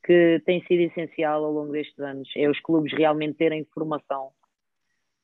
que 0.04 0.39
tem 0.45 0.63
sido 0.65 0.82
essencial 0.82 1.43
ao 1.43 1.51
longo 1.51 1.71
destes 1.71 1.97
anos, 1.99 2.30
é 2.38 2.47
os 2.47 2.60
clubes 2.60 2.93
realmente 2.93 3.38
terem 3.38 3.65
formação, 3.73 4.30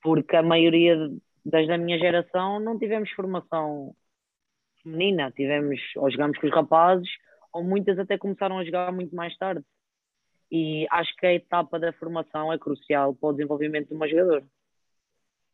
porque 0.02 0.36
a 0.36 0.42
maioria 0.42 0.98
das 1.46 1.68
da 1.68 1.78
minha 1.78 2.00
geração 2.00 2.60
não 2.60 2.78
tivemos 2.78 3.12
formação 3.12 3.96
feminina, 4.82 5.32
tivemos, 5.32 5.80
ou 5.96 6.10
jogamos 6.10 6.38
com 6.40 6.48
os 6.48 6.54
rapazes, 6.54 7.10
ou 7.54 7.64
muitas 7.64 8.00
até 8.00 8.18
começaram 8.18 8.58
a 8.58 8.66
jogar 8.66 8.92
muito 8.92 9.16
mais 9.16 9.36
tarde. 9.38 9.64
E 10.52 10.86
acho 10.92 11.16
que 11.16 11.26
a 11.26 11.34
etapa 11.34 11.80
da 11.80 11.94
formação 11.94 12.52
é 12.52 12.58
crucial 12.58 13.16
para 13.16 13.30
o 13.30 13.34
desenvolvimento 13.34 13.90
de 13.90 13.96
uma 13.96 14.08
jogadora. 14.08 14.44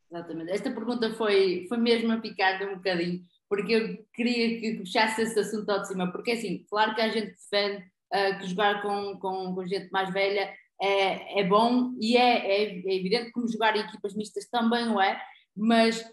Exatamente. 0.10 0.52
Esta 0.52 0.72
pergunta 0.72 1.14
foi, 1.14 1.66
foi 1.68 1.78
mesmo 1.78 2.12
a 2.12 2.18
picar 2.18 2.62
um 2.64 2.76
bocadinho, 2.76 3.22
porque 3.50 3.74
eu 3.74 4.06
queria 4.14 4.60
que 4.60 4.78
puxasse 4.78 5.22
esse 5.22 5.40
assunto 5.40 5.70
ao 5.70 5.82
de 5.82 5.90
cima, 5.90 6.12
porque 6.12 6.32
assim, 6.32 6.66
claro 6.70 6.96
que 6.96 7.02
a 7.02 7.10
gente 7.10 7.36
defende 7.36 7.84
uh, 8.14 8.40
que 8.40 8.48
jogar 8.48 8.82
com, 8.82 9.18
com, 9.20 9.54
com, 9.54 9.68
gente 9.68 9.90
mais 9.92 10.12
velha 10.12 10.54
é, 10.82 11.42
é 11.42 11.44
bom 11.44 11.94
e 12.00 12.16
é, 12.16 12.22
é, 12.22 12.64
é 12.80 12.96
evidente 12.96 13.32
como 13.32 13.52
jogar 13.52 13.76
em 13.76 13.82
equipas 13.82 14.16
mistas 14.16 14.48
também 14.50 14.88
o 14.90 15.02
é, 15.02 15.20
mas 15.56 16.06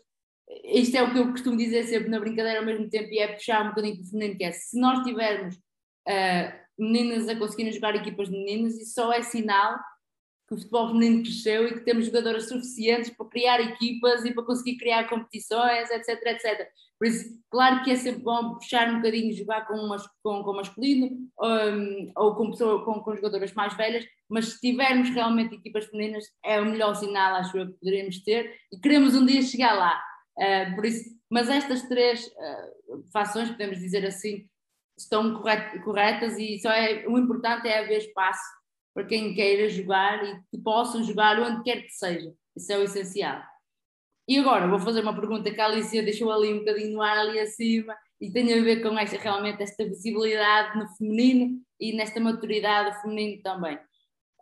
isto 0.64 0.96
é 0.96 1.02
o 1.02 1.12
que 1.12 1.18
eu 1.18 1.30
costumo 1.30 1.56
dizer 1.56 1.84
sempre 1.84 2.08
na 2.08 2.20
brincadeira 2.20 2.58
ao 2.58 2.66
mesmo 2.66 2.88
tempo 2.88 3.08
e 3.10 3.18
é 3.18 3.32
puxar 3.32 3.64
um 3.64 3.68
bocadinho 3.68 3.96
para 3.96 4.04
o 4.04 4.10
feminino, 4.10 4.36
que 4.36 4.44
é 4.44 4.52
se 4.52 4.78
nós 4.78 5.04
tivermos 5.04 5.54
uh, 5.54 6.64
meninas 6.78 7.28
a 7.28 7.36
conseguirem 7.36 7.72
jogar 7.72 7.94
equipas 7.94 8.28
de 8.28 8.36
meninas, 8.36 8.74
isso 8.74 8.94
só 8.94 9.12
é 9.12 9.22
sinal 9.22 9.78
que 10.46 10.54
o 10.54 10.58
futebol 10.58 10.88
feminino 10.88 11.22
cresceu 11.22 11.66
e 11.66 11.74
que 11.74 11.80
temos 11.80 12.06
jogadoras 12.06 12.48
suficientes 12.48 13.10
para 13.10 13.28
criar 13.28 13.60
equipas 13.60 14.24
e 14.24 14.32
para 14.32 14.44
conseguir 14.44 14.76
criar 14.76 15.08
competições, 15.08 15.90
etc, 15.90 16.20
etc. 16.26 16.68
Por 16.98 17.08
isso, 17.08 17.38
claro 17.50 17.82
que 17.82 17.90
é 17.90 17.96
sempre 17.96 18.22
bom 18.22 18.54
puxar 18.54 18.90
um 18.90 18.96
bocadinho, 18.96 19.34
jogar 19.34 19.66
com, 19.66 19.74
umas, 19.74 20.06
com, 20.22 20.42
com 20.42 20.52
masculino 20.52 21.06
um, 21.40 22.12
ou 22.16 22.34
com, 22.34 22.50
pessoa, 22.50 22.84
com, 22.84 23.00
com 23.00 23.16
jogadoras 23.16 23.52
mais 23.54 23.74
velhas, 23.74 24.04
mas 24.28 24.48
se 24.48 24.60
tivermos 24.60 25.10
realmente 25.10 25.54
equipas 25.54 25.86
femininas, 25.86 26.24
é 26.44 26.60
o 26.60 26.66
melhor 26.66 26.94
sinal, 26.94 27.36
acho 27.36 27.56
eu, 27.56 27.66
que 27.66 27.78
poderemos 27.78 28.22
ter 28.22 28.54
e 28.72 28.78
queremos 28.78 29.14
um 29.14 29.24
dia 29.24 29.42
chegar 29.42 29.74
lá. 29.74 30.00
Uh, 30.36 30.74
por 30.74 30.84
isso, 30.84 31.04
mas 31.30 31.48
estas 31.48 31.82
três 31.88 32.26
uh, 32.26 33.04
fações, 33.12 33.50
podemos 33.50 33.78
dizer 33.78 34.04
assim, 34.04 34.46
estão 34.96 35.42
corretas 35.82 36.38
e 36.38 36.58
só 36.58 36.70
é, 36.70 37.06
o 37.08 37.18
importante 37.18 37.66
é 37.66 37.80
haver 37.80 37.98
espaço 37.98 38.42
para 38.94 39.04
quem 39.04 39.34
queira 39.34 39.68
jogar 39.68 40.24
e 40.24 40.40
que 40.50 40.58
possam 40.62 41.02
jogar 41.02 41.38
onde 41.40 41.64
quer 41.64 41.82
que 41.82 41.90
seja. 41.90 42.32
Isso 42.56 42.72
é 42.72 42.78
o 42.78 42.84
essencial. 42.84 43.42
E 44.26 44.38
agora 44.38 44.68
vou 44.68 44.78
fazer 44.78 45.02
uma 45.02 45.14
pergunta 45.14 45.50
que 45.50 45.60
a 45.60 45.66
Alicia 45.66 46.02
deixou 46.02 46.32
ali 46.32 46.54
um 46.54 46.60
bocadinho 46.60 46.94
no 46.94 47.02
ar 47.02 47.18
ali 47.18 47.38
acima 47.40 47.94
e 48.20 48.30
tem 48.30 48.54
a 48.54 48.62
ver 48.62 48.80
com 48.80 48.98
esta, 48.98 49.18
realmente 49.18 49.62
esta 49.62 49.84
visibilidade 49.84 50.78
no 50.78 50.88
feminino 50.96 51.60
e 51.78 51.92
nesta 51.92 52.20
maturidade 52.20 53.02
feminino 53.02 53.42
também. 53.42 53.78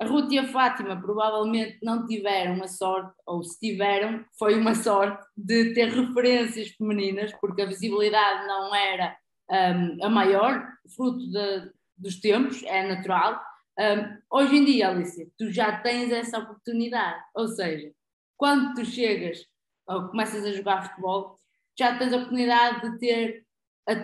A 0.00 0.04
Ruth 0.04 0.30
e 0.32 0.38
a 0.38 0.48
Fátima 0.48 1.00
provavelmente 1.00 1.78
não 1.82 2.06
tiveram 2.06 2.62
a 2.62 2.68
sorte, 2.68 3.12
ou 3.26 3.42
se 3.42 3.58
tiveram, 3.58 4.24
foi 4.38 4.58
uma 4.58 4.74
sorte 4.74 5.24
de 5.36 5.74
ter 5.74 5.88
referências 5.88 6.70
femininas, 6.70 7.32
porque 7.40 7.62
a 7.62 7.66
visibilidade 7.66 8.46
não 8.46 8.74
era 8.74 9.16
um, 9.50 10.04
a 10.04 10.08
maior, 10.08 10.66
fruto 10.94 11.30
de, 11.30 11.70
dos 11.96 12.20
tempos, 12.20 12.62
é 12.64 12.86
natural, 12.86 13.40
um, 13.78 14.38
hoje 14.38 14.56
em 14.56 14.64
dia, 14.64 14.88
Alicia, 14.88 15.28
tu 15.38 15.50
já 15.50 15.80
tens 15.80 16.12
essa 16.12 16.38
oportunidade, 16.38 17.22
ou 17.34 17.48
seja, 17.48 17.92
quando 18.36 18.74
tu 18.74 18.84
chegas 18.84 19.46
ou 19.86 20.08
começas 20.08 20.44
a 20.44 20.52
jogar 20.52 20.88
futebol, 20.88 21.38
já 21.78 21.98
tens 21.98 22.12
a 22.12 22.16
oportunidade 22.16 22.90
de 22.90 22.98
ter 22.98 23.46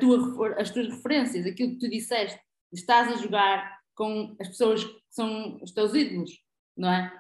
tua, 0.01 0.61
as 0.61 0.71
tuas 0.71 0.89
referências, 0.89 1.47
aquilo 1.47 1.73
que 1.73 1.79
tu 1.79 1.91
disseste, 1.91 2.41
estás 2.73 3.13
a 3.13 3.17
jogar 3.17 3.79
com 3.95 4.37
as 4.41 4.49
pessoas 4.49 4.85
que 4.85 5.01
são 5.11 5.59
os 5.63 5.73
teus 5.73 5.95
ídolos, 5.95 6.31
não 6.77 6.91
é? 6.91 7.13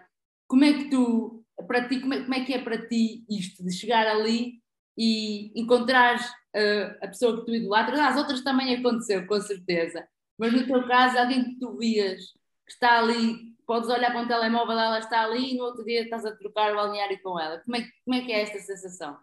Como 0.46 0.64
é 0.64 0.72
que 0.72 0.90
tu, 0.90 1.44
para 1.66 1.86
ti, 1.88 2.00
como 2.00 2.14
é, 2.14 2.22
como 2.22 2.34
é 2.34 2.44
que 2.44 2.54
é 2.54 2.62
para 2.62 2.88
ti 2.88 3.24
isto 3.28 3.62
de 3.62 3.72
chegar 3.72 4.06
ali 4.06 4.62
e 4.96 5.52
encontrares 5.60 6.26
uh, 6.26 6.96
a 7.02 7.08
pessoa 7.08 7.38
que 7.38 7.46
tu 7.46 7.54
idolatras? 7.54 8.00
As 8.00 8.16
outras 8.16 8.42
também 8.42 8.74
aconteceu, 8.74 9.26
com 9.26 9.40
certeza, 9.40 10.06
mas 10.38 10.52
no 10.52 10.66
teu 10.66 10.86
caso, 10.86 11.18
alguém 11.18 11.44
que 11.44 11.58
tu 11.58 11.76
vias 11.76 12.37
está 12.72 12.98
ali, 12.98 13.56
podes 13.66 13.88
olhar 13.88 14.10
para 14.10 14.22
um 14.22 14.28
telemóvel, 14.28 14.78
ela 14.78 14.98
está 14.98 15.24
ali 15.24 15.52
e 15.52 15.56
no 15.56 15.64
outro 15.64 15.84
dia 15.84 16.02
estás 16.02 16.24
a 16.24 16.34
trocar 16.36 16.72
o 16.72 16.76
balneário 16.76 17.20
com 17.22 17.38
ela. 17.38 17.58
Como 17.60 17.76
é, 17.76 17.88
como 18.04 18.16
é 18.16 18.24
que 18.24 18.32
é 18.32 18.42
esta 18.42 18.58
sensação? 18.58 19.18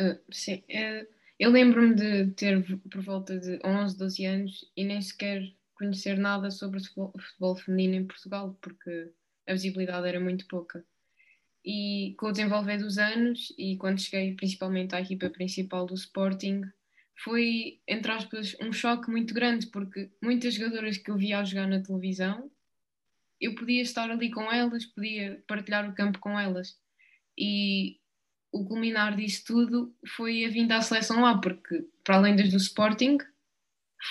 Uh, 0.00 0.18
sim, 0.30 0.64
uh, 0.70 1.06
eu 1.38 1.50
lembro-me 1.50 1.94
de 1.94 2.30
ter 2.32 2.64
por 2.90 3.02
volta 3.02 3.38
de 3.38 3.58
11, 3.64 3.98
12 3.98 4.24
anos 4.24 4.72
e 4.76 4.84
nem 4.84 5.00
sequer 5.00 5.42
conhecer 5.74 6.16
nada 6.18 6.50
sobre 6.50 6.80
futebol, 6.80 7.12
futebol 7.18 7.56
feminino 7.56 7.94
em 7.94 8.06
Portugal, 8.06 8.56
porque 8.60 9.12
a 9.46 9.52
visibilidade 9.52 10.08
era 10.08 10.18
muito 10.18 10.46
pouca. 10.46 10.84
E 11.64 12.14
com 12.18 12.28
o 12.28 12.32
desenvolver 12.32 12.78
dos 12.78 12.96
anos 12.96 13.52
e 13.58 13.76
quando 13.76 14.00
cheguei 14.00 14.34
principalmente 14.34 14.94
à 14.94 15.00
equipa 15.00 15.28
principal 15.28 15.84
do 15.84 15.94
Sporting, 15.94 16.62
foi, 17.16 17.80
entre 17.88 18.12
aspas, 18.12 18.54
um 18.60 18.72
choque 18.72 19.10
muito 19.10 19.32
grande, 19.32 19.66
porque 19.68 20.10
muitas 20.22 20.54
jogadoras 20.54 20.98
que 20.98 21.10
eu 21.10 21.16
via 21.16 21.40
a 21.40 21.44
jogar 21.44 21.66
na 21.66 21.82
televisão, 21.82 22.50
eu 23.40 23.54
podia 23.54 23.82
estar 23.82 24.10
ali 24.10 24.30
com 24.30 24.52
elas, 24.52 24.84
podia 24.84 25.42
partilhar 25.46 25.88
o 25.88 25.94
campo 25.94 26.18
com 26.18 26.38
elas. 26.38 26.78
E 27.36 27.98
o 28.52 28.64
culminar 28.66 29.16
disso 29.16 29.44
tudo 29.46 29.94
foi 30.16 30.44
a 30.44 30.50
vinda 30.50 30.76
à 30.76 30.82
seleção 30.82 31.22
lá, 31.22 31.38
porque 31.38 31.86
para 32.04 32.16
além 32.16 32.36
das 32.36 32.50
do 32.50 32.56
Sporting, 32.58 33.18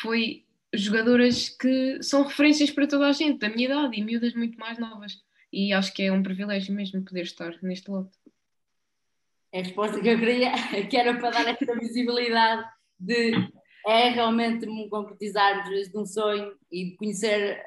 foi 0.01 0.45
jogadoras 0.73 1.49
que 1.49 2.01
são 2.01 2.23
referências 2.23 2.71
para 2.71 2.87
toda 2.87 3.07
a 3.07 3.11
gente, 3.11 3.39
da 3.39 3.49
minha 3.49 3.65
idade 3.65 3.99
e 3.99 4.03
miúdas 4.03 4.33
muito 4.33 4.59
mais 4.59 4.77
novas. 4.77 5.23
E 5.53 5.71
acho 5.73 5.93
que 5.93 6.03
é 6.03 6.11
um 6.11 6.23
privilégio 6.23 6.73
mesmo 6.73 7.03
poder 7.03 7.21
estar 7.21 7.55
neste 7.61 7.89
lote. 7.89 8.17
É 9.51 9.59
a 9.59 9.63
resposta 9.63 10.01
que 10.01 10.09
eu 10.09 10.19
queria, 10.19 10.51
que 10.89 10.97
era 10.97 11.17
para 11.17 11.29
dar 11.29 11.47
esta 11.47 11.79
visibilidade 11.79 12.74
de 12.99 13.33
é 13.87 14.09
realmente 14.09 14.65
concretizar 14.89 15.63
de 15.69 15.97
um 15.97 16.05
sonho 16.05 16.53
e 16.71 16.95
conhecer, 16.97 17.61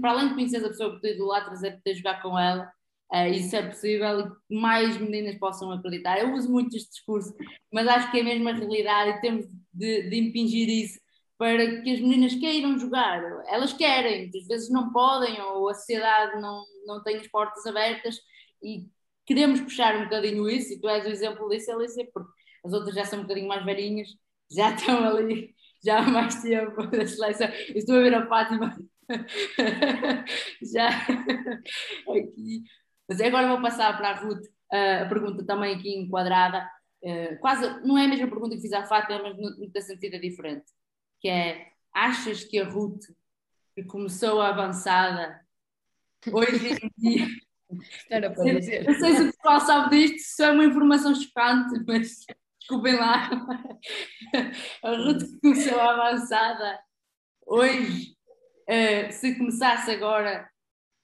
para 0.00 0.10
além 0.10 0.28
de 0.28 0.34
conhecer 0.34 0.64
a 0.64 0.68
pessoa 0.68 0.94
que 0.94 1.00
tu 1.00 1.06
idolatras, 1.06 1.62
é 1.62 1.70
poder 1.70 1.94
jogar 1.94 2.22
com 2.22 2.38
ela. 2.38 2.70
Uh, 3.12 3.26
isso 3.32 3.56
é 3.56 3.66
possível 3.66 4.20
e 4.20 4.24
que 4.24 4.54
mais 4.54 4.96
meninas 4.98 5.36
possam 5.36 5.72
acreditar. 5.72 6.20
Eu 6.20 6.32
uso 6.34 6.50
muito 6.50 6.76
este 6.76 6.90
discurso, 6.90 7.34
mas 7.72 7.88
acho 7.88 8.10
que 8.10 8.20
é 8.20 8.22
mesmo 8.22 8.48
a 8.48 8.52
realidade 8.52 9.18
e 9.18 9.20
temos 9.20 9.46
de, 9.72 10.08
de 10.08 10.16
impingir 10.16 10.68
isso 10.68 11.00
para 11.36 11.80
que 11.82 11.90
as 11.90 12.00
meninas 12.00 12.34
queiram 12.34 12.78
jogar. 12.78 13.20
Elas 13.48 13.72
querem, 13.72 14.30
às 14.32 14.46
vezes 14.46 14.70
não 14.70 14.92
podem, 14.92 15.40
ou 15.40 15.68
a 15.68 15.74
sociedade 15.74 16.40
não, 16.40 16.62
não 16.86 17.02
tem 17.02 17.16
as 17.16 17.26
portas 17.26 17.64
abertas 17.66 18.16
e 18.62 18.86
queremos 19.26 19.60
puxar 19.60 19.96
um 19.96 20.04
bocadinho 20.04 20.48
isso, 20.48 20.74
e 20.74 20.80
tu 20.80 20.88
és 20.88 21.04
o 21.06 21.08
exemplo 21.08 21.48
disso, 21.48 21.72
Alicia, 21.72 22.06
porque 22.12 22.30
as 22.64 22.72
outras 22.72 22.94
já 22.94 23.04
são 23.04 23.20
um 23.20 23.22
bocadinho 23.22 23.48
mais 23.48 23.64
velhinhas, 23.64 24.08
já 24.50 24.74
estão 24.74 25.04
ali, 25.04 25.54
já 25.84 26.00
há 26.00 26.02
mais 26.02 26.40
tempo 26.42 26.86
da 26.86 27.06
seleção. 27.06 27.48
estou 27.74 27.96
a 27.96 28.00
ver 28.00 28.14
a 28.14 28.26
Fátima 28.26 28.76
já 30.72 30.88
aqui. 30.88 32.64
Mas 33.08 33.20
agora 33.20 33.48
vou 33.48 33.62
passar 33.62 33.96
para 33.96 34.10
a 34.10 34.14
Ruth 34.20 34.46
a 34.70 35.06
pergunta 35.06 35.44
também 35.44 35.74
aqui 35.74 35.96
enquadrada. 35.96 36.68
Uh, 37.02 37.38
quase, 37.40 37.66
não 37.84 37.98
é 37.98 38.04
a 38.04 38.08
mesma 38.08 38.28
pergunta 38.28 38.54
que 38.54 38.62
fiz 38.62 38.72
à 38.72 38.84
Fátima, 38.84 39.22
mas 39.22 39.36
no, 39.36 39.66
no 39.66 39.82
sentido 39.82 40.14
é 40.14 40.18
diferente. 40.18 40.66
Que 41.18 41.28
é, 41.28 41.72
achas 41.92 42.44
que 42.44 42.58
a 42.58 42.68
Ruth, 42.68 43.02
que 43.74 43.82
começou 43.84 44.40
a 44.40 44.48
avançada, 44.48 45.40
hoje 46.32 46.78
em 46.82 46.90
dia... 46.98 47.26
Era 48.10 48.30
para 48.30 48.54
dizer. 48.54 48.84
Não 48.84 48.94
sei 48.94 49.14
se 49.14 49.22
o 49.22 49.32
pessoal 49.32 49.60
sabe 49.60 49.96
disto, 49.96 50.18
se 50.18 50.42
é 50.42 50.50
uma 50.50 50.64
informação 50.64 51.14
chocante, 51.14 51.84
mas 51.86 52.26
desculpem 52.70 52.96
lá, 52.96 53.28
a 54.84 54.90
Ruth 54.90 55.22
começou 55.42 55.80
a 55.80 55.90
avançada 55.90 56.78
hoje, 57.44 58.14
uh, 58.68 59.12
se 59.12 59.36
começasse 59.36 59.90
agora, 59.90 60.48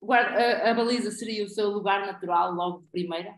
a, 0.08 0.70
a, 0.70 0.74
baliza 0.74 1.10
seria 1.10 1.44
o 1.44 1.48
seu 1.48 1.70
lugar 1.70 2.06
natural 2.06 2.52
logo 2.52 2.82
de 2.82 2.88
primeira? 2.90 3.34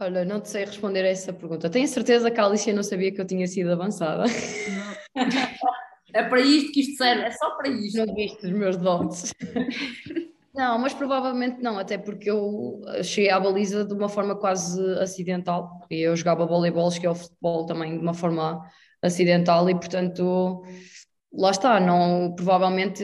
Olha, 0.00 0.24
não 0.24 0.40
te 0.40 0.48
sei 0.48 0.64
responder 0.64 1.04
a 1.04 1.08
essa 1.08 1.32
pergunta. 1.32 1.70
Tenho 1.70 1.86
certeza 1.86 2.28
que 2.28 2.40
a 2.40 2.44
Alicia 2.44 2.74
não 2.74 2.82
sabia 2.82 3.12
que 3.12 3.20
eu 3.20 3.26
tinha 3.26 3.46
sido 3.46 3.70
avançada. 3.70 4.24
é 6.12 6.24
para 6.24 6.40
isto 6.40 6.72
que 6.72 6.80
isto 6.80 6.96
serve, 6.96 7.22
é 7.22 7.30
só 7.30 7.50
para 7.54 7.68
isto. 7.68 8.04
Não 8.04 8.12
viste 8.12 8.44
os 8.44 8.52
meus 8.52 8.76
dotes. 8.76 9.32
Não, 10.54 10.78
mas 10.78 10.92
provavelmente 10.92 11.62
não, 11.62 11.78
até 11.78 11.96
porque 11.96 12.30
eu 12.30 12.82
cheguei 13.02 13.30
à 13.30 13.40
baliza 13.40 13.84
de 13.86 13.94
uma 13.94 14.08
forma 14.08 14.36
quase 14.36 14.80
acidental. 14.98 15.80
E 15.90 16.00
eu 16.00 16.14
jogava 16.14 16.44
voleibol, 16.44 16.90
cheguei 16.90 17.08
ao 17.08 17.14
futebol 17.14 17.64
também 17.64 17.96
de 17.96 18.02
uma 18.02 18.12
forma 18.12 18.62
acidental 19.00 19.68
e, 19.70 19.74
portanto, 19.74 20.62
lá 21.32 21.50
está. 21.50 21.80
Não, 21.80 22.34
provavelmente, 22.34 23.02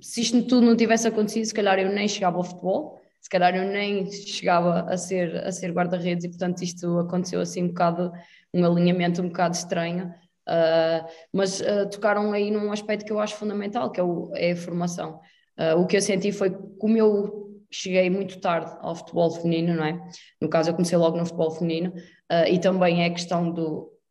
se 0.00 0.20
isto 0.20 0.42
tudo 0.46 0.66
não 0.66 0.76
tivesse 0.76 1.06
acontecido, 1.08 1.46
se 1.46 1.54
calhar 1.54 1.78
eu 1.78 1.88
nem 1.90 2.08
chegava 2.08 2.36
ao 2.36 2.44
futebol, 2.44 3.00
se 3.20 3.30
calhar 3.30 3.54
eu 3.54 3.64
nem 3.64 4.10
chegava 4.10 4.80
a 4.92 4.96
ser, 4.96 5.36
a 5.46 5.52
ser 5.52 5.72
guarda-redes 5.72 6.24
e, 6.24 6.28
portanto, 6.28 6.62
isto 6.62 6.98
aconteceu 6.98 7.40
assim 7.40 7.64
um 7.64 7.68
bocado, 7.68 8.12
um 8.52 8.64
alinhamento 8.64 9.22
um 9.22 9.28
bocado 9.28 9.54
estranho. 9.54 10.12
Uh, 10.46 11.06
mas 11.32 11.60
uh, 11.60 11.88
tocaram 11.88 12.32
aí 12.32 12.50
num 12.50 12.72
aspecto 12.72 13.06
que 13.06 13.12
eu 13.12 13.20
acho 13.20 13.36
fundamental, 13.36 13.90
que 13.92 14.00
é, 14.00 14.02
o, 14.02 14.30
é 14.34 14.52
a 14.52 14.56
formação. 14.56 15.20
Uh, 15.58 15.78
o 15.80 15.86
que 15.86 15.96
eu 15.96 16.02
senti 16.02 16.32
foi 16.32 16.50
como 16.78 16.96
eu 16.96 17.42
cheguei 17.70 18.10
muito 18.10 18.40
tarde 18.40 18.70
ao 18.80 18.94
futebol 18.94 19.30
feminino, 19.30 19.74
não 19.74 19.84
é? 19.84 20.00
No 20.40 20.48
caso, 20.48 20.70
eu 20.70 20.74
comecei 20.74 20.96
logo 20.98 21.16
no 21.16 21.24
futebol 21.24 21.50
feminino, 21.50 21.90
uh, 21.90 22.46
e 22.48 22.58
também 22.58 23.02
é 23.02 23.06
a 23.06 23.10
questão 23.10 23.52
de 23.52 23.62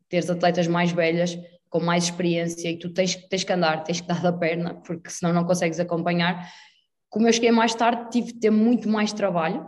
teres 0.09 0.29
atletas 0.29 0.67
mais 0.67 0.91
velhas, 0.91 1.37
com 1.69 1.79
mais 1.79 2.05
experiência, 2.05 2.69
e 2.69 2.77
tu 2.77 2.93
tens, 2.93 3.15
tens 3.15 3.43
que 3.43 3.53
andar, 3.53 3.83
tens 3.83 4.01
que 4.01 4.07
dar 4.07 4.21
da 4.21 4.33
perna, 4.33 4.81
porque 4.81 5.09
senão 5.09 5.33
não 5.33 5.45
consegues 5.45 5.79
acompanhar. 5.79 6.51
Como 7.09 7.27
eu 7.27 7.33
cheguei 7.33 7.51
mais 7.51 7.73
tarde, 7.73 8.09
tive 8.09 8.33
de 8.33 8.39
ter 8.39 8.49
muito 8.49 8.89
mais 8.89 9.13
trabalho, 9.13 9.65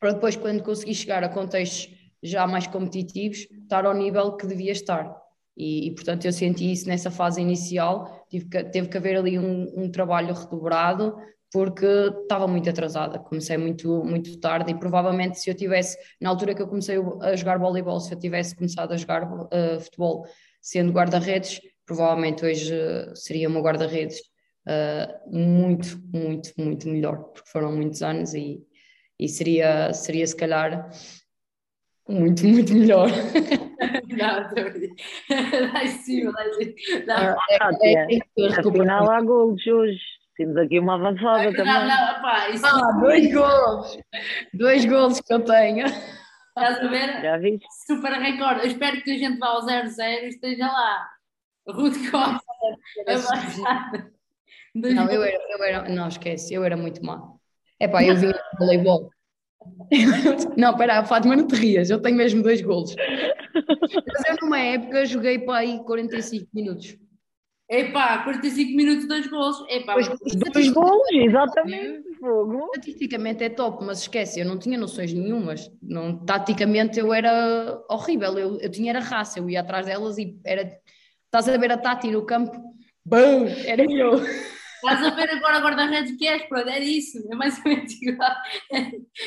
para 0.00 0.12
depois, 0.12 0.36
quando 0.36 0.62
consegui 0.62 0.94
chegar 0.94 1.24
a 1.24 1.28
contextos 1.28 1.92
já 2.22 2.46
mais 2.46 2.66
competitivos, 2.66 3.38
estar 3.38 3.84
ao 3.84 3.94
nível 3.94 4.36
que 4.36 4.46
devia 4.46 4.72
estar. 4.72 5.16
E, 5.58 5.88
e, 5.88 5.90
portanto 5.92 6.24
eu 6.24 6.32
senti 6.32 6.70
isso 6.70 6.86
nessa 6.86 7.10
fase 7.10 7.40
inicial, 7.40 8.24
tive 8.30 8.48
que, 8.48 8.64
teve 8.64 8.88
que 8.88 8.96
haver 8.96 9.16
ali 9.16 9.36
um, 9.36 9.66
um 9.76 9.90
trabalho 9.90 10.32
redobrado 10.32 11.16
porque 11.52 11.86
estava 12.22 12.46
muito 12.46 12.68
atrasada, 12.68 13.18
comecei 13.18 13.56
muito, 13.56 14.04
muito 14.04 14.38
tarde 14.38 14.70
e 14.70 14.78
provavelmente 14.78 15.40
se 15.40 15.50
eu 15.50 15.54
tivesse, 15.54 15.98
na 16.20 16.30
altura 16.30 16.54
que 16.54 16.62
eu 16.62 16.68
comecei 16.68 16.96
a 17.22 17.34
jogar 17.34 17.58
voleibol, 17.58 17.98
se 18.00 18.12
eu 18.12 18.18
tivesse 18.18 18.54
começado 18.54 18.92
a 18.92 18.96
jogar 18.96 19.24
uh, 19.24 19.80
futebol 19.80 20.26
sendo 20.60 20.92
guarda-redes, 20.92 21.60
provavelmente 21.86 22.44
hoje 22.44 22.72
uh, 22.72 23.16
seria 23.16 23.48
uma 23.48 23.60
guarda-redes 23.60 24.18
uh, 24.66 25.34
muito, 25.36 25.98
muito, 26.12 26.52
muito 26.58 26.88
melhor, 26.88 27.16
porque 27.32 27.50
foram 27.50 27.72
muitos 27.74 28.02
anos 28.02 28.34
e, 28.34 28.62
e 29.18 29.26
seria, 29.26 29.92
seria 29.94 30.26
se 30.26 30.36
calhar 30.36 30.90
muito, 32.06 32.46
muito 32.46 32.74
melhor. 32.74 33.08
não, 34.18 35.72
dá 35.72 35.84
em 35.84 35.88
cima, 35.88 36.32
dá 36.32 36.46
em 36.60 38.18
cima. 38.22 38.60
Afinal 38.60 39.10
há 39.10 39.20
golos 39.22 39.66
hoje. 39.66 40.00
Temos 40.36 40.56
aqui 40.56 40.78
uma 40.78 40.94
avançada 40.94 41.44
não, 41.44 41.52
também. 41.52 41.72
Não, 41.72 41.86
não, 41.86 42.22
pá, 42.22 42.48
isso 42.50 42.64
ah, 42.64 42.92
dois 43.00 43.32
golos. 43.32 43.98
Dois 44.54 44.84
golos 44.84 45.20
que 45.20 45.34
eu 45.34 45.44
tenho. 45.44 45.86
Estás 45.86 46.78
a 46.80 46.88
ver? 46.88 47.22
Já 47.22 47.36
viste? 47.38 47.66
Super 47.86 48.12
recorde. 48.12 48.60
Eu 48.60 48.66
espero 48.66 49.02
que 49.02 49.10
a 49.10 49.18
gente 49.18 49.38
vá 49.38 49.48
ao 49.48 49.66
0-0 49.66 49.98
e 49.98 50.28
esteja 50.28 50.66
lá. 50.66 51.08
Ruth 51.68 51.96
Costa. 52.10 52.44
Não, 54.74 55.10
eu 55.10 55.22
era, 55.24 55.38
eu 55.50 55.64
era, 55.64 55.88
não 55.88 56.08
esquece, 56.08 56.54
eu 56.54 56.64
era 56.64 56.76
muito 56.76 57.04
má. 57.04 57.20
É 57.80 57.88
pá, 57.88 58.02
eu 58.04 58.16
vi 58.16 58.32
voleibol 58.58 59.10
não, 60.56 60.70
espera, 60.72 61.04
Fátima, 61.04 61.36
não 61.36 61.46
te 61.46 61.54
rias, 61.56 61.90
eu 61.90 62.00
tenho 62.00 62.16
mesmo 62.16 62.42
dois 62.42 62.60
golos. 62.60 62.94
Mas 63.54 64.28
eu 64.28 64.36
numa 64.42 64.58
época 64.58 65.06
joguei 65.06 65.38
para 65.38 65.58
aí 65.58 65.78
45 65.84 66.48
minutos. 66.52 66.96
Epá, 67.70 68.22
45 68.24 68.74
minutos, 68.74 69.06
dois 69.06 69.26
golos. 69.26 69.62
Epá, 69.68 69.92
dois, 69.94 70.08
dois 70.52 70.68
golos, 70.70 71.06
exatamente. 71.12 72.02
Fogo. 72.18 72.70
Estatisticamente 72.74 73.44
é 73.44 73.50
top, 73.50 73.84
mas 73.84 74.00
esquece, 74.00 74.40
eu 74.40 74.46
não 74.46 74.58
tinha 74.58 74.78
noções 74.78 75.12
nenhumas. 75.12 75.70
Não, 75.82 76.24
taticamente 76.24 76.98
eu 76.98 77.12
era 77.12 77.78
horrível, 77.90 78.38
eu, 78.38 78.58
eu 78.58 78.70
tinha 78.70 78.90
era 78.90 79.00
raça, 79.00 79.38
eu 79.38 79.50
ia 79.50 79.60
atrás 79.60 79.86
delas 79.86 80.16
e 80.16 80.38
era. 80.44 80.78
Estás 81.26 81.46
a 81.46 81.58
ver 81.58 81.70
a 81.70 81.76
Tati 81.76 82.10
no 82.10 82.24
campo? 82.24 82.58
Bum, 83.04 83.46
era 83.66 83.84
eu. 83.84 84.18
Estás 84.78 85.04
a 85.04 85.10
ver 85.10 85.30
agora 85.30 85.58
guarda-redes 85.58 86.16
que 86.16 86.26
és, 86.26 86.42
pronto, 86.44 86.68
é 86.68 86.78
isso, 86.78 87.18
é 87.30 87.34
mais 87.34 87.58
ou 87.58 87.64
menos 87.64 87.92
igual. 88.00 88.36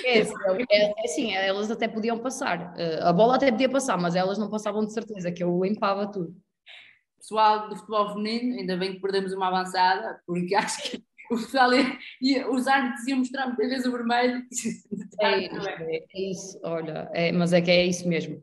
É, 0.05 0.19
é, 0.19 0.21
é 0.21 0.93
assim, 1.03 1.33
elas 1.33 1.69
até 1.69 1.87
podiam 1.87 2.17
passar, 2.19 2.73
eh, 2.77 2.99
a 3.01 3.11
bola 3.11 3.35
até 3.35 3.51
podia 3.51 3.69
passar, 3.69 3.97
mas 3.97 4.15
elas 4.15 4.37
não 4.37 4.49
passavam 4.49 4.85
de 4.85 4.93
certeza, 4.93 5.31
que 5.31 5.43
eu 5.43 5.61
limpava 5.63 6.09
tudo. 6.09 6.33
Pessoal 7.17 7.69
do 7.69 7.75
futebol 7.75 8.13
feminino, 8.13 8.59
ainda 8.59 8.77
bem 8.77 8.93
que 8.93 9.01
perdemos 9.01 9.33
uma 9.33 9.47
avançada, 9.47 10.21
porque 10.25 10.55
acho 10.55 10.83
que 10.83 11.03
o 11.29 11.35
pessoal 11.35 11.73
ia, 11.73 11.97
ia, 12.21 12.49
os 12.49 12.67
árbitros 12.67 13.07
iam 13.07 13.19
mostrar 13.19 13.47
muitas 13.47 13.69
vezes 13.69 13.85
o 13.85 13.91
vermelho. 13.91 14.43
É, 15.19 15.45
é, 15.45 16.05
é 16.15 16.31
isso, 16.31 16.59
olha, 16.63 17.09
é, 17.13 17.31
mas 17.31 17.51
é 17.51 17.61
que 17.61 17.71
é 17.71 17.85
isso 17.85 18.07
mesmo. 18.07 18.41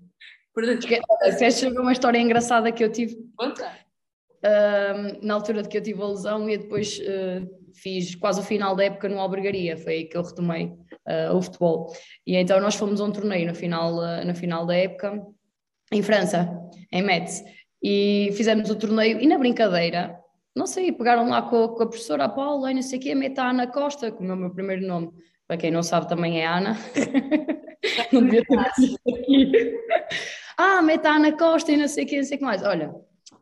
Queres 1.39 1.55
saber 1.55 1.79
uma 1.79 1.93
história 1.93 2.19
engraçada 2.19 2.73
que 2.73 2.83
eu 2.83 2.91
tive? 2.91 3.17
Conta 3.37 3.88
uh, 4.45 5.27
na 5.27 5.35
altura 5.35 5.63
de 5.63 5.69
que 5.69 5.79
eu 5.79 5.83
tive 5.83 6.03
a 6.03 6.07
lesão 6.07 6.49
e 6.49 6.59
depois 6.59 6.99
uh, 6.99 7.49
fiz 7.75 8.15
quase 8.15 8.41
o 8.41 8.43
final 8.43 8.75
da 8.75 8.85
época 8.85 9.09
no 9.09 9.19
Albergaria, 9.19 9.77
foi 9.77 9.93
aí 9.93 10.05
que 10.05 10.17
eu 10.17 10.23
retomei 10.23 10.67
uh, 10.67 11.37
o 11.37 11.43
futebol. 11.43 11.93
E 12.27 12.37
então 12.37 12.61
nós 12.61 12.75
fomos 12.75 13.01
a 13.01 13.05
um 13.05 13.13
torneio 13.13 13.47
no 13.47 13.55
final, 13.55 13.95
uh, 13.97 14.25
no 14.27 14.35
final 14.35 14.67
da 14.67 14.77
época, 14.77 15.23
em 15.93 16.03
França, 16.03 16.49
em 16.93 17.03
Metz, 17.03 17.43
e 17.83 18.31
fizemos 18.37 18.71
o 18.71 18.77
torneio, 18.77 19.21
e 19.21 19.27
na 19.27 19.39
brincadeira, 19.39 20.19
não 20.55 20.67
sei, 20.67 20.93
pegaram 20.93 21.29
lá 21.29 21.43
com, 21.43 21.69
com 21.69 21.83
a 21.83 21.87
professora 21.87 22.29
Paula 22.29 22.71
e 22.71 22.75
não 22.75 22.83
sei 22.83 22.99
o 22.99 23.03
quê, 23.03 23.15
meta 23.15 23.43
Ana 23.43 23.67
Costa, 23.67 24.11
como 24.11 24.31
é 24.31 24.35
o 24.35 24.37
meu 24.37 24.51
primeiro 24.51 24.87
nome, 24.87 25.11
para 25.47 25.57
quem 25.57 25.71
não 25.71 25.83
sabe 25.83 26.09
também 26.09 26.41
é 26.41 26.47
Ana. 26.47 26.77
não 28.13 28.23
devia 28.23 28.45
ter 28.45 28.59
aqui. 28.59 29.53
ah, 30.57 30.83
meta 30.83 31.11
Ana 31.11 31.33
Costa 31.33 31.73
e 31.73 31.77
não 31.77 31.89
sei 31.89 32.05
o 32.05 32.07
quê, 32.07 32.17
não 32.17 32.25
sei 32.25 32.37
o 32.37 32.39
que 32.39 32.45
mais. 32.45 32.63
Olha, 32.63 32.95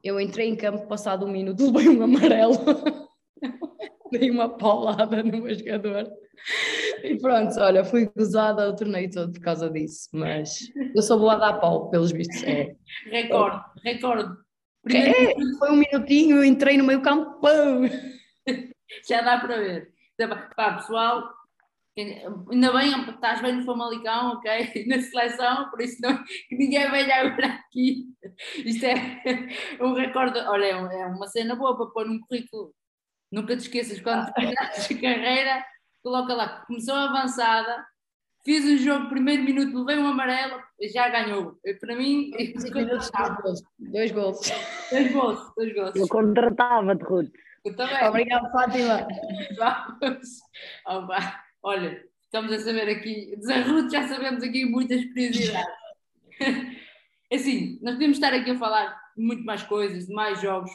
eu 0.07 0.20
entrei 0.20 0.48
em 0.48 0.57
campo, 0.57 0.86
passado 0.86 1.26
um 1.26 1.30
minuto, 1.30 1.64
levei 1.70 1.88
um 1.88 2.02
amarelo. 2.02 2.57
Dei 4.11 4.30
uma 4.30 4.48
paulada 4.57 5.22
no 5.22 5.42
meu 5.42 5.54
jogador. 5.54 6.09
E 7.02 7.18
pronto, 7.18 7.59
olha, 7.59 7.84
fui 7.84 8.11
gozada 8.16 8.68
o 8.68 8.76
torneio 8.76 9.11
todo 9.11 9.32
por 9.32 9.40
causa 9.40 9.68
disso, 9.68 10.09
mas 10.12 10.61
eu 10.94 11.02
sou 11.02 11.18
boa 11.18 11.34
a 11.34 11.38
dar 11.38 11.54
pau, 11.54 11.90
pelos 11.90 12.12
vistos. 12.12 12.42
É. 12.44 12.74
Recorde, 13.11 13.62
recorde. 13.84 14.36
É, 14.88 15.34
foi 15.59 15.72
um 15.72 15.76
minutinho, 15.76 16.36
eu 16.36 16.44
entrei 16.44 16.76
no 16.76 16.84
meio 16.84 17.02
campo, 17.02 17.40
pão. 17.40 17.82
Já 19.09 19.20
dá 19.22 19.38
para 19.40 19.59
ver. 19.59 19.92
Pá, 20.54 20.74
pessoal, 20.74 21.28
ainda 22.01 22.72
bem, 22.72 23.11
estás 23.11 23.40
bem 23.40 23.55
no 23.55 23.64
Famalicão, 23.64 24.32
ok? 24.32 24.84
Na 24.86 25.01
seleção, 25.01 25.70
por 25.70 25.80
isso 25.80 26.01
não, 26.03 26.22
que 26.49 26.57
ninguém 26.57 26.90
venha 26.90 27.16
agora 27.16 27.47
aqui. 27.47 28.07
Isto 28.64 28.84
é 28.86 29.22
um 29.80 29.94
recorde, 29.94 30.38
olha, 30.40 30.64
é, 30.64 30.70
é 30.70 31.07
uma 31.07 31.26
cena 31.26 31.57
boa 31.57 31.76
para 31.76 31.86
pôr 31.86 32.07
num 32.07 32.20
currículo. 32.20 32.74
Nunca 33.32 33.57
te 33.57 33.61
esqueças, 33.61 34.01
quando 34.01 34.32
terminaste 34.32 34.94
a 34.94 35.01
carreira, 35.01 35.64
coloca 36.03 36.34
lá, 36.34 36.64
começou 36.66 36.94
avançada, 36.94 37.84
fiz 38.44 38.64
o 38.64 38.76
jogo, 38.76 39.09
primeiro 39.09 39.42
minuto, 39.42 39.78
levei 39.78 40.03
um 40.03 40.07
amarelo, 40.07 40.62
já 40.92 41.09
ganhou. 41.09 41.59
Para 41.80 41.97
mim, 41.97 42.30
dois 42.30 44.12
gols. 44.12 44.42
Dois 44.90 45.11
gols, 45.12 45.53
dois 45.57 45.74
gols. 45.74 45.97
Eu 45.97 46.09
contratava-te, 46.09 47.03
Ruth. 47.05 47.32
Obrigada, 47.64 48.49
Fátima. 48.53 49.09
Vamos. 49.59 50.28
Opa. 50.86 51.45
Olha, 51.67 52.01
estamos 52.23 52.53
a 52.53 52.61
saber 52.61 52.89
aqui, 52.89 53.35
de 53.37 53.61
Ruth 53.62 53.91
já 53.91 54.07
sabemos 54.07 54.41
aqui 54.41 54.64
muitas 54.64 55.05
curiosidades. 55.07 55.75
assim, 57.33 57.81
nós 57.83 57.95
podemos 57.95 58.19
estar 58.19 58.33
aqui 58.33 58.53
a 58.53 58.57
falar 58.57 58.97
muito 59.17 59.43
mais 59.43 59.64
coisas, 59.64 60.07
de 60.07 60.14
mais 60.14 60.41
jogos, 60.41 60.71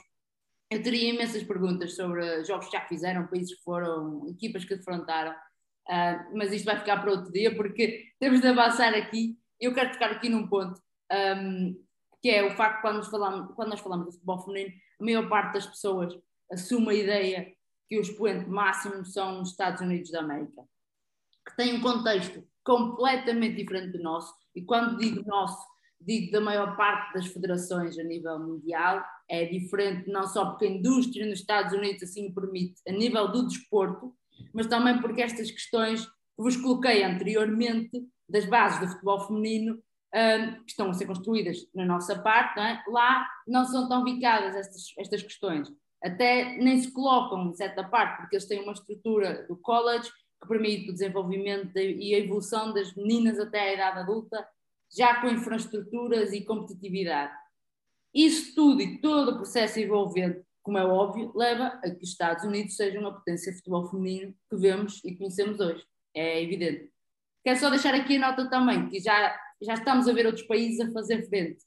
eu 0.70 0.84
teria 0.84 1.14
imensas 1.14 1.44
perguntas 1.44 1.96
sobre 1.96 2.44
jogos 2.44 2.66
que 2.66 2.74
já 2.74 2.82
fizeram, 2.88 3.26
países 3.28 3.56
que 3.56 3.64
foram, 3.64 4.28
equipas 4.28 4.66
que 4.66 4.76
defrontaram, 4.76 5.32
uh, 5.32 6.38
mas 6.38 6.52
isto 6.52 6.66
vai 6.66 6.78
ficar 6.78 6.98
para 6.98 7.12
outro 7.12 7.32
dia 7.32 7.56
porque 7.56 8.10
temos 8.20 8.42
de 8.42 8.48
avançar 8.48 8.94
aqui. 8.94 9.39
Eu 9.62 9.74
quero 9.74 9.94
tocar 9.94 10.12
aqui 10.12 10.28
num 10.28 10.46
ponto, 10.50 10.78
um, 11.38 11.82
que 12.22 12.30
é 12.30 12.44
o 12.44 12.52
facto 12.52 12.76
que 12.76 12.82
quando 12.82 13.10
falamos, 13.10 13.56
quando 13.56 13.70
nós 13.70 13.80
falamos 13.80 14.08
de 14.08 14.12
futebol 14.12 14.42
feminino, 14.42 14.74
a 15.00 15.04
maior 15.06 15.30
parte 15.30 15.54
das 15.54 15.68
pessoas 15.68 16.14
assume 16.52 16.89
a 16.89 16.94
ideia 16.96 17.54
que 17.88 17.98
o 17.98 18.02
expoente 18.02 18.50
máximo 18.50 19.06
são 19.06 19.42
os 19.42 19.52
Estados 19.52 19.80
Unidos 19.80 20.12
da 20.12 20.20
América, 20.20 20.70
que 21.46 21.56
têm 21.56 21.76
um 21.76 21.82
contexto 21.82 22.44
completamente 22.64 23.56
diferente 23.56 23.98
do 23.98 24.04
nosso, 24.04 24.34
e 24.56 24.62
quando 24.62 24.98
digo 24.98 25.26
nosso, 25.28 25.66
digo 26.00 26.32
da 26.32 26.42
maior 26.42 26.76
parte 26.76 27.14
das 27.14 27.28
federações 27.28 27.98
a 27.98 28.04
nível 28.04 28.39
mundial, 28.39 29.04
é 29.30 29.46
diferente 29.46 30.10
não 30.10 30.28
só 30.28 30.46
porque 30.46 30.66
a 30.66 30.70
indústria 30.70 31.26
nos 31.26 31.39
Estados 31.39 31.74
Unidos 31.74 32.04
assim 32.04 32.34
permite, 32.34 32.82
a 32.88 32.92
nível 32.92 33.32
do 33.32 33.48
desporto, 33.48 34.14
mas 34.54 34.68
também 34.68 35.00
porque 35.00 35.22
estas 35.22 35.52
questões 35.52 36.06
que 36.06 36.12
vos 36.38 36.58
coloquei 36.58 37.04
anteriormente, 37.04 38.04
das 38.28 38.46
bases 38.46 38.80
do 38.80 38.88
futebol 38.88 39.28
feminino, 39.28 39.82
um, 40.14 40.64
que 40.64 40.72
estão 40.72 40.89
a 40.89 40.94
ser 40.94 41.06
construídas 41.06 41.58
na 41.74 41.86
nossa 41.86 42.18
parte, 42.20 42.58
não 42.58 42.64
é? 42.64 42.84
lá 42.88 43.28
não 43.48 43.66
são 43.66 43.88
tão 43.88 44.04
vicadas 44.04 44.56
estas, 44.56 44.94
estas 44.98 45.24
questões. 45.24 45.72
Até 46.04 46.58
nem 46.58 46.82
se 46.82 46.92
colocam, 46.92 47.50
em 47.50 47.54
certa 47.54 47.84
parte, 47.84 48.18
porque 48.18 48.36
eles 48.36 48.48
têm 48.48 48.62
uma 48.62 48.74
estrutura 48.74 49.46
do 49.48 49.56
college 49.56 50.10
que 50.42 50.48
permite 50.48 50.89
o 50.89 50.94
desenvolvimento 50.94 51.78
e 51.78 52.16
a 52.16 52.20
evolução 52.20 52.74
das 52.74 52.94
meninas 52.96 53.39
até 53.39 53.60
a 53.60 53.74
idade 53.74 54.00
adulta 54.00 54.48
já 54.96 55.22
com 55.22 55.30
infraestruturas 55.30 56.34
e 56.34 56.42
competitividade. 56.42 57.34
Isso 58.14 58.54
tudo 58.56 58.82
e 58.82 59.00
todo 59.00 59.32
o 59.32 59.36
processo 59.38 59.80
envolvente, 59.80 60.44
como 60.62 60.78
é 60.78 60.86
óbvio, 60.86 61.32
leva 61.36 61.68
a 61.84 61.89
que 61.89 62.04
os 62.04 62.10
Estados 62.10 62.44
Unidos 62.44 62.76
sejam 62.76 63.06
a 63.08 63.14
potência 63.14 63.52
de 63.52 63.58
futebol 63.60 63.89
feminino 63.89 64.36
que 64.50 64.58
vemos 64.58 65.02
e 65.06 65.16
conhecemos 65.16 65.60
hoje. 65.60 65.86
É 66.14 66.44
evidente. 66.44 66.92
Quero 67.44 67.60
só 67.60 67.70
deixar 67.70 67.96
aqui 67.96 68.18
a 68.18 68.20
nota 68.20 68.50
também 68.50 68.89
que 68.89 69.00
já, 69.00 69.39
já 69.62 69.76
estamos 69.76 70.08
a 70.08 70.14
ver 70.14 70.26
outros 70.26 70.46
países 70.46 70.82
a 70.82 70.92
fazer 70.92 71.28
frente 71.28 71.64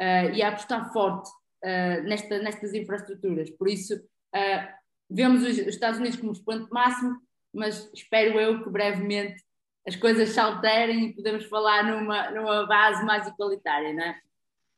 uh, 0.00 0.34
e 0.34 0.42
a 0.42 0.48
apostar 0.48 0.92
forte 0.92 1.30
uh, 1.64 2.02
nesta, 2.04 2.38
nestas 2.40 2.74
infraestruturas. 2.74 3.50
Por 3.50 3.68
isso, 3.68 3.94
uh, 3.96 4.68
vemos 5.10 5.42
os, 5.42 5.58
os 5.58 5.66
Estados 5.66 5.98
Unidos 5.98 6.20
como 6.20 6.32
expoente 6.32 6.70
máximo, 6.70 7.18
mas 7.56 7.90
espero 7.92 8.38
eu 8.38 8.62
que 8.62 8.70
brevemente 8.70 9.42
as 9.86 9.96
coisas 9.96 10.30
se 10.30 10.40
alterem 10.40 11.06
e 11.06 11.12
podemos 11.14 11.44
falar 11.46 11.84
numa, 11.84 12.30
numa 12.30 12.66
base 12.66 13.04
mais 13.04 13.26
igualitária, 13.26 13.92
não 13.92 14.02
é? 14.02 14.20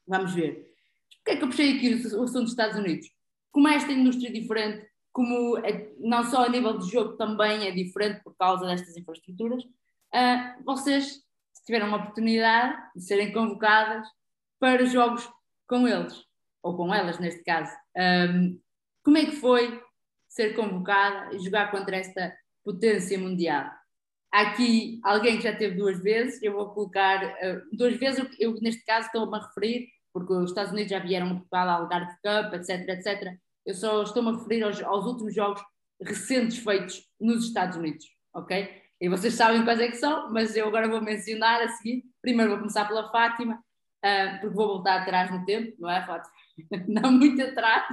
Vamos 0.06 0.34
ver. 0.34 0.74
Porquê 1.16 1.32
é 1.32 1.36
que 1.36 1.44
eu 1.44 1.48
puxei 1.48 1.76
aqui 1.76 1.94
o, 1.94 2.22
assunto 2.22 2.42
dos 2.42 2.50
Estados 2.50 2.78
Unidos? 2.78 3.10
Como 3.50 3.68
é 3.68 3.74
esta 3.74 3.92
indústria 3.92 4.30
diferente, 4.30 4.86
como 5.12 5.58
é, 5.58 5.90
não 5.98 6.24
só 6.24 6.44
a 6.44 6.48
nível 6.48 6.78
de 6.78 6.90
jogo 6.90 7.16
também 7.16 7.66
é 7.66 7.70
diferente 7.70 8.22
por 8.22 8.36
causa 8.36 8.66
destas 8.66 8.96
infraestruturas, 8.96 9.64
uh, 9.64 10.64
vocês 10.64 11.22
tiveram 11.64 11.88
uma 11.88 11.98
oportunidade 11.98 12.80
de 12.94 13.02
serem 13.02 13.32
convocadas 13.32 14.06
para 14.58 14.86
jogos 14.86 15.28
com 15.66 15.86
eles, 15.86 16.24
ou 16.62 16.76
com 16.76 16.94
elas 16.94 17.18
neste 17.18 17.42
caso. 17.44 17.74
Um, 17.96 18.58
como 19.02 19.18
é 19.18 19.26
que 19.26 19.36
foi 19.36 19.82
ser 20.28 20.54
convocada 20.54 21.34
e 21.34 21.38
jogar 21.40 21.70
contra 21.70 21.96
esta 21.96 22.34
potência 22.68 23.18
mundial? 23.18 23.70
Aqui 24.30 25.00
alguém 25.02 25.38
que 25.38 25.44
já 25.44 25.56
teve 25.56 25.74
duas 25.74 25.98
vezes, 26.02 26.42
eu 26.42 26.52
vou 26.52 26.68
colocar 26.68 27.24
uh, 27.24 27.62
duas 27.72 27.96
vezes, 27.96 28.18
eu, 28.18 28.28
eu 28.38 28.60
neste 28.60 28.84
caso 28.84 29.06
estou-me 29.06 29.34
a 29.38 29.40
referir, 29.40 29.88
porque 30.12 30.34
os 30.34 30.50
Estados 30.50 30.72
Unidos 30.72 30.90
já 30.90 30.98
vieram 30.98 31.30
a 31.30 31.34
Portugal 31.34 31.68
ao 31.70 31.82
Algarve 31.82 32.12
Cup, 32.22 32.52
etc, 32.52 32.88
etc. 32.88 33.38
Eu 33.64 33.74
só 33.74 34.02
estou-me 34.02 34.28
a 34.28 34.32
referir 34.32 34.62
aos, 34.62 34.82
aos, 34.82 35.06
últimos 35.06 35.34
jogos 35.34 35.62
recentes 36.02 36.58
feitos 36.58 37.08
nos 37.18 37.46
Estados 37.46 37.78
Unidos, 37.78 38.04
ok? 38.34 38.82
E 39.00 39.08
vocês 39.08 39.32
sabem 39.32 39.64
quais 39.64 39.80
é 39.80 39.88
que 39.88 39.96
são, 39.96 40.30
mas 40.30 40.54
eu 40.54 40.68
agora 40.68 40.88
vou 40.88 41.00
mencionar 41.00 41.62
a 41.62 41.68
seguir. 41.68 42.04
Primeiro 42.20 42.50
vou 42.50 42.58
começar 42.58 42.86
pela 42.86 43.10
Fátima, 43.10 43.54
uh, 43.54 44.40
porque 44.40 44.54
vou 44.54 44.68
voltar 44.68 45.00
atrás 45.00 45.30
no 45.30 45.42
tempo, 45.46 45.74
não 45.78 45.88
é, 45.88 46.04
Fátima? 46.04 46.34
Não 46.88 47.12
muito 47.12 47.40
atrás, 47.40 47.86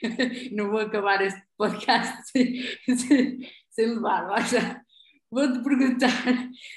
não 0.52 0.70
vou 0.70 0.78
acabar 0.78 1.20
este 1.20 1.42
podcast 1.58 2.32
sem, 3.74 3.94
levar, 3.94 4.28
vou-te 5.30 5.62
perguntar 5.62 6.10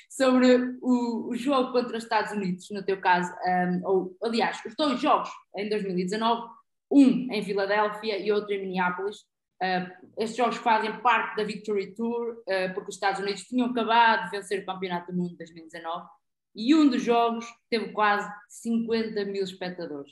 sobre 0.10 0.78
o, 0.82 1.30
o, 1.30 1.36
jogo 1.36 1.72
contra 1.72 1.98
os 1.98 2.04
Estados 2.04 2.32
Unidos, 2.32 2.68
no 2.72 2.84
teu 2.84 3.00
caso, 3.00 3.32
um, 3.46 3.88
ou 3.88 4.18
aliás, 4.24 4.60
os 4.66 4.76
dois 4.76 5.00
jogos 5.00 5.30
em 5.56 5.70
2019, 5.70 6.50
um 6.90 7.32
em 7.32 7.44
Filadélfia 7.44 8.18
e 8.18 8.32
outro 8.32 8.54
em 8.54 8.62
Minneapolis. 8.62 9.18
Uh, 9.62 9.90
estes 10.18 10.38
jogos 10.38 10.58
fazem 10.58 11.00
parte 11.02 11.36
da 11.36 11.44
Victory 11.44 11.94
Tour, 11.96 12.34
uh, 12.34 12.74
porque 12.74 12.90
os 12.90 12.96
Estados 12.96 13.22
Unidos 13.22 13.44
tinham 13.44 13.70
acabado 13.70 14.26
de 14.26 14.38
vencer 14.38 14.62
o 14.62 14.66
Campeonato 14.66 15.12
do 15.12 15.18
Mundo 15.18 15.32
de 15.32 15.38
2019 15.38 16.08
e 16.56 16.74
um 16.74 16.90
dos 16.90 17.04
jogos 17.04 17.46
teve 17.70 17.92
quase 17.92 18.28
50 18.50 19.26
mil 19.26 19.44
espectadores. 19.44 20.12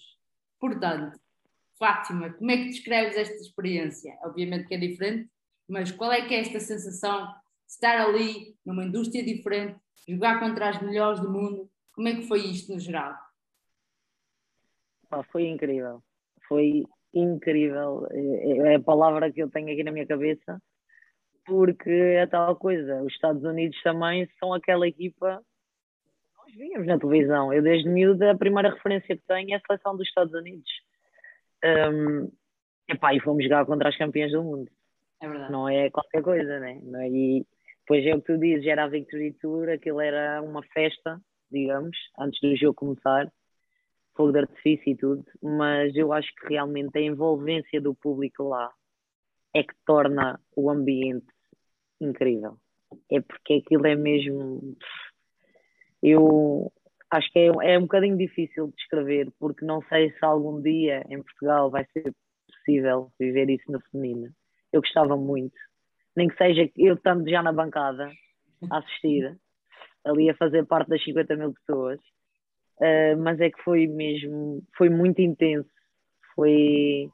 Portanto, 0.60 1.20
Fátima, 1.78 2.32
como 2.34 2.52
é 2.52 2.58
que 2.58 2.70
descreves 2.70 3.18
esta 3.18 3.36
experiência? 3.36 4.18
Obviamente 4.24 4.68
que 4.68 4.76
é 4.76 4.78
diferente, 4.78 5.30
mas 5.68 5.92
qual 5.92 6.12
é 6.12 6.26
que 6.26 6.34
é 6.34 6.40
esta 6.40 6.60
sensação 6.60 7.28
estar 7.68 8.00
ali 8.00 8.56
numa 8.66 8.86
indústria 8.86 9.24
diferente, 9.24 9.80
jogar 10.08 10.40
contra 10.40 10.70
as 10.70 10.82
melhores 10.82 11.20
do 11.20 11.32
mundo. 11.32 11.70
Como 11.94 12.08
é 12.08 12.16
que 12.16 12.28
foi 12.28 12.40
isto 12.42 12.74
no 12.74 12.80
geral? 12.80 13.16
Oh, 15.12 15.24
foi 15.24 15.48
incrível, 15.48 16.04
foi 16.48 16.84
incrível. 17.14 18.08
É, 18.12 18.74
é 18.74 18.76
a 18.76 18.80
palavra 18.80 19.32
que 19.32 19.42
eu 19.42 19.50
tenho 19.50 19.72
aqui 19.72 19.84
na 19.84 19.92
minha 19.92 20.06
cabeça, 20.06 20.62
porque 21.46 21.90
é 21.90 22.28
tal 22.28 22.56
coisa. 22.56 23.02
Os 23.02 23.14
Estados 23.14 23.44
Unidos 23.44 23.82
também 23.82 24.28
são 24.40 24.54
aquela 24.54 24.88
equipa 24.88 25.42
nós 26.46 26.54
víamos 26.54 26.86
na 26.86 27.00
televisão. 27.00 27.52
Eu, 27.52 27.64
desde 27.64 27.90
miúda, 27.90 28.32
a 28.32 28.38
primeira 28.38 28.70
referência 28.70 29.18
que 29.18 29.24
tenho 29.28 29.52
é 29.52 29.56
a 29.56 29.62
seleção 29.62 29.98
dos 29.98 30.08
Estados 30.08 30.34
Unidos. 30.34 30.70
Um, 31.64 32.32
epá, 32.88 33.16
e 33.16 33.20
fomos 33.20 33.44
jogar 33.44 33.66
contra 33.66 33.90
as 33.90 33.98
campeãs 33.98 34.32
do 34.32 34.44
mundo. 34.44 34.70
É 35.22 35.28
verdade. 35.28 35.52
Não 35.52 35.68
é 35.70 35.90
qualquer 35.90 36.22
coisa, 36.22 36.60
né? 36.60 36.80
E, 37.10 37.46
Pois 37.88 38.04
é 38.06 38.16
o 38.16 38.20
que 38.20 38.34
tu 38.34 38.40
dizes, 38.40 38.66
era 38.66 38.86
a 38.86 38.88
Victory 38.88 39.34
Tour, 39.34 39.70
aquilo 39.70 40.02
era 40.02 40.42
uma 40.42 40.64
festa, 40.64 41.22
digamos, 41.52 41.96
antes 42.18 42.40
do 42.42 42.56
jogo 42.56 42.74
começar, 42.74 43.32
fogo 44.16 44.32
de 44.32 44.40
artifício 44.40 44.92
e 44.92 44.98
tudo, 44.98 45.24
mas 45.42 45.96
eu 45.96 46.12
acho 46.12 46.28
que 46.36 46.48
realmente 46.48 46.98
a 46.98 47.02
envolvência 47.02 47.80
do 47.80 47.94
público 47.94 48.44
lá 48.44 48.72
é 49.54 49.62
que 49.62 49.74
torna 49.86 50.40
o 50.56 50.72
ambiente 50.72 51.28
incrível. 52.02 52.58
é 53.12 53.22
porque 53.22 53.62
aquilo 53.64 53.86
é 53.86 53.96
mesmo. 53.96 54.76
Eu 56.02 56.72
acho 57.12 57.32
que 57.32 57.40
é, 57.40 57.74
é 57.74 57.78
um 57.78 57.84
bocadinho 57.84 58.18
difícil 58.18 58.68
de 58.68 58.76
descrever, 58.78 59.32
porque 59.40 59.64
não 59.64 59.82
sei 59.84 60.10
se 60.12 60.26
algum 60.26 60.60
dia 60.60 61.06
em 61.08 61.22
Portugal 61.22 61.70
vai 61.70 61.86
ser 61.94 62.12
possível 62.48 63.12
viver 63.20 63.50
isso 63.52 63.72
na 63.72 63.80
feminina. 63.92 64.34
Eu 64.72 64.82
gostava 64.82 65.16
muito, 65.16 65.56
nem 66.16 66.28
que 66.28 66.38
seja 66.38 66.70
eu 66.78 66.96
estando 66.96 67.30
já 67.30 67.42
na 67.42 67.54
bancada 67.54 68.12
a 68.70 68.78
assistir, 68.78 69.38
ali 70.04 70.30
a 70.30 70.36
fazer 70.36 70.66
parte 70.66 70.90
das 70.90 71.04
50 71.04 71.36
mil 71.36 71.54
pessoas, 71.54 72.00
uh, 72.80 73.18
mas 73.18 73.40
é 73.40 73.50
que 73.50 73.62
foi 73.64 73.88
mesmo, 73.88 74.64
foi 74.78 74.90
muito 74.90 75.22
intenso, 75.22 75.70
foi. 76.36 77.10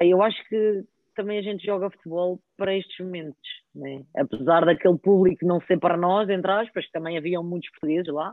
Eu 0.00 0.22
acho 0.22 0.42
que 0.48 0.84
também 1.18 1.38
a 1.38 1.42
gente 1.42 1.66
joga 1.66 1.90
futebol 1.90 2.40
para 2.56 2.76
estes 2.76 3.04
momentos, 3.04 3.42
né? 3.74 4.04
apesar 4.16 4.64
daquele 4.64 4.96
público 4.96 5.44
não 5.44 5.60
ser 5.62 5.78
para 5.78 5.96
nós, 5.96 6.28
entre 6.28 6.50
aspas, 6.50 6.86
que 6.86 6.92
também 6.92 7.18
haviam 7.18 7.42
muitos 7.42 7.68
portugueses 7.70 8.12
lá, 8.12 8.32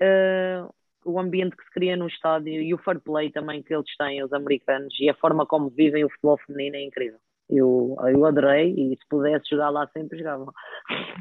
uh, 0.00 0.74
o 1.04 1.18
ambiente 1.18 1.56
que 1.56 1.64
se 1.64 1.70
cria 1.70 1.96
no 1.96 2.06
estádio 2.06 2.62
e 2.62 2.74
o 2.74 2.78
fair 2.78 3.00
play 3.00 3.30
também 3.30 3.62
que 3.62 3.74
eles 3.74 3.96
têm, 3.96 4.22
os 4.22 4.32
americanos, 4.32 4.94
e 5.00 5.08
a 5.08 5.14
forma 5.14 5.46
como 5.46 5.70
vivem 5.70 6.04
o 6.04 6.10
futebol 6.10 6.38
feminino 6.46 6.76
é 6.76 6.82
incrível. 6.82 7.18
Eu, 7.50 7.96
eu 8.08 8.24
adorei 8.24 8.72
e 8.72 8.96
se 8.96 9.08
pudesse 9.08 9.50
jogar 9.50 9.70
lá 9.70 9.86
sempre 9.88 10.18
jogava. 10.18 10.52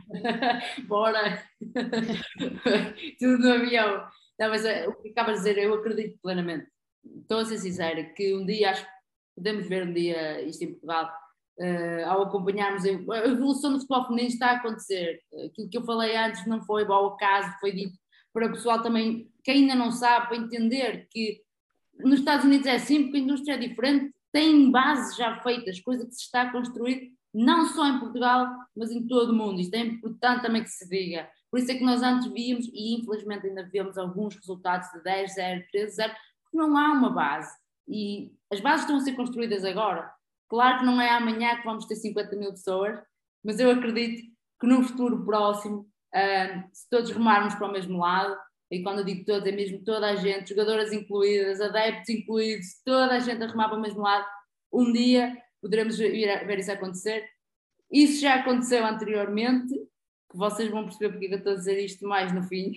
Bora! 0.88 1.44
Tudo 3.20 3.38
no 3.40 3.54
avião. 3.54 4.08
Não, 4.40 4.50
mas 4.50 4.64
eh, 4.66 4.88
o 4.88 4.94
que 4.94 5.10
acabas 5.10 5.42
de 5.42 5.50
dizer, 5.50 5.58
eu 5.58 5.74
acredito 5.74 6.18
plenamente. 6.22 6.68
Estou 7.22 7.40
a 7.40 7.46
ser 7.46 7.58
sincera, 7.58 8.04
que 8.16 8.34
um 8.34 8.46
dia 8.46 8.72
acho 8.72 8.86
que 8.86 8.92
podemos 9.36 9.68
ver 9.68 9.88
um 9.88 9.94
dia 9.94 10.42
isto 10.42 10.64
em 10.64 10.72
Portugal, 10.72 11.12
uh, 11.60 12.10
ao 12.10 12.24
acompanharmos 12.24 12.86
a 12.86 12.90
evolução 12.90 13.74
do 13.74 13.80
futebol 13.80 14.06
feminino 14.06 14.30
está 14.30 14.52
a 14.52 14.56
acontecer. 14.56 15.20
Aquilo 15.46 15.70
que 15.70 15.78
eu 15.78 15.84
falei 15.84 16.16
antes 16.16 16.46
não 16.48 16.62
foi 16.64 16.86
ao 16.86 17.14
acaso, 17.14 17.56
foi 17.60 17.72
dito 17.72 17.98
para 18.34 18.48
o 18.48 18.52
pessoal 18.52 18.82
também, 18.82 19.31
que 19.44 19.52
ainda 19.52 19.76
não 19.76 19.92
sabe, 19.92 20.28
para 20.28 20.38
entender 20.38 21.08
que 21.10 21.42
nos 22.00 22.20
Estados 22.20 22.46
Unidos 22.46 22.68
é 22.68 22.76
assim, 22.76 23.04
porque 23.04 23.18
a 23.18 23.22
indústria 23.22 23.54
é 23.54 23.58
diferente, 23.58 24.14
tem 24.32 24.72
bases 24.72 25.16
já 25.16 25.40
feitas, 25.42 25.80
coisa 25.80 26.06
que 26.06 26.14
se 26.14 26.24
está 26.24 26.44
a 26.44 26.52
construir 26.52 27.12
não 27.34 27.66
só 27.66 27.88
em 27.88 28.00
Portugal, 28.00 28.48
mas 28.76 28.92
em 28.92 29.08
todo 29.08 29.32
o 29.32 29.36
mundo. 29.36 29.62
Isto 29.62 29.76
é 29.76 29.80
importante 29.80 30.42
também 30.42 30.64
que 30.64 30.70
se 30.70 30.88
diga. 30.88 31.30
Por 31.50 31.60
isso 31.60 31.72
é 31.72 31.76
que 31.76 31.84
nós 31.84 32.02
antes 32.02 32.32
víamos, 32.32 32.68
e 32.74 32.96
infelizmente 32.96 33.48
ainda 33.48 33.68
vemos 33.72 33.98
alguns 33.98 34.36
resultados 34.36 34.90
de 34.92 35.02
10, 35.04 35.34
0, 35.34 35.66
13, 35.72 35.96
0, 35.96 36.14
porque 36.44 36.58
não 36.58 36.78
há 36.78 36.92
uma 36.92 37.10
base. 37.10 37.54
E 37.88 38.32
as 38.52 38.60
bases 38.60 38.82
estão 38.82 38.98
a 38.98 39.00
ser 39.02 39.14
construídas 39.14 39.64
agora. 39.64 40.12
Claro 40.50 40.80
que 40.80 40.86
não 40.86 41.00
é 41.00 41.10
amanhã 41.10 41.56
que 41.58 41.66
vamos 41.66 41.86
ter 41.86 41.96
50 41.96 42.36
mil 42.36 42.52
pessoas, 42.52 43.00
mas 43.44 43.60
eu 43.60 43.72
acredito 43.72 44.22
que 44.60 44.68
num 44.68 44.84
futuro 44.84 45.24
próximo, 45.26 45.90
uh, 46.14 46.70
se 46.74 46.90
todos 46.90 47.12
remarmos 47.12 47.56
para 47.56 47.68
o 47.68 47.72
mesmo 47.72 48.00
lado, 48.00 48.38
e 48.72 48.82
quando 48.82 49.00
eu 49.00 49.06
digo 49.06 49.26
todos, 49.26 49.46
é 49.46 49.52
mesmo 49.52 49.84
toda 49.84 50.08
a 50.08 50.16
gente, 50.16 50.50
jogadoras 50.50 50.94
incluídas, 50.94 51.60
adeptos 51.60 52.08
incluídos, 52.10 52.82
toda 52.86 53.16
a 53.16 53.20
gente 53.20 53.44
a 53.44 53.48
remar 53.48 53.68
para 53.68 53.78
o 53.78 53.82
mesmo 53.82 54.02
lado, 54.02 54.26
um 54.72 54.94
dia 54.94 55.38
poderemos 55.62 55.98
ver, 55.98 56.48
ver 56.48 56.60
isso 56.60 56.72
acontecer. 56.72 57.28
Isso 57.92 58.22
já 58.22 58.36
aconteceu 58.36 58.86
anteriormente, 58.86 59.74
que 59.74 60.38
vocês 60.38 60.72
vão 60.72 60.86
perceber 60.86 61.10
porque 61.10 61.26
eu 61.26 61.38
estou 61.38 61.52
a 61.52 61.58
dizer 61.58 61.84
isto 61.84 62.08
mais 62.08 62.32
no 62.32 62.44
fim. 62.44 62.74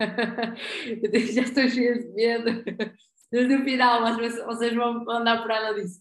já 1.32 1.42
estou 1.42 1.68
cheia 1.68 1.96
de 1.96 2.08
medo. 2.08 2.64
No 3.32 3.64
final, 3.64 4.02
mas 4.02 4.16
vocês 4.44 4.74
vão 4.74 5.08
andar 5.08 5.42
por 5.42 5.50
ela 5.52 5.72
disso. 5.74 6.00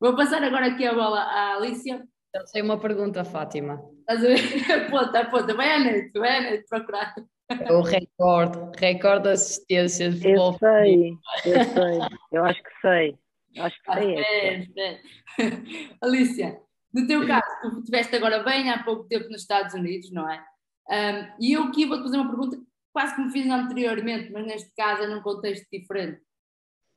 Vou 0.00 0.16
passar 0.16 0.42
agora 0.42 0.66
aqui 0.66 0.84
a 0.84 0.94
bola 0.94 1.20
à 1.20 1.54
Alicia. 1.54 2.04
Eu 2.34 2.46
sei 2.46 2.62
uma 2.62 2.80
pergunta, 2.80 3.24
Fátima. 3.24 3.80
Estás 4.00 4.24
a 4.24 4.28
ver? 4.28 4.72
Aponta, 4.86 5.20
aponta, 5.20 5.54
vai 5.54 5.72
à 5.72 5.78
noite, 5.78 6.18
vai 6.18 6.38
à 6.38 6.50
noite 6.50 6.66
procurar. 6.68 7.14
É 7.50 7.72
o 7.72 7.82
recorde, 7.82 8.78
recorde 8.78 9.24
de 9.24 9.30
assistência 9.30 10.08
de. 10.08 10.30
Eu 10.30 10.52
sei, 10.52 11.10
eu 11.46 11.64
sei, 11.64 11.98
eu 12.30 12.44
acho 12.44 12.62
que 12.62 12.80
sei. 12.80 13.18
Acho 13.58 13.82
que 13.82 13.92
sei. 13.92 14.66
É, 14.78 15.00
Alicia, 16.00 16.60
no 16.94 17.06
teu 17.08 17.26
caso, 17.26 17.44
tu 17.62 17.78
estiveste 17.80 18.14
agora 18.14 18.44
bem 18.44 18.70
há 18.70 18.84
pouco 18.84 19.04
tempo 19.08 19.28
nos 19.30 19.42
Estados 19.42 19.74
Unidos, 19.74 20.12
não 20.12 20.30
é? 20.30 20.40
Um, 20.88 21.36
e 21.40 21.52
eu 21.52 21.64
aqui 21.64 21.86
vou-te 21.86 22.04
fazer 22.04 22.18
uma 22.18 22.28
pergunta 22.28 22.56
quase 22.92 23.16
que 23.16 23.20
me 23.20 23.32
fiz 23.32 23.50
anteriormente, 23.50 24.30
mas 24.30 24.46
neste 24.46 24.72
caso 24.76 25.02
é 25.02 25.06
num 25.08 25.22
contexto 25.22 25.66
diferente. 25.72 26.20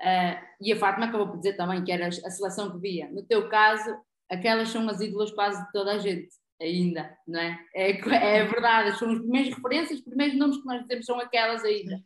Uh, 0.02 0.38
e 0.62 0.72
a 0.72 0.76
Fátima 0.76 1.08
acabou 1.08 1.30
por 1.30 1.38
dizer 1.38 1.54
também 1.54 1.84
que 1.84 1.92
era 1.92 2.08
a 2.08 2.12
seleção 2.12 2.72
que 2.72 2.78
via. 2.78 3.10
No 3.10 3.24
teu 3.24 3.50
caso, 3.50 3.96
aquelas 4.30 4.70
são 4.70 4.88
as 4.88 5.02
ídolas 5.02 5.32
quase 5.32 5.66
de 5.66 5.72
toda 5.72 5.94
a 5.94 5.98
gente 5.98 6.30
ainda, 6.62 7.18
não 7.28 7.40
é? 7.40 7.60
É, 7.76 7.92
é 7.92 8.46
verdade, 8.46 8.98
são 8.98 9.12
as 9.12 9.20
primeiras 9.20 9.54
referências, 9.54 10.00
os 10.00 10.06
primeiros 10.06 10.38
nomes 10.38 10.58
que 10.58 10.66
nós 10.66 10.82
dizemos 10.82 11.06
são 11.06 11.20
aquelas 11.20 11.64
ainda. 11.64 12.04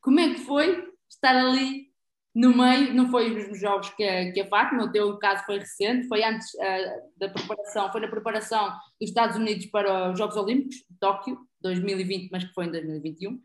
Como 0.00 0.20
é 0.20 0.34
que 0.34 0.40
foi 0.40 0.92
estar 1.08 1.36
ali 1.36 1.88
no 2.34 2.56
meio? 2.56 2.94
Não 2.94 3.10
foi 3.10 3.30
nos 3.30 3.60
jogos 3.60 3.90
que 3.90 4.04
a, 4.04 4.32
que 4.32 4.40
a 4.40 4.48
Fátima, 4.48 4.84
o 4.84 4.92
teu 4.92 5.16
caso 5.18 5.44
foi 5.44 5.58
recente, 5.58 6.08
foi 6.08 6.22
antes 6.24 6.52
uh, 6.54 7.18
da 7.18 7.28
preparação, 7.28 7.92
foi 7.92 8.00
na 8.00 8.08
preparação 8.08 8.68
dos 9.00 9.08
Estados 9.08 9.36
Unidos 9.36 9.66
para 9.66 10.12
os 10.12 10.18
Jogos 10.18 10.36
Olímpicos, 10.36 10.76
de 10.76 10.98
Tóquio, 10.98 11.38
2020, 11.60 12.30
mas 12.30 12.44
que 12.44 12.54
foi 12.54 12.66
em 12.66 12.70
2021. 12.70 13.32
Uh, 13.32 13.40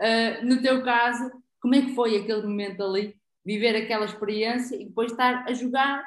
ah, 0.00 0.44
no 0.44 0.62
teu 0.62 0.82
caso, 0.82 1.30
como 1.60 1.74
é 1.74 1.82
que 1.82 1.94
foi 1.94 2.16
aquele 2.16 2.42
momento 2.42 2.82
ali, 2.82 3.14
viver 3.44 3.76
aquela 3.76 4.04
experiência 4.04 4.76
e 4.76 4.86
depois 4.86 5.10
estar 5.10 5.44
a 5.48 5.52
jogar 5.52 6.06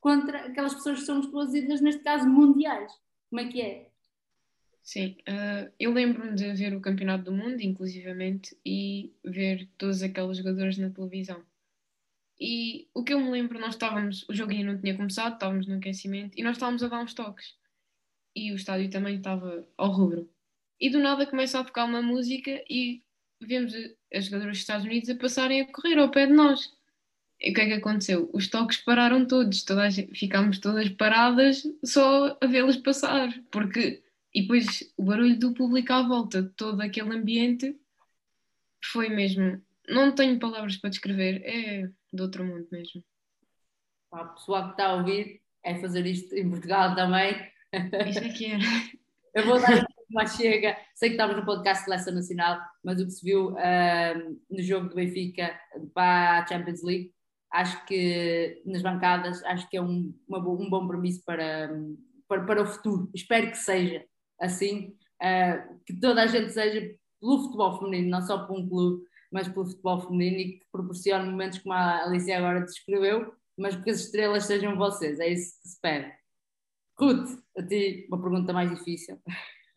contra 0.00 0.46
aquelas 0.46 0.74
pessoas 0.74 1.00
que 1.00 1.06
são 1.06 1.18
as 1.18 1.26
tuas 1.26 1.54
ídolas, 1.54 1.80
neste 1.80 2.02
caso 2.02 2.28
mundiais? 2.28 2.92
Como 3.32 3.40
é 3.40 3.48
que 3.50 3.62
é? 3.62 3.88
Sim, 4.82 5.16
uh, 5.26 5.72
eu 5.80 5.90
lembro-me 5.90 6.34
de 6.34 6.52
ver 6.52 6.76
o 6.76 6.82
Campeonato 6.82 7.24
do 7.24 7.32
Mundo, 7.32 7.62
inclusivamente, 7.62 8.54
e 8.62 9.10
ver 9.24 9.70
todas 9.78 10.02
aquelas 10.02 10.36
jogadoras 10.36 10.76
na 10.76 10.90
televisão. 10.90 11.42
E 12.38 12.90
o 12.92 13.02
que 13.02 13.14
eu 13.14 13.18
me 13.18 13.30
lembro, 13.30 13.58
nós 13.58 13.72
estávamos, 13.72 14.28
o 14.28 14.34
jogo 14.34 14.52
ainda 14.52 14.74
não 14.74 14.80
tinha 14.82 14.94
começado, 14.94 15.32
estávamos 15.32 15.66
no 15.66 15.76
aquecimento 15.76 16.38
e 16.38 16.42
nós 16.42 16.56
estávamos 16.56 16.82
a 16.82 16.88
dar 16.88 17.02
uns 17.02 17.14
toques. 17.14 17.54
E 18.36 18.52
o 18.52 18.56
estádio 18.56 18.90
também 18.90 19.16
estava 19.16 19.66
ao 19.78 19.90
rubro. 19.90 20.30
E 20.78 20.90
do 20.90 20.98
nada 20.98 21.24
começa 21.24 21.58
a 21.58 21.64
tocar 21.64 21.86
uma 21.86 22.02
música 22.02 22.62
e 22.68 23.02
vemos 23.40 23.72
as 24.12 24.26
jogadoras 24.26 24.58
dos 24.58 24.60
Estados 24.60 24.84
Unidos 24.84 25.08
a 25.08 25.14
passarem 25.14 25.62
a 25.62 25.72
correr 25.72 25.98
ao 25.98 26.10
pé 26.10 26.26
de 26.26 26.34
nós. 26.34 26.70
E 27.42 27.50
o 27.50 27.54
que 27.54 27.60
é 27.60 27.66
que 27.66 27.72
aconteceu? 27.72 28.30
Os 28.32 28.48
toques 28.48 28.78
pararam 28.78 29.26
todos, 29.26 29.64
toda 29.64 29.90
gente, 29.90 30.16
ficámos 30.16 30.60
todas 30.60 30.88
paradas 30.90 31.64
só 31.84 32.38
a 32.40 32.46
vê-las 32.46 32.76
passar, 32.76 33.28
porque 33.50 34.00
e 34.32 34.42
depois 34.42 34.92
o 34.96 35.04
barulho 35.04 35.38
do 35.38 35.52
público 35.52 35.92
à 35.92 36.06
volta, 36.06 36.50
todo 36.56 36.80
aquele 36.80 37.14
ambiente 37.14 37.76
foi 38.84 39.08
mesmo. 39.08 39.60
Não 39.88 40.14
tenho 40.14 40.38
palavras 40.38 40.76
para 40.76 40.90
descrever, 40.90 41.42
é 41.44 41.90
de 42.12 42.22
outro 42.22 42.44
mundo 42.44 42.66
mesmo. 42.70 43.04
Para 44.08 44.24
o 44.24 44.34
pessoal 44.34 44.66
que 44.66 44.70
está 44.72 44.86
a 44.86 44.94
ouvir, 44.94 45.42
é 45.64 45.74
fazer 45.80 46.06
isto 46.06 46.34
em 46.34 46.48
Portugal 46.48 46.94
também. 46.94 47.34
Isto 48.08 48.24
é 48.24 48.28
que 48.28 48.46
era. 48.46 48.62
Eu 49.34 49.46
vou 49.46 49.60
dar 49.60 49.84
uma 50.10 50.26
chega. 50.26 50.76
Sei 50.94 51.08
que 51.08 51.14
estávamos 51.14 51.40
no 51.40 51.46
podcast 51.46 51.82
de 51.82 51.90
Seleção 51.90 52.14
Nacional, 52.14 52.60
mas 52.84 53.00
o 53.00 53.06
que 53.06 53.10
se 53.10 53.24
viu 53.24 53.52
uh, 53.52 54.40
no 54.50 54.62
jogo 54.62 54.88
do 54.88 54.94
Benfica 54.94 55.58
para 55.94 56.40
a 56.40 56.46
Champions 56.46 56.82
League 56.82 57.12
acho 57.52 57.84
que 57.84 58.62
nas 58.64 58.82
bancadas 58.82 59.44
acho 59.44 59.68
que 59.68 59.76
é 59.76 59.82
um, 59.82 60.12
uma, 60.26 60.38
um 60.38 60.70
bom 60.70 60.88
permisso 60.88 61.22
para, 61.24 61.70
para, 62.26 62.44
para 62.44 62.62
o 62.62 62.66
futuro. 62.66 63.10
Espero 63.14 63.50
que 63.50 63.58
seja 63.58 64.04
assim, 64.40 64.96
uh, 65.22 65.80
que 65.86 65.94
toda 66.00 66.22
a 66.22 66.26
gente 66.26 66.52
seja 66.52 66.80
pelo 67.20 67.42
futebol 67.44 67.78
feminino, 67.78 68.10
não 68.10 68.22
só 68.22 68.46
por 68.46 68.58
um 68.58 68.68
clube, 68.68 69.04
mas 69.30 69.48
pelo 69.48 69.66
futebol 69.66 70.00
feminino 70.00 70.38
e 70.38 70.58
que 70.58 70.66
proporcione 70.72 71.30
momentos 71.30 71.58
como 71.58 71.74
a 71.74 72.04
Alicia 72.04 72.38
agora 72.38 72.64
descreveu, 72.64 73.32
mas 73.56 73.76
que 73.76 73.90
as 73.90 74.00
estrelas 74.00 74.44
sejam 74.44 74.76
vocês, 74.76 75.20
é 75.20 75.28
isso 75.28 75.54
que 75.62 75.80
pede. 75.80 76.12
Ruth, 76.98 77.38
a 77.56 77.62
ti 77.62 78.06
uma 78.08 78.20
pergunta 78.20 78.52
mais 78.52 78.70
difícil. 78.70 79.20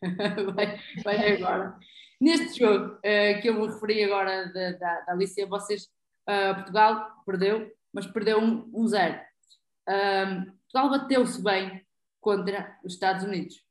vai, 0.54 0.80
vai 1.04 1.32
agora. 1.34 1.78
Neste 2.20 2.58
jogo 2.58 2.94
uh, 2.94 3.40
que 3.40 3.48
eu 3.48 3.54
me 3.54 3.66
referi 3.66 4.04
agora 4.04 4.50
da 4.52 5.04
Alicia, 5.08 5.46
vocês 5.46 5.88
Uh, 6.28 6.54
Portugal 6.54 7.22
perdeu, 7.24 7.72
mas 7.92 8.06
perdeu 8.06 8.40
1-0. 8.40 8.42
Um, 8.42 8.70
um 8.82 8.86
zero. 8.86 9.20
uh, 9.88 10.52
Portugal 10.72 10.90
bateu-se 10.90 11.42
bem 11.42 11.86
contra 12.20 12.76
os 12.84 12.94
Estados 12.94 13.24
Unidos. 13.24 13.62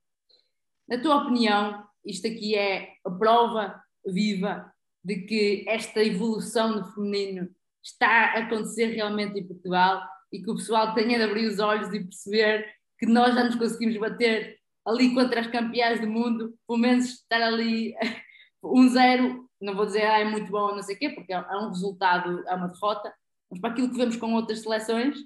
Na 0.87 0.97
tua 1.01 1.23
opinião, 1.23 1.85
isto 2.05 2.27
aqui 2.27 2.55
é 2.55 2.93
a 3.05 3.11
prova 3.11 3.81
viva 4.05 4.71
de 5.03 5.21
que 5.21 5.65
esta 5.67 6.03
evolução 6.03 6.75
no 6.75 6.85
feminino 6.93 7.49
está 7.83 8.07
a 8.07 8.39
acontecer 8.39 8.87
realmente 8.87 9.39
em 9.39 9.47
Portugal 9.47 10.01
e 10.31 10.41
que 10.41 10.49
o 10.49 10.55
pessoal 10.55 10.93
tenha 10.93 11.17
de 11.17 11.23
abrir 11.23 11.47
os 11.47 11.59
olhos 11.59 11.93
e 11.93 12.03
perceber 12.03 12.73
que 12.97 13.05
nós 13.05 13.35
já 13.35 13.43
nos 13.43 13.55
conseguimos 13.55 13.97
bater 13.97 14.57
ali 14.85 15.13
contra 15.13 15.41
as 15.41 15.47
campeãs 15.47 15.99
do 15.99 16.07
mundo, 16.07 16.57
pelo 16.67 16.79
menos 16.79 17.05
estar 17.05 17.41
ali 17.41 17.95
1-0 18.63 19.44
não 19.61 19.75
vou 19.75 19.85
dizer 19.85 20.05
ah, 20.05 20.19
é 20.19 20.25
muito 20.25 20.51
bom, 20.51 20.75
não 20.75 20.83
sei 20.83 20.95
o 20.95 20.99
quê, 20.99 21.09
porque 21.09 21.33
é, 21.33 21.37
é 21.37 21.57
um 21.57 21.69
resultado, 21.69 22.43
é 22.47 22.55
uma 22.55 22.67
derrota, 22.67 23.13
mas 23.49 23.59
para 23.59 23.71
aquilo 23.71 23.89
que 23.89 23.97
vemos 23.97 24.17
com 24.17 24.33
outras 24.33 24.61
seleções, 24.61 25.17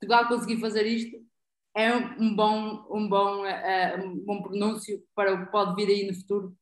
Portugal 0.00 0.28
conseguir 0.28 0.60
fazer 0.60 0.86
isto, 0.86 1.16
é 1.76 1.94
um 1.94 2.34
bom, 2.34 2.86
um 2.90 3.08
bom, 3.08 3.42
uh, 3.42 4.06
um 4.06 4.24
bom 4.24 4.42
pronúncio 4.42 5.02
para 5.14 5.34
o 5.34 5.44
que 5.44 5.50
pode 5.50 5.74
vir 5.74 5.88
aí 5.88 6.06
no 6.06 6.14
futuro? 6.14 6.56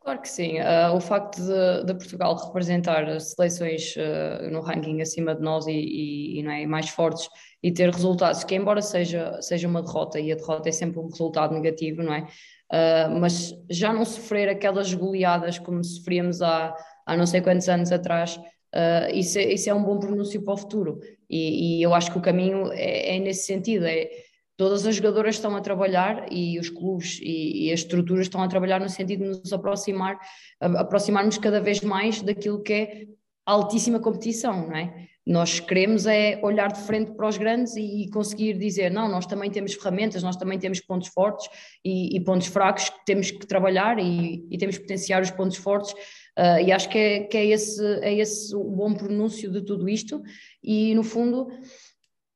Claro 0.00 0.20
que 0.20 0.28
sim. 0.28 0.58
Uh, 0.60 0.94
o 0.94 1.00
facto 1.00 1.36
de, 1.36 1.84
de, 1.84 1.94
Portugal 1.94 2.34
representar 2.34 3.20
seleções 3.20 3.94
uh, 3.96 4.50
no 4.50 4.60
ranking 4.60 5.00
acima 5.00 5.34
de 5.34 5.42
nós 5.42 5.66
e, 5.66 5.72
e, 5.72 6.38
e, 6.38 6.42
não 6.42 6.52
é, 6.52 6.66
mais 6.66 6.88
fortes 6.88 7.28
e 7.62 7.70
ter 7.70 7.90
resultados 7.90 8.42
que, 8.42 8.54
embora 8.54 8.80
seja, 8.80 9.40
seja 9.42 9.68
uma 9.68 9.82
derrota, 9.82 10.18
e 10.18 10.32
a 10.32 10.36
derrota 10.36 10.70
é 10.70 10.72
sempre 10.72 10.98
um 10.98 11.08
resultado 11.08 11.54
negativo, 11.54 12.02
não 12.02 12.14
é? 12.14 12.26
Uh, 12.70 13.18
mas 13.18 13.52
já 13.68 13.92
não 13.92 14.04
sofrer 14.04 14.48
aquelas 14.48 14.94
goleadas 14.94 15.58
como 15.58 15.82
sofríamos 15.82 16.40
há, 16.40 16.72
há 17.04 17.16
não 17.16 17.26
sei 17.26 17.40
quantos 17.40 17.68
anos 17.68 17.90
atrás, 17.90 18.36
uh, 18.36 19.12
isso, 19.12 19.38
é, 19.38 19.52
isso 19.52 19.68
é 19.68 19.74
um 19.74 19.82
bom 19.82 19.98
pronúncio 19.98 20.40
para 20.42 20.54
o 20.54 20.56
futuro. 20.56 21.00
E, 21.28 21.78
e 21.78 21.82
eu 21.82 21.92
acho 21.92 22.12
que 22.12 22.18
o 22.18 22.22
caminho 22.22 22.72
é, 22.72 23.16
é, 23.16 23.18
nesse 23.18 23.46
sentido: 23.46 23.86
é 23.86 24.08
todas 24.56 24.86
as 24.86 24.94
jogadoras 24.94 25.34
estão 25.34 25.56
a 25.56 25.60
trabalhar 25.60 26.26
e 26.30 26.58
os 26.60 26.70
clubes 26.70 27.18
e, 27.22 27.66
e 27.66 27.72
as 27.72 27.80
estruturas 27.80 28.26
estão 28.26 28.42
a 28.42 28.48
trabalhar 28.48 28.78
no 28.78 28.88
sentido 28.88 29.24
de 29.24 29.40
nos 29.40 29.52
aproximar, 29.52 30.18
aproximarmos 30.60 31.38
cada 31.38 31.60
vez 31.60 31.80
mais 31.80 32.22
daquilo 32.22 32.62
que 32.62 32.72
é 32.72 33.06
altíssima 33.44 33.98
competição, 33.98 34.68
não 34.68 34.76
é? 34.76 35.09
Nós 35.30 35.60
queremos 35.60 36.06
é 36.06 36.40
olhar 36.42 36.72
de 36.72 36.80
frente 36.80 37.12
para 37.12 37.28
os 37.28 37.38
grandes 37.38 37.76
e, 37.76 38.10
conseguir 38.10 38.58
dizer, 38.58 38.90
não, 38.90 39.08
nós 39.08 39.26
também 39.26 39.48
temos 39.48 39.74
ferramentas, 39.74 40.24
nós 40.24 40.34
também 40.34 40.58
temos 40.58 40.80
pontos 40.80 41.06
fortes 41.06 41.48
e, 41.84 42.16
e 42.16 42.20
pontos 42.20 42.48
fracos 42.48 42.90
que 42.90 43.04
temos 43.06 43.30
que 43.30 43.46
trabalhar 43.46 44.00
e, 44.00 44.44
e 44.50 44.58
temos 44.58 44.76
que 44.76 44.82
potenciar 44.82 45.22
os 45.22 45.30
pontos 45.30 45.56
fortes. 45.56 45.92
Uh, 46.36 46.58
e 46.66 46.72
acho 46.72 46.88
que, 46.88 46.98
é, 46.98 47.20
que 47.20 47.36
é, 47.36 47.46
esse, 47.46 47.80
é 48.02 48.12
esse 48.12 48.52
o 48.56 48.64
bom 48.64 48.92
pronúncio 48.92 49.52
de 49.52 49.62
tudo 49.62 49.88
isto. 49.88 50.20
E 50.60 50.96
no 50.96 51.04
fundo 51.04 51.46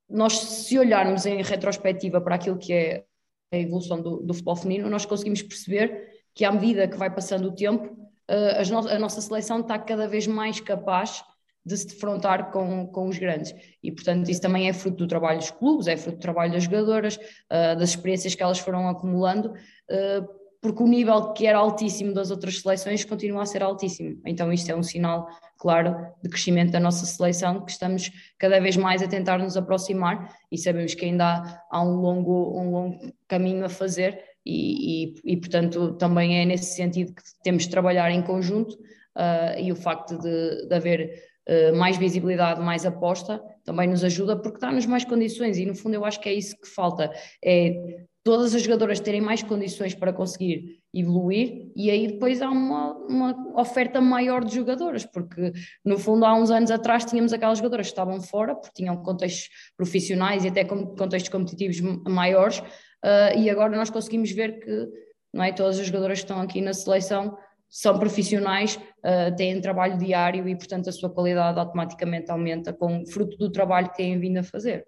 nós 0.09 0.39
se 0.39 0.79
olharmos 0.79 1.27
em 1.27 1.43
retrospectiva 1.43 2.21
para 2.21 2.37
aquilo 2.37 2.59
que 2.59 2.73
é 2.73 3.05
a 3.53 3.59
evolução 3.59 4.01
do, 4.01 4.19
do 4.19 4.33
futebol 4.33 4.55
feminino, 4.55 4.89
nós 4.89 5.05
conseguimos 5.05 5.43
perceber 5.43 6.11
que 6.33 6.45
à 6.45 6.53
medida 6.53 6.87
que 6.87 6.97
vai 6.97 7.13
passando 7.13 7.49
o 7.49 7.57
tempo, 7.57 7.87
uh, 8.31 8.71
no 8.71 8.89
a 8.89 8.99
nossa 9.01 9.21
seleção 9.21 9.59
está 9.59 9.81
cada 9.81 10.07
vez 10.07 10.29
mais 10.29 10.61
capaz 10.61 11.25
de 11.65 11.77
se 11.77 11.87
defrontar 11.87 12.51
com, 12.51 12.87
com 12.87 13.09
os 13.09 13.19
grandes. 13.19 13.55
E, 13.83 13.91
portanto, 13.91 14.29
isso 14.29 14.41
também 14.41 14.69
é 14.69 14.73
fruto 14.73 14.99
do 14.99 15.07
trabalho 15.07 15.39
dos 15.39 15.51
clubes, 15.51 15.87
é 15.87 15.97
fruto 15.97 16.19
do 16.19 16.23
trabalho 16.23 16.53
das 16.53 16.65
jogadoras, 16.65 17.17
uh, 17.17 17.79
das 17.79 17.91
experiências 17.91 18.35
que 18.35 18.43
elas 18.43 18.59
foram 18.59 18.89
acumulando, 18.89 19.51
uh, 19.51 20.45
porque 20.61 20.83
o 20.83 20.87
nível 20.87 21.35
que 21.35 21.47
era 21.47 21.59
altíssimo 21.59 22.15
das 22.15 22.31
outras 22.31 22.61
seleções 22.61 23.05
continua 23.05 23.43
a 23.43 23.47
ser 23.47 23.63
altíssimo. 23.63 24.19
Então, 24.25 24.51
isto 24.51 24.71
é 24.71 24.75
um 24.75 24.83
sinal, 24.83 25.29
claro, 25.59 25.95
de 26.23 26.31
crescimento 26.31 26.73
da 26.73 26.81
nossa 26.81 27.05
seleção, 27.05 27.63
que 27.65 27.71
estamos 27.71 28.11
cada 28.39 28.59
vez 28.61 28.75
mais 28.75 29.03
a 29.03 29.07
tentar 29.07 29.39
nos 29.39 29.59
aproximar 29.59 30.35
e 30.51 30.57
sabemos 30.57 30.95
que 30.95 31.05
ainda 31.05 31.25
há, 31.27 31.63
há 31.71 31.83
um, 31.83 31.97
longo, 31.97 32.59
um 32.59 32.71
longo 32.71 33.13
caminho 33.29 33.65
a 33.65 33.69
fazer. 33.69 34.19
E, 34.47 35.05
e, 35.05 35.33
e, 35.33 35.37
portanto, 35.37 35.95
também 35.95 36.41
é 36.41 36.45
nesse 36.47 36.75
sentido 36.75 37.15
que 37.15 37.23
temos 37.43 37.65
de 37.65 37.71
trabalhar 37.71 38.11
em 38.11 38.23
conjunto 38.23 38.73
uh, 38.73 39.59
e 39.59 39.71
o 39.71 39.77
facto 39.77 40.19
de, 40.19 40.67
de 40.67 40.75
haver 40.75 41.34
mais 41.75 41.97
visibilidade, 41.97 42.61
mais 42.61 42.87
aposta, 42.87 43.43
também 43.65 43.89
nos 43.89 44.03
ajuda 44.03 44.37
porque 44.37 44.59
dá-nos 44.59 44.87
mais 44.87 45.05
condições 45.05 45.59
e 45.59 45.67
no 45.67 45.75
fundo 45.75 45.95
eu 45.95 46.05
acho 46.05 46.21
que 46.21 46.29
é 46.29 46.33
isso 46.33 46.57
que 46.59 46.67
falta, 46.67 47.11
é 47.45 48.05
todas 48.25 48.55
as 48.55 48.63
jogadoras 48.63 48.99
terem 48.99 49.21
mais 49.21 49.43
condições 49.43 49.95
para 49.95 50.11
conseguir 50.11 50.81
evoluir 50.95 51.71
e 51.77 51.91
aí 51.91 52.07
depois 52.07 52.41
há 52.41 52.49
uma, 52.51 52.95
uma 53.07 53.61
oferta 53.61 54.01
maior 54.01 54.43
de 54.43 54.55
jogadoras, 54.55 55.05
porque 55.05 55.53
no 55.85 55.99
fundo 55.99 56.25
há 56.25 56.35
uns 56.35 56.51
anos 56.51 56.71
atrás 56.71 57.05
tínhamos 57.05 57.35
aquelas 57.35 57.59
jogadoras 57.59 57.87
que 57.87 57.93
estavam 57.93 58.21
fora, 58.23 58.55
porque 58.55 58.73
tinham 58.75 58.97
contextos 58.97 59.51
profissionais 59.77 60.45
e 60.45 60.49
até 60.49 60.65
contextos 60.65 61.29
competitivos 61.29 61.81
maiores, 62.09 62.61
uh, 62.61 63.39
e 63.39 63.51
agora 63.51 63.77
nós 63.77 63.91
conseguimos 63.91 64.31
ver 64.31 64.59
que 64.59 64.89
não 65.35 65.45
é, 65.45 65.53
todas 65.53 65.79
as 65.79 65.87
jogadoras 65.87 66.21
que 66.21 66.25
estão 66.25 66.41
aqui 66.41 66.63
na 66.63 66.73
seleção 66.73 67.37
são 67.75 67.99
profissionais, 67.99 68.77
uh, 68.77 69.35
têm 69.37 69.61
trabalho 69.61 69.99
diário 69.99 70.49
e, 70.49 70.55
portanto, 70.55 70.89
a 70.89 70.93
sua 70.93 71.11
qualidade 71.11 71.59
automaticamente 71.59 72.31
aumenta 72.31 72.73
com 72.73 73.05
fruto 73.05 73.37
do 73.37 73.51
trabalho 73.51 73.91
que 73.91 73.97
têm 73.97 74.17
vindo 74.21 74.37
a 74.39 74.45
fazer. 74.45 74.87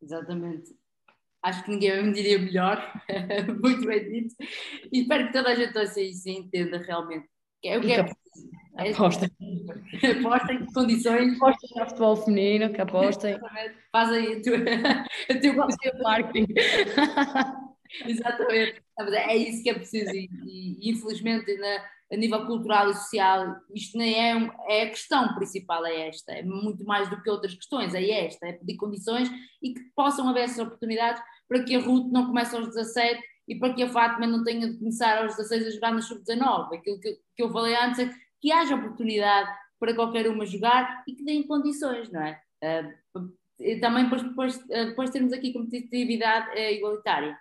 Exatamente. 0.00 0.70
Acho 1.42 1.64
que 1.64 1.72
ninguém 1.72 2.04
me 2.04 2.12
diria 2.12 2.38
melhor, 2.38 2.78
muito 3.60 3.84
bem 3.84 4.08
dito, 4.08 4.36
e 4.92 5.00
espero 5.00 5.26
que 5.26 5.32
toda 5.32 5.48
a 5.50 5.54
gente 5.56 5.76
ouça 5.76 6.00
isso 6.00 6.28
e 6.28 6.38
entenda 6.38 6.78
realmente. 6.78 7.28
É 7.64 7.76
o 7.76 7.80
que 7.80 7.92
é 7.92 8.04
preciso. 8.04 8.50
É 8.78 8.92
apostem. 8.92 9.28
apostem 10.20 10.56
em 10.58 10.66
condições. 10.72 11.36
Apostem 11.36 11.70
no 11.74 11.86
futebol 11.86 12.16
feminino, 12.16 12.72
que 12.72 12.80
apostem. 12.80 13.36
Fazem 13.90 14.36
o 14.36 14.42
teu, 14.42 14.54
o 15.54 16.02
marketing. 16.04 16.46
Exatamente. 18.04 18.82
É 18.98 19.36
isso 19.36 19.62
que 19.62 19.70
é 19.70 19.74
preciso 19.74 20.10
e, 20.14 20.28
e 20.46 20.90
infelizmente 20.90 21.56
na, 21.56 21.84
a 22.12 22.16
nível 22.16 22.44
cultural 22.46 22.90
e 22.90 22.94
social 22.94 23.56
isto 23.74 23.96
nem 23.96 24.14
é, 24.14 24.52
é 24.68 24.82
a 24.82 24.90
questão 24.90 25.34
principal 25.34 25.86
é 25.86 26.08
esta, 26.08 26.32
é 26.32 26.42
muito 26.42 26.84
mais 26.84 27.08
do 27.08 27.20
que 27.22 27.30
outras 27.30 27.54
questões, 27.54 27.94
é 27.94 28.26
esta, 28.26 28.46
é 28.46 28.52
pedir 28.52 28.76
condições 28.76 29.30
e 29.62 29.74
que 29.74 29.80
possam 29.94 30.28
haver 30.28 30.44
essas 30.44 30.58
oportunidades 30.58 31.22
para 31.48 31.62
que 31.64 31.74
a 31.74 31.80
Ruth 31.80 32.10
não 32.12 32.26
comece 32.26 32.56
aos 32.56 32.66
17 32.68 33.20
e 33.48 33.58
para 33.58 33.74
que 33.74 33.82
a 33.82 33.88
Fátima 33.88 34.26
não 34.26 34.44
tenha 34.44 34.70
de 34.70 34.78
começar 34.78 35.18
aos 35.18 35.36
16 35.36 35.66
a 35.66 35.70
jogar 35.70 35.92
na 35.92 36.02
sub-19. 36.02 36.74
Aquilo 36.76 37.00
que, 37.00 37.18
que 37.36 37.42
eu 37.42 37.50
falei 37.50 37.74
antes 37.74 37.98
é 37.98 38.10
que 38.40 38.52
haja 38.52 38.76
oportunidade 38.76 39.50
para 39.78 39.94
qualquer 39.94 40.28
uma 40.28 40.46
jogar 40.46 41.02
e 41.06 41.14
que 41.14 41.24
deem 41.24 41.46
condições, 41.46 42.10
não 42.12 42.22
é? 42.22 42.40
Uh, 42.62 43.80
também 43.80 44.04
depois, 44.04 44.22
depois, 44.22 44.66
depois 44.66 45.10
termos 45.10 45.32
aqui 45.32 45.52
competitividade 45.52 46.48
uh, 46.50 46.72
igualitária. 46.72 47.36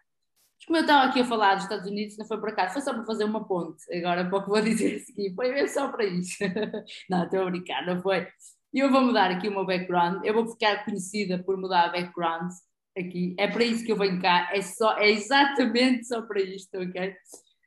Como 0.66 0.78
eu 0.78 0.82
estava 0.82 1.08
aqui 1.08 1.22
a 1.22 1.26
falar 1.26 1.56
dos 1.56 1.64
Estados 1.64 1.90
Unidos, 1.90 2.18
não 2.18 2.26
foi 2.26 2.40
por 2.40 2.50
acaso, 2.50 2.74
foi 2.74 2.82
só 2.82 2.94
para 2.94 3.06
fazer 3.06 3.24
uma 3.24 3.46
ponte. 3.48 3.84
Agora, 3.94 4.28
para 4.28 4.38
o 4.38 4.44
que 4.44 4.50
vou 4.50 4.62
dizer 4.62 4.98
a 4.98 5.00
seguir, 5.00 5.34
foi 5.34 5.52
mesmo 5.52 5.70
só 5.70 5.88
para 5.90 6.06
isso. 6.06 6.38
não, 7.10 7.24
estou 7.24 7.42
a 7.42 7.46
brincar, 7.50 7.86
não 7.86 8.02
foi. 8.02 8.28
E 8.74 8.80
eu 8.80 8.92
vou 8.92 9.02
mudar 9.02 9.32
aqui 9.32 9.48
o 9.48 9.52
meu 9.52 9.66
background, 9.66 10.24
eu 10.24 10.34
vou 10.34 10.48
ficar 10.48 10.86
conhecida 10.86 11.42
por 11.44 11.58
mudar 11.58 11.92
background 11.92 12.52
aqui. 12.98 13.36
É 13.38 13.48
para 13.48 13.64
isso 13.64 13.84
que 13.84 13.92
eu 13.92 13.98
venho 13.98 14.22
cá, 14.22 14.50
é, 14.54 14.62
só, 14.62 14.98
é 14.98 15.10
exatamente 15.10 16.06
só 16.08 16.22
para 16.22 16.42
isto, 16.42 16.78
ok? 16.78 17.16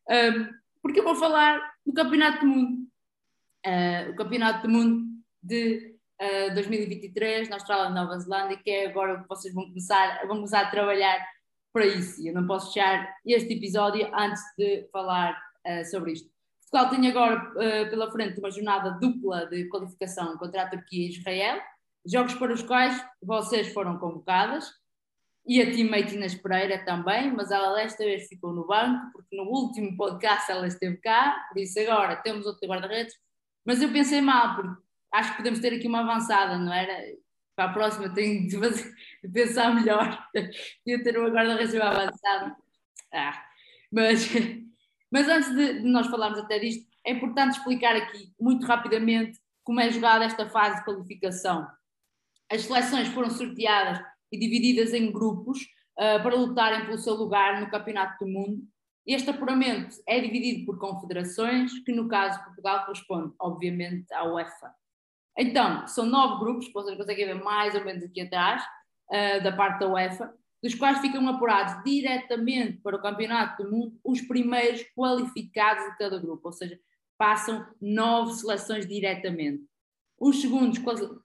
Um, 0.09 0.49
porque 0.80 1.01
eu 1.01 1.05
vou 1.05 1.16
falar 1.16 1.61
do 1.84 1.93
Campeonato 1.93 2.40
do 2.40 2.47
Mundo. 2.47 2.88
Uh, 3.66 4.11
o 4.11 4.16
Campeonato 4.16 4.66
do 4.66 4.72
Mundo 4.72 5.05
de 5.43 5.97
uh, 6.20 6.55
2023 6.55 7.49
na 7.49 7.57
Austrália 7.57 7.90
e 7.90 7.95
Nova 7.95 8.18
Zelândia, 8.18 8.59
que 8.62 8.70
é 8.70 8.86
agora 8.86 9.22
que 9.22 9.28
vocês 9.28 9.55
vão 9.55 9.64
começar, 9.64 10.26
vão 10.26 10.36
começar 10.36 10.61
a 10.61 10.70
trabalhar 10.70 11.24
para 11.72 11.86
isso. 11.86 12.26
Eu 12.26 12.34
não 12.34 12.46
posso 12.46 12.72
fechar 12.72 13.16
este 13.24 13.54
episódio 13.54 14.08
antes 14.14 14.42
de 14.58 14.88
falar 14.92 15.40
uh, 15.66 15.84
sobre 15.90 16.12
isto. 16.12 16.30
Portugal 16.70 16.90
tem 16.90 17.08
agora 17.10 17.50
uh, 17.50 17.90
pela 17.90 18.10
frente 18.10 18.38
uma 18.38 18.50
jornada 18.50 18.90
dupla 19.00 19.46
de 19.46 19.68
qualificação 19.68 20.36
contra 20.38 20.62
a 20.62 20.68
Turquia 20.68 21.06
e 21.06 21.10
Israel, 21.10 21.60
jogos 22.06 22.34
para 22.34 22.52
os 22.52 22.62
quais 22.62 23.04
vocês 23.22 23.72
foram 23.72 23.98
convocadas 23.98 24.70
e 25.46 25.60
a 25.60 25.70
teammate 25.70 26.14
Inês 26.14 26.34
Pereira 26.34 26.84
também, 26.84 27.32
mas 27.32 27.50
ela 27.50 27.74
desta 27.74 28.04
vez 28.04 28.28
ficou 28.28 28.52
no 28.52 28.66
banco, 28.66 29.12
porque 29.12 29.36
no 29.36 29.44
último 29.44 29.96
podcast 29.96 30.50
ela 30.50 30.66
esteve 30.66 30.96
cá, 30.98 31.46
por 31.48 31.60
isso 31.60 31.78
agora 31.80 32.16
temos 32.16 32.46
outro 32.46 32.68
guarda-redes, 32.68 33.14
mas 33.64 33.82
eu 33.82 33.92
pensei 33.92 34.20
mal, 34.20 34.54
porque 34.54 34.82
acho 35.12 35.32
que 35.32 35.36
podemos 35.38 35.58
ter 35.58 35.74
aqui 35.74 35.88
uma 35.88 36.00
avançada, 36.00 36.56
não 36.58 36.72
era? 36.72 36.92
Para 37.55 37.70
a 37.70 37.72
próxima 37.72 38.09
tenho 38.09 38.46
de, 38.46 38.59
fazer, 38.59 38.94
de 39.22 39.28
pensar 39.28 39.74
melhor 39.74 40.28
e 40.86 40.98
ter 40.98 41.18
uma 41.18 41.28
guarda-redes 41.28 41.74
avançada. 41.74 42.57
Ah, 43.12 43.44
mas, 43.90 44.28
mas 45.11 45.28
antes 45.28 45.55
de, 45.55 45.80
de, 45.80 45.88
nós 45.88 46.07
falarmos 46.07 46.38
até 46.38 46.59
disto, 46.59 46.86
é 47.05 47.12
importante 47.12 47.59
explicar 47.59 47.94
aqui, 47.96 48.32
muito 48.40 48.64
rapidamente, 48.66 49.38
como 49.64 49.80
é 49.80 49.90
jogada 49.90 50.24
esta 50.24 50.48
fase 50.48 50.78
de 50.78 50.84
qualificação. 50.84 51.66
As 52.50 52.62
seleções 52.62 53.09
foram 53.09 53.30
sorteadas 53.30 54.00
e 54.30 54.38
divididas 54.38 54.94
em 54.94 55.11
grupos 55.12 55.61
uh, 55.98 56.22
para 56.22 56.34
lutarem 56.34 56.84
pelo 56.86 56.98
seu 56.98 57.14
lugar 57.14 57.61
no 57.61 57.70
Campeonato 57.70 58.24
do 58.24 58.30
Mundo. 58.30 58.62
Este 59.07 59.30
apuramento 59.30 59.96
é 60.07 60.20
dividido 60.20 60.64
por 60.64 60.78
confederações, 60.78 61.72
que 61.84 61.92
no 61.92 62.09
caso 62.09 62.38
de 62.38 62.44
Portugal 62.44 62.84
corresponde, 62.84 63.34
obviamente, 63.38 64.12
à 64.12 64.24
UEFA. 64.24 64.72
Então, 65.36 65.86
são 65.86 66.04
nove 66.04 66.40
grupos, 66.40 66.70
vocês 66.72 66.96
conseguem 66.96 67.26
ver 67.26 67.42
mais 67.42 67.74
ou 67.74 67.84
menos 67.84 68.04
aqui 68.04 68.20
atrás, 68.20 68.62
uh, 69.10 69.42
da 69.42 69.52
parte 69.52 69.80
da 69.80 69.88
UEFA, 69.88 70.32
dos 70.62 70.74
quais 70.74 70.98
ficam 71.00 71.26
apurados 71.28 71.82
diretamente 71.84 72.78
para 72.82 72.96
o 72.96 73.02
Campeonato 73.02 73.62
do 73.62 73.70
Mundo 73.70 73.98
os 74.04 74.20
primeiros 74.20 74.82
qualificados 74.96 75.84
de 75.84 75.98
cada 75.98 76.18
grupo, 76.18 76.48
ou 76.48 76.52
seja, 76.52 76.78
passam 77.18 77.66
nove 77.80 78.34
seleções 78.34 78.86
diretamente. 78.86 79.64
Os 80.18 80.40
segundos 80.40 80.78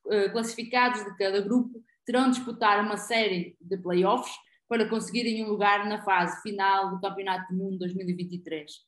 eh, 0.09 0.29
classificados 0.29 1.03
de 1.03 1.15
cada 1.17 1.39
grupo 1.41 1.83
terão 2.03 2.29
de 2.29 2.37
disputar 2.37 2.83
uma 2.83 2.97
série 2.97 3.55
de 3.61 3.77
playoffs 3.77 4.33
para 4.67 4.89
conseguirem 4.89 5.45
um 5.45 5.49
lugar 5.49 5.85
na 5.85 6.03
fase 6.03 6.41
final 6.41 6.89
do 6.89 6.99
Campeonato 6.99 7.53
do 7.53 7.57
Mundo 7.57 7.77
2023. 7.79 8.86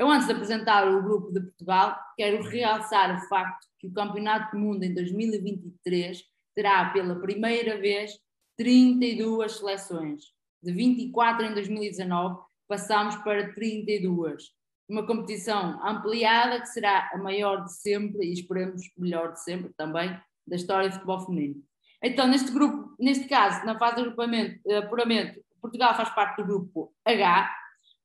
Eu, 0.00 0.10
antes 0.10 0.26
de 0.26 0.32
apresentar 0.32 0.88
o 0.88 1.02
grupo 1.02 1.30
de 1.30 1.42
Portugal, 1.42 1.94
quero 2.16 2.42
realçar 2.42 3.14
o 3.14 3.28
facto 3.28 3.66
que 3.78 3.86
o 3.86 3.92
Campeonato 3.92 4.56
do 4.56 4.58
Mundo 4.58 4.82
em 4.82 4.94
2023 4.94 6.24
terá 6.54 6.88
pela 6.88 7.20
primeira 7.20 7.78
vez 7.78 8.18
32 8.56 9.58
seleções. 9.58 10.22
De 10.62 10.72
24 10.72 11.44
em 11.44 11.52
2019, 11.52 12.40
passámos 12.66 13.14
para 13.16 13.52
32. 13.52 14.44
Uma 14.88 15.06
competição 15.06 15.78
ampliada 15.86 16.62
que 16.62 16.68
será 16.68 17.10
a 17.12 17.18
maior 17.18 17.64
de 17.64 17.74
sempre 17.74 18.24
e 18.24 18.32
esperemos 18.32 18.80
melhor 18.96 19.34
de 19.34 19.44
sempre 19.44 19.70
também 19.76 20.18
da 20.46 20.56
história 20.56 20.88
do 20.88 20.94
futebol 20.94 21.26
feminino. 21.26 21.62
Então, 22.02 22.26
neste 22.26 22.50
grupo, 22.50 22.96
neste 22.98 23.28
caso, 23.28 23.66
na 23.66 23.78
fase 23.78 23.96
de 23.96 24.60
eh, 24.66 24.78
apuramento, 24.78 25.38
Portugal 25.60 25.94
faz 25.94 26.08
parte 26.14 26.38
do 26.38 26.46
grupo 26.46 26.90
H, 27.04 27.50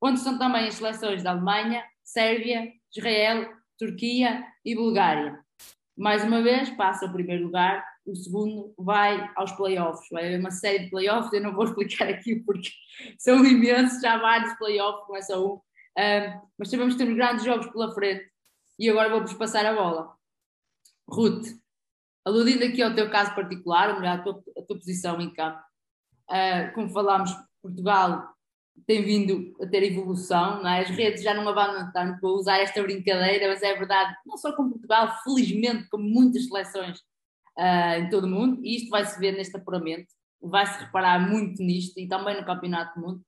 onde 0.06 0.18
estão 0.18 0.38
também 0.38 0.68
as 0.68 0.74
seleções 0.74 1.22
da 1.22 1.32
Alemanha, 1.32 1.84
Sérvia, 2.04 2.72
Israel, 2.94 3.52
Turquia 3.76 4.46
e 4.64 4.74
Bulgária. 4.74 5.38
Mais 5.96 6.22
uma 6.22 6.42
vez, 6.42 6.70
passa 6.70 7.06
o 7.06 7.12
primeiro 7.12 7.44
lugar, 7.44 7.84
o 8.04 8.14
segundo 8.14 8.72
vai 8.78 9.28
aos 9.34 9.50
playoffs. 9.52 10.08
Vai 10.10 10.26
haver 10.26 10.40
uma 10.40 10.50
série 10.50 10.84
de 10.84 10.90
playoffs, 10.90 11.32
eu 11.32 11.42
não 11.42 11.54
vou 11.54 11.64
explicar 11.66 12.08
aqui 12.08 12.36
porque 12.36 12.70
são 13.18 13.44
imensos, 13.44 14.00
já 14.00 14.16
vários 14.16 14.52
playoffs, 14.54 15.08
não 15.08 15.16
é 15.16 15.38
um. 15.38 15.60
mas 16.58 16.70
sabemos 16.70 16.94
que 16.94 16.98
temos 16.98 17.16
grandes 17.16 17.44
jogos 17.44 17.66
pela 17.66 17.92
frente 17.92 18.30
e 18.78 18.88
agora 18.88 19.10
vou-vos 19.10 19.34
passar 19.34 19.66
a 19.66 19.74
bola. 19.74 20.14
Ruth, 21.08 21.48
aludindo 22.24 22.64
aqui 22.64 22.82
ao 22.82 22.94
teu 22.94 23.10
caso 23.10 23.34
particular, 23.34 23.90
ou 23.90 24.00
melhor, 24.00 24.18
a 24.18 24.22
tua, 24.22 24.42
tua 24.66 24.78
posição 24.78 25.20
em 25.20 25.32
campo, 25.32 25.58
uh, 26.30 26.74
como 26.74 26.90
falámos, 26.90 27.32
Portugal 27.62 28.35
tem 28.86 29.02
vindo 29.02 29.56
a 29.60 29.66
ter 29.66 29.82
evolução, 29.82 30.62
não 30.62 30.68
é? 30.68 30.80
as 30.80 30.90
redes 30.90 31.22
já 31.22 31.34
não 31.34 31.48
abandonam 31.48 31.90
tanto 31.92 32.20
para 32.20 32.30
usar 32.30 32.58
esta 32.58 32.82
brincadeira, 32.82 33.48
mas 33.48 33.62
é 33.62 33.74
verdade, 33.74 34.14
não 34.24 34.36
só 34.36 34.54
com 34.54 34.70
Portugal, 34.70 35.16
felizmente, 35.24 35.88
como 35.88 36.08
muitas 36.08 36.46
seleções 36.46 36.98
uh, 37.58 37.98
em 37.98 38.08
todo 38.10 38.24
o 38.24 38.30
mundo, 38.30 38.64
e 38.64 38.76
isto 38.76 38.90
vai-se 38.90 39.18
ver 39.18 39.32
neste 39.32 39.56
apuramento, 39.56 40.06
vai-se 40.40 40.78
reparar 40.84 41.18
muito 41.18 41.62
nisto 41.62 41.98
e 41.98 42.06
também 42.06 42.36
no 42.36 42.46
Campeonato 42.46 42.98
do 42.98 43.06
Mundo. 43.06 43.24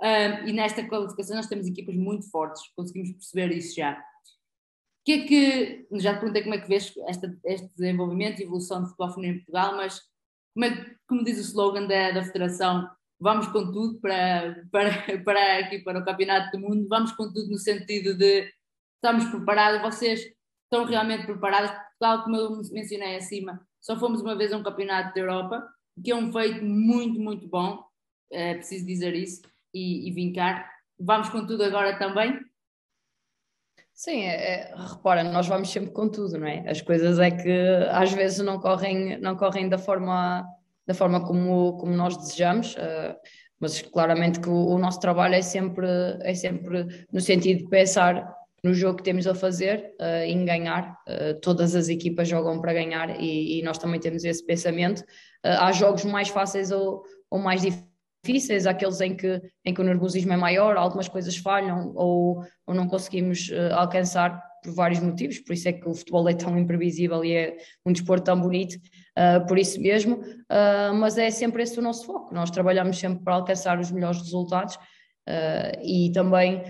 Uh, 0.00 0.48
e 0.48 0.52
nesta 0.52 0.86
qualificação 0.86 1.36
nós 1.36 1.46
temos 1.46 1.66
equipas 1.66 1.94
muito 1.94 2.28
fortes, 2.30 2.62
conseguimos 2.74 3.12
perceber 3.12 3.56
isso 3.56 3.76
já. 3.76 3.92
O 3.92 5.04
que 5.04 5.12
é 5.12 5.24
que, 5.24 5.86
já 6.00 6.14
te 6.14 6.20
perguntei 6.20 6.42
como 6.42 6.54
é 6.54 6.58
que 6.58 6.68
vês 6.68 6.92
esta, 7.08 7.36
este 7.44 7.68
desenvolvimento 7.76 8.40
e 8.40 8.44
evolução 8.44 8.82
de 8.82 8.88
futebol 8.88 9.10
feminino 9.10 9.34
em 9.34 9.38
Portugal, 9.38 9.76
mas 9.76 10.00
como, 10.54 10.66
é, 10.66 10.96
como 11.08 11.24
diz 11.24 11.38
o 11.38 11.42
slogan 11.42 11.86
da, 11.86 12.12
da 12.12 12.24
Federação, 12.24 12.88
vamos 13.22 13.46
com 13.46 13.70
tudo 13.70 14.00
para, 14.00 14.64
para, 14.70 14.90
para 15.24 15.58
aqui 15.60 15.78
para 15.78 16.00
o 16.00 16.04
Campeonato 16.04 16.50
do 16.50 16.60
Mundo, 16.60 16.88
vamos 16.88 17.12
com 17.12 17.32
tudo 17.32 17.48
no 17.48 17.58
sentido 17.58 18.14
de 18.18 18.52
estamos 18.96 19.24
preparados, 19.30 19.80
vocês 19.80 20.20
estão 20.64 20.84
realmente 20.84 21.24
preparados, 21.24 21.70
tal 22.00 22.24
como 22.24 22.36
eu 22.36 22.60
mencionei 22.72 23.16
acima, 23.16 23.64
só 23.80 23.96
fomos 23.96 24.20
uma 24.22 24.34
vez 24.34 24.52
a 24.52 24.56
um 24.56 24.62
Campeonato 24.62 25.14
da 25.14 25.20
Europa, 25.20 25.64
que 26.02 26.10
é 26.10 26.16
um 26.16 26.32
feito 26.32 26.64
muito, 26.64 27.20
muito 27.20 27.46
bom, 27.46 27.84
é 28.30 28.54
preciso 28.54 28.86
dizer 28.86 29.14
isso 29.14 29.42
e, 29.72 30.08
e 30.08 30.12
vincar. 30.12 30.68
Vamos 30.98 31.28
com 31.28 31.46
tudo 31.46 31.62
agora 31.62 31.98
também? 31.98 32.40
Sim, 33.94 34.22
é, 34.22 34.70
é, 34.70 34.74
repara, 34.74 35.22
nós 35.22 35.46
vamos 35.46 35.70
sempre 35.70 35.92
com 35.92 36.08
tudo, 36.08 36.38
não 36.38 36.46
é? 36.46 36.68
As 36.68 36.80
coisas 36.80 37.18
é 37.18 37.30
que 37.30 37.52
às 37.90 38.12
vezes 38.12 38.44
não 38.44 38.58
correm, 38.58 39.18
não 39.18 39.36
correm 39.36 39.68
da 39.68 39.78
forma 39.78 40.44
da 40.92 40.94
forma 40.94 41.24
como, 41.26 41.76
como 41.78 41.92
nós 41.92 42.16
desejamos, 42.16 42.74
uh, 42.74 43.16
mas 43.58 43.80
claramente 43.80 44.40
que 44.40 44.48
o, 44.48 44.78
nosso 44.78 45.00
trabalho 45.00 45.34
é 45.34 45.42
sempre, 45.42 45.86
é 46.20 46.34
sempre 46.34 47.06
no 47.10 47.20
sentido 47.20 47.58
de 47.58 47.68
pensar 47.68 48.30
no 48.62 48.74
jogo 48.74 48.98
que 48.98 49.02
temos 49.02 49.26
a 49.26 49.34
fazer, 49.34 49.94
uh, 50.00 50.24
em 50.24 50.44
ganhar. 50.44 50.96
Uh, 51.08 51.40
todas 51.40 51.74
as 51.74 51.88
equipas 51.88 52.28
jogam 52.28 52.60
para 52.60 52.74
ganhar 52.74 53.20
e 53.20 53.62
nós 53.64 53.78
também 53.78 53.98
temos 53.98 54.24
esse 54.24 54.44
pensamento. 54.44 55.02
há 55.42 55.72
jogos 55.72 56.04
mais 56.04 56.28
fáceis 56.28 56.70
ou, 56.70 57.02
ou 57.30 57.38
mais 57.38 57.62
difíceis, 57.62 58.66
aqueles 58.66 59.00
em 59.00 59.16
que, 59.16 59.40
em 59.64 59.74
que 59.74 59.80
o 59.80 59.84
nervosismo 59.84 60.32
é 60.32 60.36
maior, 60.36 60.76
algumas 60.76 61.08
coisas 61.08 61.36
falham 61.36 61.92
ou, 61.96 62.44
ou 62.66 62.74
não 62.74 62.86
conseguimos 62.86 63.50
alcançar 63.72 64.40
por 64.62 64.72
vários 64.74 65.00
motivos, 65.00 65.40
por 65.40 65.54
isso 65.54 65.68
é 65.68 65.72
que 65.72 65.88
o 65.88 65.94
futebol 65.94 66.28
é 66.28 66.34
tão 66.34 66.56
imprevisível 66.56 67.24
e 67.24 67.32
é 67.32 67.56
um 67.84 67.92
desporto 67.92 68.26
tão 68.26 68.40
bonito, 68.40 68.76
uh, 69.18 69.46
por 69.46 69.58
isso 69.58 69.80
mesmo, 69.80 70.16
uh, 70.16 70.94
mas 70.94 71.18
é 71.18 71.30
sempre 71.30 71.62
esse 71.62 71.78
o 71.78 71.82
nosso 71.82 72.06
foco, 72.06 72.34
nós 72.34 72.50
trabalhamos 72.50 72.98
sempre 72.98 73.22
para 73.22 73.34
alcançar 73.34 73.78
os 73.78 73.90
melhores 73.90 74.18
resultados. 74.18 74.76
Uh, 75.28 75.78
e 75.82 76.10
também 76.12 76.62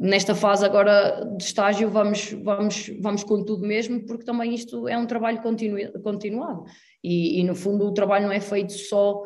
nesta 0.00 0.34
fase 0.34 0.64
agora 0.64 1.24
de 1.36 1.42
estágio 1.42 1.90
vamos, 1.90 2.32
vamos, 2.42 2.90
vamos 3.00 3.24
com 3.24 3.44
tudo 3.44 3.66
mesmo, 3.66 4.06
porque 4.06 4.24
também 4.24 4.54
isto 4.54 4.88
é 4.88 4.96
um 4.96 5.06
trabalho 5.06 5.42
continu, 5.42 5.76
continuado. 6.02 6.64
E, 7.02 7.40
e, 7.40 7.44
no 7.44 7.54
fundo 7.54 7.86
o 7.86 7.92
trabalho 7.92 8.26
não 8.26 8.32
é 8.32 8.40
feito 8.40 8.72
só 8.72 9.22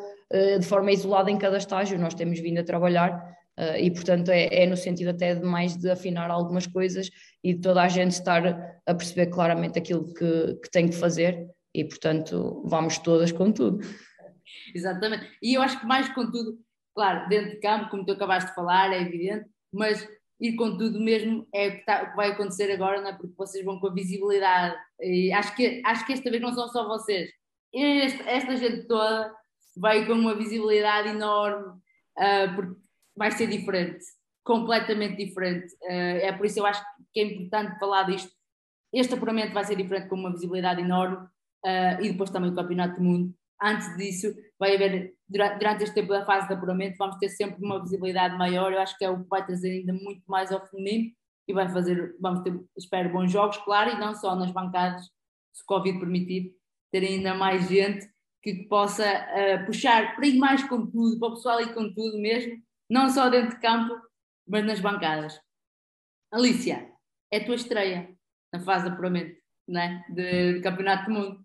de 0.59 0.65
forma 0.65 0.91
isolada 0.91 1.29
em 1.29 1.37
cada 1.37 1.57
estágio, 1.57 1.99
nós 1.99 2.15
temos 2.15 2.39
vindo 2.39 2.57
a 2.57 2.63
trabalhar 2.63 3.33
Uh, 3.55 3.77
e 3.77 3.91
portanto 3.91 4.29
é, 4.29 4.63
é, 4.63 4.65
no 4.65 4.75
sentido 4.75 5.09
até 5.09 5.35
de 5.35 5.45
mais 5.45 5.77
de 5.77 5.87
afinar 5.87 6.31
algumas 6.31 6.65
coisas 6.65 7.11
e 7.43 7.53
de 7.53 7.61
toda 7.61 7.83
a 7.83 7.87
gente 7.87 8.13
estar 8.13 8.43
a 8.83 8.95
perceber 8.95 9.27
claramente 9.27 9.77
aquilo 9.77 10.11
que, 10.11 10.55
que 10.55 10.71
tem 10.71 10.87
que 10.87 10.95
fazer 10.95 11.47
e 11.73 11.83
portanto 11.83 12.63
vamos 12.65 12.97
todas 12.97 13.31
com 13.31 13.51
tudo. 13.51 13.79
Exatamente, 14.73 15.29
e 15.41 15.55
eu 15.55 15.61
acho 15.61 15.79
que 15.79 15.85
mais 15.85 16.07
com 16.13 16.29
tudo, 16.29 16.59
claro, 16.93 17.27
dentro 17.29 17.51
de 17.51 17.59
campo, 17.59 17.89
como 17.89 18.05
tu 18.05 18.11
acabaste 18.11 18.49
de 18.49 18.55
falar, 18.55 18.93
é 18.93 19.01
evidente, 19.01 19.49
mas 19.71 20.07
ir 20.39 20.55
com 20.55 20.77
tudo 20.77 20.99
mesmo 20.99 21.47
é 21.53 21.69
o 21.69 21.71
que, 21.71 21.85
tá, 21.85 22.03
o 22.03 22.09
que 22.11 22.15
vai 22.15 22.31
acontecer 22.31 22.71
agora, 22.71 23.01
não 23.01 23.09
é? 23.09 23.13
porque 23.13 23.33
vocês 23.37 23.63
vão 23.63 23.79
com 23.79 23.87
a 23.87 23.93
visibilidade 23.93 24.75
e 24.99 25.31
acho 25.31 25.55
que, 25.55 25.81
acho 25.85 26.05
que 26.05 26.13
esta 26.13 26.29
vez 26.29 26.41
não 26.41 26.53
são 26.53 26.67
só 26.67 26.87
vocês, 26.87 27.29
esta, 27.73 28.23
esta 28.29 28.55
gente 28.55 28.87
toda 28.87 29.33
vai 29.75 30.05
com 30.05 30.13
uma 30.13 30.35
visibilidade 30.35 31.09
enorme, 31.09 31.67
uh, 31.69 32.55
porque 32.55 32.75
vai 33.15 33.31
ser 33.31 33.47
diferente, 33.47 34.03
completamente 34.43 35.17
diferente. 35.25 35.73
Uh, 35.81 36.21
é 36.21 36.31
por 36.31 36.45
isso 36.45 36.59
eu 36.59 36.65
acho 36.65 36.83
que 37.11 37.19
é 37.19 37.23
importante 37.23 37.79
falar 37.79 38.03
disto. 38.03 38.31
Este 38.93 39.15
apuramento 39.15 39.53
vai 39.53 39.63
ser 39.63 39.75
diferente 39.75 40.07
com 40.07 40.15
uma 40.15 40.31
visibilidade 40.31 40.81
enorme 40.81 41.27
uh, 41.65 42.01
e 42.01 42.11
depois 42.11 42.29
também 42.29 42.51
o 42.51 42.55
Campeonato 42.55 42.97
do 42.97 43.03
Mundo. 43.03 43.33
Antes 43.61 43.95
disso, 43.95 44.33
vai 44.59 44.75
haver, 44.75 45.13
durante 45.27 45.83
este 45.83 45.95
tempo 45.95 46.09
da 46.09 46.25
fase 46.25 46.47
de 46.47 46.53
apuramento, 46.53 46.97
vamos 46.97 47.17
ter 47.17 47.29
sempre 47.29 47.63
uma 47.63 47.81
visibilidade 47.81 48.37
maior. 48.37 48.73
Eu 48.73 48.79
acho 48.79 48.97
que 48.97 49.05
é 49.05 49.09
o 49.09 49.23
que 49.23 49.29
vai 49.29 49.45
trazer 49.45 49.71
ainda 49.71 49.93
muito 49.93 50.21
mais 50.27 50.51
ao 50.51 50.67
feminino 50.67 51.11
e 51.47 51.53
vai 51.53 51.69
fazer, 51.69 52.15
vamos 52.19 52.41
ter, 52.41 52.59
espero, 52.77 53.11
bons 53.11 53.31
jogos, 53.31 53.57
claro, 53.57 53.91
e 53.91 53.99
não 53.99 54.15
só 54.15 54.35
nas 54.35 54.51
bancadas, 54.51 55.03
se 55.53 55.63
o 55.63 55.65
Covid 55.65 55.99
permitir, 55.99 56.55
ter 56.91 57.03
ainda 57.03 57.33
mais 57.33 57.67
gente 57.69 58.07
que 58.41 58.65
possa 58.67 59.05
uh, 59.05 59.65
puxar 59.65 60.15
para 60.15 60.27
ir 60.27 60.37
mais 60.37 60.63
com 60.63 60.85
tudo, 60.85 61.17
para 61.17 61.29
o 61.29 61.35
pessoal 61.35 61.61
ir 61.61 61.73
com 61.73 61.93
tudo 61.93 62.17
mesmo, 62.19 62.61
não 62.89 63.09
só 63.09 63.29
dentro 63.29 63.51
de 63.51 63.61
campo, 63.61 63.95
mas 64.47 64.65
nas 64.65 64.79
bancadas. 64.79 65.39
Alicia, 66.31 66.89
é 67.31 67.37
a 67.37 67.45
tua 67.45 67.55
estreia 67.55 68.09
na 68.51 68.59
fase 68.59 68.85
de 68.85 68.91
apuramento 68.91 69.43
né? 69.67 70.03
de, 70.09 70.53
de 70.53 70.61
Campeonato 70.61 71.05
do 71.05 71.11
Mundo. 71.11 71.42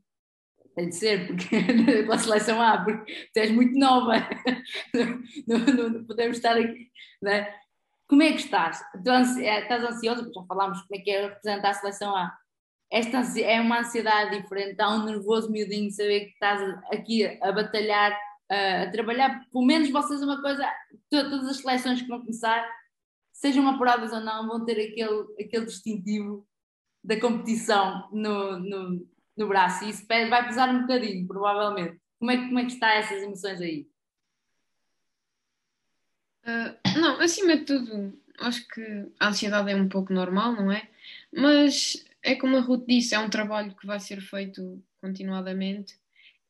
Tem 0.79 0.91
de 0.91 0.95
ser, 0.95 1.27
porque 1.27 1.49
pela 2.05 2.17
seleção 2.19 2.63
A, 2.63 2.79
porque 2.85 3.29
tu 3.35 3.39
és 3.39 3.51
muito 3.51 3.77
nova, 3.77 4.15
não, 5.45 5.59
não, 5.59 5.89
não, 5.89 6.05
podemos 6.05 6.37
estar 6.37 6.57
aqui. 6.57 6.89
Né? 7.21 7.53
Como 8.07 8.23
é 8.23 8.31
que 8.31 8.39
estás? 8.39 8.81
É, 9.41 9.63
estás 9.63 9.83
ansiosa? 9.83 10.31
Já 10.33 10.43
falámos 10.45 10.81
como 10.83 11.01
é 11.01 11.03
que 11.03 11.11
é 11.11 11.27
representar 11.27 11.71
a 11.71 11.75
seleção 11.75 12.15
A. 12.15 12.33
Esta 12.93 13.19
é 13.41 13.61
uma 13.61 13.81
ansiedade 13.81 14.41
diferente, 14.41 14.81
há 14.81 14.91
um 14.91 15.05
nervoso 15.05 15.51
miudinho 15.51 15.91
saber 15.91 16.27
que 16.27 16.33
estás 16.35 16.63
aqui 16.93 17.27
a 17.43 17.51
batalhar 17.51 18.17
a 18.49 18.89
trabalhar, 18.93 19.45
pelo 19.51 19.67
menos 19.67 19.91
vocês 19.91 20.23
uma 20.23 20.41
coisa, 20.41 20.65
todas 21.11 21.49
as 21.49 21.57
seleções 21.57 22.01
que 22.01 22.09
vão 22.09 22.21
começar, 22.21 22.67
sejam 23.33 23.69
apuradas 23.69 24.13
ou 24.13 24.21
não, 24.21 24.47
vão 24.47 24.65
ter 24.65 24.75
aquele, 24.75 25.45
aquele 25.45 25.67
distintivo 25.67 26.47
da 27.03 27.21
competição 27.21 28.09
no, 28.13 28.59
no, 28.59 29.09
no 29.39 29.49
braço 29.49 29.85
e 29.85 29.91
isso 29.91 30.07
vai 30.07 30.47
pesar 30.47 30.69
um 30.69 30.83
bocadinho, 30.83 31.27
provavelmente. 31.27 32.01
Como 32.19 32.31
é, 32.31 32.37
como 32.37 32.59
é 32.59 32.65
que 32.65 32.73
está 32.73 32.95
essas 32.95 33.23
emoções 33.23 33.61
aí? 33.61 33.89
Uh, 36.45 36.99
não, 36.99 37.21
acima 37.21 37.57
de 37.57 37.65
tudo, 37.65 38.19
acho 38.41 38.67
que 38.69 39.07
a 39.21 39.29
ansiedade 39.29 39.71
é 39.71 39.77
um 39.77 39.89
pouco 39.89 40.13
normal, 40.13 40.53
não 40.53 40.73
é? 40.73 40.89
Mas 41.33 42.05
é 42.23 42.35
como 42.35 42.57
a 42.57 42.61
Ruth 42.61 42.87
disse, 42.87 43.15
é 43.15 43.19
um 43.19 43.31
trabalho 43.31 43.75
que 43.77 43.87
vai 43.87 44.01
ser 44.01 44.21
feito 44.21 44.83
continuadamente 45.01 45.99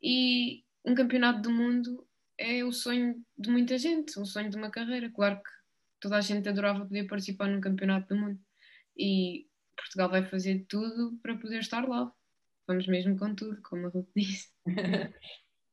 e 0.03 0.65
um 0.85 0.95
campeonato 0.95 1.43
do 1.43 1.51
mundo 1.51 2.07
é 2.39 2.65
o 2.65 2.73
sonho 2.73 3.23
de 3.37 3.51
muita 3.51 3.77
gente, 3.77 4.19
o 4.19 4.25
sonho 4.25 4.49
de 4.49 4.57
uma 4.57 4.71
carreira. 4.71 5.11
Claro 5.11 5.37
que 5.37 5.51
toda 6.01 6.17
a 6.17 6.21
gente 6.21 6.49
adorava 6.49 6.87
poder 6.87 7.05
participar 7.05 7.49
num 7.49 7.61
campeonato 7.61 8.15
do 8.15 8.21
mundo 8.21 8.41
e 8.97 9.47
Portugal 9.77 10.09
vai 10.09 10.25
fazer 10.25 10.65
tudo 10.69 11.19
para 11.23 11.37
poder 11.37 11.61
estar 11.61 11.87
lá. 11.87 12.13
Vamos 12.69 12.87
mesmo 12.87 13.19
com 13.19 13.35
tudo, 13.35 13.61
como 13.63 13.87
a 13.87 13.89
Ruth 13.89 14.11
disse. 14.15 14.49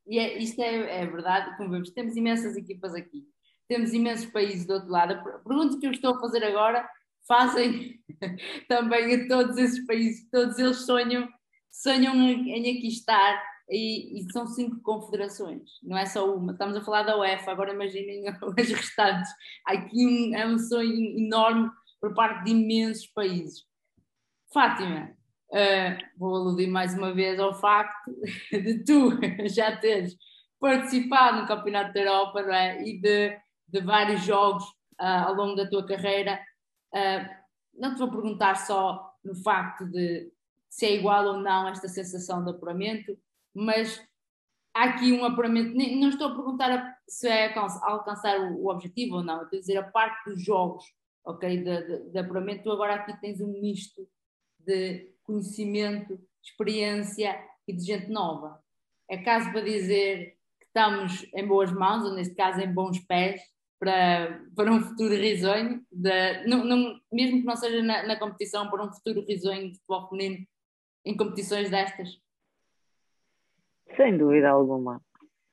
e 0.07 0.17
é, 0.17 0.37
isto 0.37 0.61
é, 0.61 1.01
é, 1.01 1.05
verdade, 1.05 1.55
como 1.57 1.69
vemos, 1.69 1.91
temos 1.91 2.15
imensas 2.15 2.55
equipas 2.55 2.95
aqui, 2.95 3.27
temos 3.67 3.93
imensos 3.93 4.31
países 4.31 4.65
do 4.65 4.73
outro 4.73 4.89
lado. 4.89 5.13
A 5.13 5.39
pergunta 5.39 5.77
que 5.77 5.85
eu 5.85 5.91
estou 5.91 6.15
a 6.15 6.19
fazer 6.21 6.41
agora 6.45 6.89
fazem 7.27 7.99
também 8.69 9.13
a 9.13 9.27
todos 9.27 9.57
esses 9.57 9.85
países, 9.85 10.29
todos 10.29 10.57
eles 10.57 10.85
sonham, 10.85 11.27
sonham 11.69 12.15
em 12.15 12.77
aqui 12.77 12.87
estar 12.87 13.43
e, 13.69 14.21
e, 14.21 14.31
são 14.31 14.47
cinco 14.47 14.79
confederações, 14.81 15.71
não 15.83 15.97
é 15.97 16.05
só 16.05 16.33
uma. 16.33 16.53
Estamos 16.53 16.77
a 16.77 16.83
falar 16.83 17.03
da 17.03 17.17
UEFA, 17.17 17.51
agora 17.51 17.73
imaginem 17.73 18.25
as 18.29 18.69
restantes. 18.69 19.29
Aqui 19.65 20.05
um, 20.05 20.35
é 20.35 20.47
um 20.47 20.57
sonho 20.57 21.19
enorme 21.19 21.69
por 21.99 22.13
parte 22.13 22.45
de 22.45 22.51
imensos 22.51 23.07
países. 23.07 23.65
Fátima, 24.53 25.14
uh, 25.51 26.17
vou 26.17 26.35
aludir 26.35 26.67
mais 26.67 26.93
uma 26.93 27.13
vez 27.13 27.39
ao 27.39 27.53
facto 27.53 28.11
de 28.51 28.83
tu 28.83 29.11
já 29.47 29.75
teres 29.77 30.15
participado 30.59 31.41
no 31.41 31.47
Campeonato 31.47 31.93
da 31.93 31.99
Europa 31.99 32.41
é? 32.41 32.81
e 32.83 32.99
de, 32.99 33.37
de, 33.67 33.81
vários 33.81 34.23
jogos 34.23 34.63
uh, 34.99 35.27
ao 35.27 35.33
longo 35.33 35.55
da 35.55 35.69
tua 35.69 35.85
carreira. 35.85 36.39
Uh, 36.93 37.29
não 37.73 37.93
te 37.93 37.99
vou 37.99 38.09
perguntar 38.09 38.55
só 38.55 39.13
no 39.23 39.35
facto 39.35 39.85
de 39.85 40.31
se 40.69 40.85
é 40.85 40.95
igual 40.95 41.25
ou 41.25 41.37
não 41.39 41.67
esta 41.67 41.87
sensação 41.87 42.43
de 42.43 42.51
apuramento, 42.51 43.17
mas 43.53 44.01
há 44.73 44.85
aqui 44.85 45.11
um 45.13 45.23
apuramento. 45.23 45.73
Não 45.73 46.09
estou 46.09 46.27
a 46.27 46.35
perguntar 46.35 46.97
se 47.07 47.27
é 47.27 47.57
alcançar 47.57 48.39
o 48.39 48.67
objetivo 48.67 49.15
ou 49.15 49.23
não, 49.23 49.43
estou 49.43 49.57
a 49.57 49.59
dizer 49.59 49.77
a 49.77 49.83
parte 49.83 50.29
dos 50.29 50.43
jogos, 50.43 50.83
ok, 51.25 51.63
de, 51.63 51.81
de, 51.83 52.09
de 52.11 52.19
apuramento. 52.19 52.63
Tu 52.63 52.71
agora 52.71 52.95
aqui 52.95 53.19
tens 53.21 53.39
um 53.39 53.59
misto 53.61 54.07
de 54.59 55.14
conhecimento, 55.25 56.19
experiência 56.43 57.37
e 57.67 57.73
de 57.73 57.83
gente 57.83 58.09
nova. 58.09 58.59
É 59.09 59.17
caso 59.17 59.51
para 59.51 59.61
dizer 59.61 60.37
que 60.59 60.65
estamos 60.65 61.25
em 61.33 61.45
boas 61.45 61.71
mãos, 61.71 62.03
ou 62.03 62.13
neste 62.13 62.35
caso 62.35 62.61
em 62.61 62.73
bons 62.73 62.99
pés, 62.99 63.41
para, 63.79 64.41
para 64.55 64.71
um 64.71 64.81
futuro 64.81 65.13
risonho, 65.13 65.81
de, 65.91 66.47
mesmo 67.11 67.39
que 67.39 67.45
não 67.45 67.55
seja 67.55 67.83
na, 67.83 68.03
na 68.07 68.17
competição, 68.17 68.69
para 68.69 68.83
um 68.83 68.91
futuro 68.91 69.25
risonho 69.25 69.69
de 69.69 69.75
futebol 69.75 70.07
feminino 70.09 70.45
em 71.05 71.15
competições 71.15 71.69
destas? 71.69 72.19
Sem 73.95 74.17
dúvida 74.17 74.49
alguma. 74.49 75.01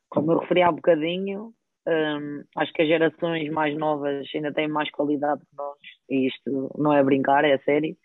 Como 0.08 0.32
eu 0.32 0.38
referi 0.38 0.62
há 0.62 0.72
bocadinho, 0.72 1.54
hum, 1.86 2.44
acho 2.56 2.72
que 2.72 2.82
as 2.82 2.88
gerações 2.88 3.50
mais 3.50 3.76
novas 3.76 4.26
ainda 4.34 4.52
têm 4.52 4.68
mais 4.68 4.90
qualidade 4.90 5.40
que 5.40 5.56
nós, 5.56 5.78
e 6.08 6.26
isto 6.28 6.70
não 6.78 6.92
é 6.92 7.02
brincar, 7.02 7.44
é 7.44 7.58
sério. 7.58 7.96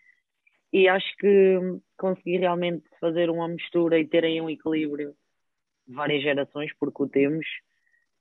E 0.72 0.88
acho 0.88 1.16
que 1.16 1.58
conseguir 1.96 2.38
realmente 2.38 2.84
fazer 3.00 3.30
uma 3.30 3.48
mistura 3.48 3.98
e 3.98 4.06
terem 4.06 4.40
um 4.40 4.50
equilíbrio 4.50 5.14
de 5.86 5.94
várias 5.94 6.22
gerações, 6.22 6.70
porque 6.78 7.02
o 7.02 7.08
temos, 7.08 7.46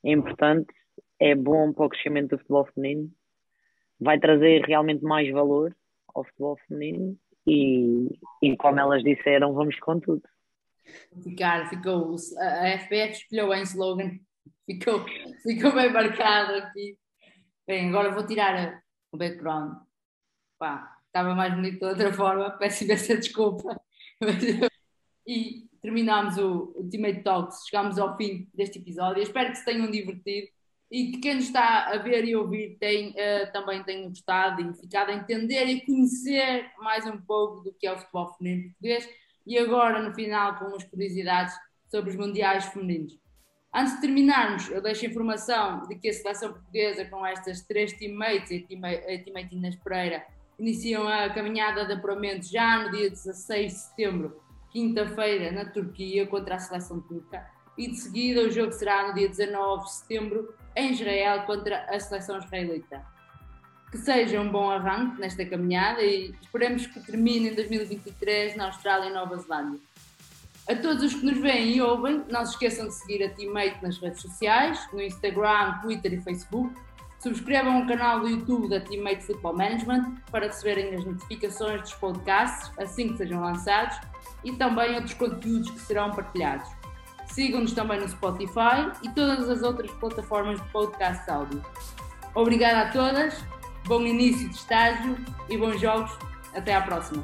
é 0.04 0.12
importante, 0.12 0.74
é 1.20 1.36
bom 1.36 1.74
para 1.74 1.86
o 1.86 1.90
crescimento 1.90 2.30
do 2.30 2.38
futebol 2.38 2.66
feminino, 2.74 3.12
vai 4.00 4.20
trazer 4.20 4.64
realmente 4.66 5.04
mais 5.04 5.30
valor 5.32 5.76
ao 6.14 6.24
futebol 6.24 6.58
feminino 6.68 7.18
e, 7.46 8.20
e 8.42 8.56
como 8.58 8.80
elas 8.80 9.04
disseram, 9.04 9.54
vamos 9.54 9.78
com 9.80 10.00
tudo. 10.00 10.24
Ficar, 11.24 11.70
ficou, 11.70 12.16
a 12.40 12.68
FPF 12.80 13.14
escolheu 13.14 13.54
em 13.54 13.64
slogan, 13.64 14.12
ficou, 14.66 15.06
ficou 15.44 15.74
bem 15.74 15.92
marcado 15.92 16.54
aqui. 16.54 16.98
Bem, 17.66 17.90
agora 17.90 18.12
vou 18.12 18.26
tirar 18.26 18.82
o 19.12 19.18
background. 19.18 19.78
Pá, 20.58 20.97
estava 21.18 21.34
mais 21.34 21.54
bonito 21.54 21.80
de 21.80 21.86
outra 21.86 22.14
forma, 22.14 22.52
peço 22.52 22.84
imensa 22.84 23.18
desculpa. 23.18 23.80
e 25.26 25.68
terminámos 25.82 26.38
o, 26.38 26.74
o 26.76 26.88
Teammate 26.90 27.24
Talks, 27.24 27.66
chegámos 27.68 27.98
ao 27.98 28.16
fim 28.16 28.48
deste 28.54 28.80
episódio. 28.80 29.24
espero 29.24 29.50
que 29.52 29.58
se 29.58 29.66
tenham 29.66 29.90
divertido 29.90 30.48
e 30.92 31.12
que 31.12 31.18
quem 31.18 31.36
nos 31.36 31.46
está 31.46 31.88
a 31.88 31.98
ver 31.98 32.24
e 32.24 32.36
ouvir 32.36 32.78
tem, 32.80 33.10
uh, 33.10 33.52
também 33.52 33.84
tenha 33.84 34.08
gostado 34.08 34.62
e 34.62 34.74
ficado 34.76 35.10
a 35.10 35.14
entender 35.14 35.66
e 35.66 35.86
conhecer 35.86 36.72
mais 36.78 37.06
um 37.06 37.18
pouco 37.18 37.62
do 37.62 37.74
que 37.74 37.88
é 37.88 37.94
o 37.94 37.98
futebol 37.98 38.34
feminino 38.36 38.70
português 38.70 39.10
e 39.46 39.58
agora 39.58 40.02
no 40.02 40.14
final 40.14 40.58
com 40.58 40.66
umas 40.66 40.84
curiosidades 40.84 41.54
sobre 41.90 42.12
os 42.12 42.16
mundiais 42.16 42.66
femininos. 42.66 43.18
Antes 43.74 43.96
de 43.96 44.02
terminarmos, 44.02 44.70
eu 44.70 44.82
deixo 44.82 45.06
a 45.06 45.10
informação 45.10 45.86
de 45.88 45.96
que 45.98 46.10
a 46.10 46.14
seleção 46.14 46.54
portuguesa 46.54 47.06
com 47.06 47.26
estas 47.26 47.62
três 47.64 47.92
teammates 47.94 48.50
e 48.52 48.66
a 48.66 49.24
teammate 49.24 49.56
Inês 49.56 49.76
Pereira 49.76 50.26
iniciam 50.60 51.08
a 51.08 51.30
caminhada 51.30 51.86
de 51.86 51.94
apuramento 51.94 52.46
já 52.46 52.84
no 52.84 52.92
dia 52.92 53.10
16 53.10 53.72
de 53.72 53.80
setembro, 53.80 54.42
quinta-feira, 54.72 55.52
na 55.52 55.66
Turquia, 55.66 56.26
contra 56.28 56.56
a 56.56 56.60
seleção 56.60 57.00
turca. 57.02 57.46
E 57.78 57.90
de 57.90 57.98
seguida 57.98 58.42
o 58.42 58.52
jogo 58.52 58.72
será 58.72 59.08
no 59.08 59.14
dia 59.14 59.30
19 59.30 59.84
de 59.84 59.94
setembro, 59.94 60.54
em 60.76 60.94
Israel 60.94 61.44
contra 61.46 61.86
a 61.90 62.00
seleção 62.00 62.40
israelita. 62.40 63.06
Que 63.92 63.98
seja 63.98 64.42
um 64.42 64.52
bom 64.52 64.70
arranque 64.70 65.22
nesta 65.22 65.46
caminhada 65.46 66.02
e 66.02 66.34
esperemos 66.42 66.88
que 66.88 67.00
termine 67.00 67.50
em 67.50 67.56
2023 67.56 68.56
na 68.56 68.66
Austrália 68.66 69.10
e 69.10 69.14
Nova 69.14 69.38
Zelândia. 69.38 69.80
A 70.68 70.76
todos 70.76 71.02
os 71.02 71.14
que 71.14 71.26
nos 71.26 71.38
veem 71.38 71.78
e 71.78 71.82
ouvem, 71.82 72.26
não 72.30 72.46
se 72.46 72.52
esqueçam 72.52 72.88
de 72.88 72.94
seguir 72.96 73.24
a 73.24 73.30
Teammate 73.30 73.82
nas 73.82 73.98
redes 74.00 74.22
sociais, 74.22 74.78
no 74.92 75.02
Instagram, 75.02 75.80
Twitter 75.82 76.14
e 76.14 76.22
Facebook. 76.22 76.76
Subscrevam 77.20 77.82
o 77.82 77.88
canal 77.88 78.20
do 78.20 78.30
YouTube 78.30 78.70
da 78.70 78.80
Teammate 78.80 79.24
Football 79.24 79.58
Management 79.58 80.16
para 80.32 80.46
receberem 80.46 80.96
as 80.96 81.04
notificações 81.04 81.82
dos 81.82 81.94
podcasts 81.94 82.72
assim 82.78 83.10
que 83.10 83.18
sejam 83.18 83.42
lançados 83.42 83.98
e 84.44 84.52
também 84.54 84.96
outros 84.96 85.16
conteúdos 85.16 85.70
que 85.72 85.80
serão 85.80 86.12
partilhados. 86.12 86.70
Sigam-nos 87.28 87.74
também 87.74 88.00
no 88.00 88.08
Spotify 88.08 88.92
e 89.04 89.10
todas 89.10 89.50
as 89.50 89.64
outras 89.64 89.92
plataformas 89.92 90.62
de 90.62 90.68
podcast 90.70 91.30
áudio. 91.30 91.64
Obrigada 92.36 92.82
a 92.82 92.92
todas, 92.92 93.44
bom 93.86 94.02
início 94.02 94.48
de 94.50 94.56
estágio 94.56 95.18
e 95.50 95.58
bons 95.58 95.82
jogos. 95.82 96.12
Até 96.54 96.76
à 96.76 96.82
próxima. 96.82 97.24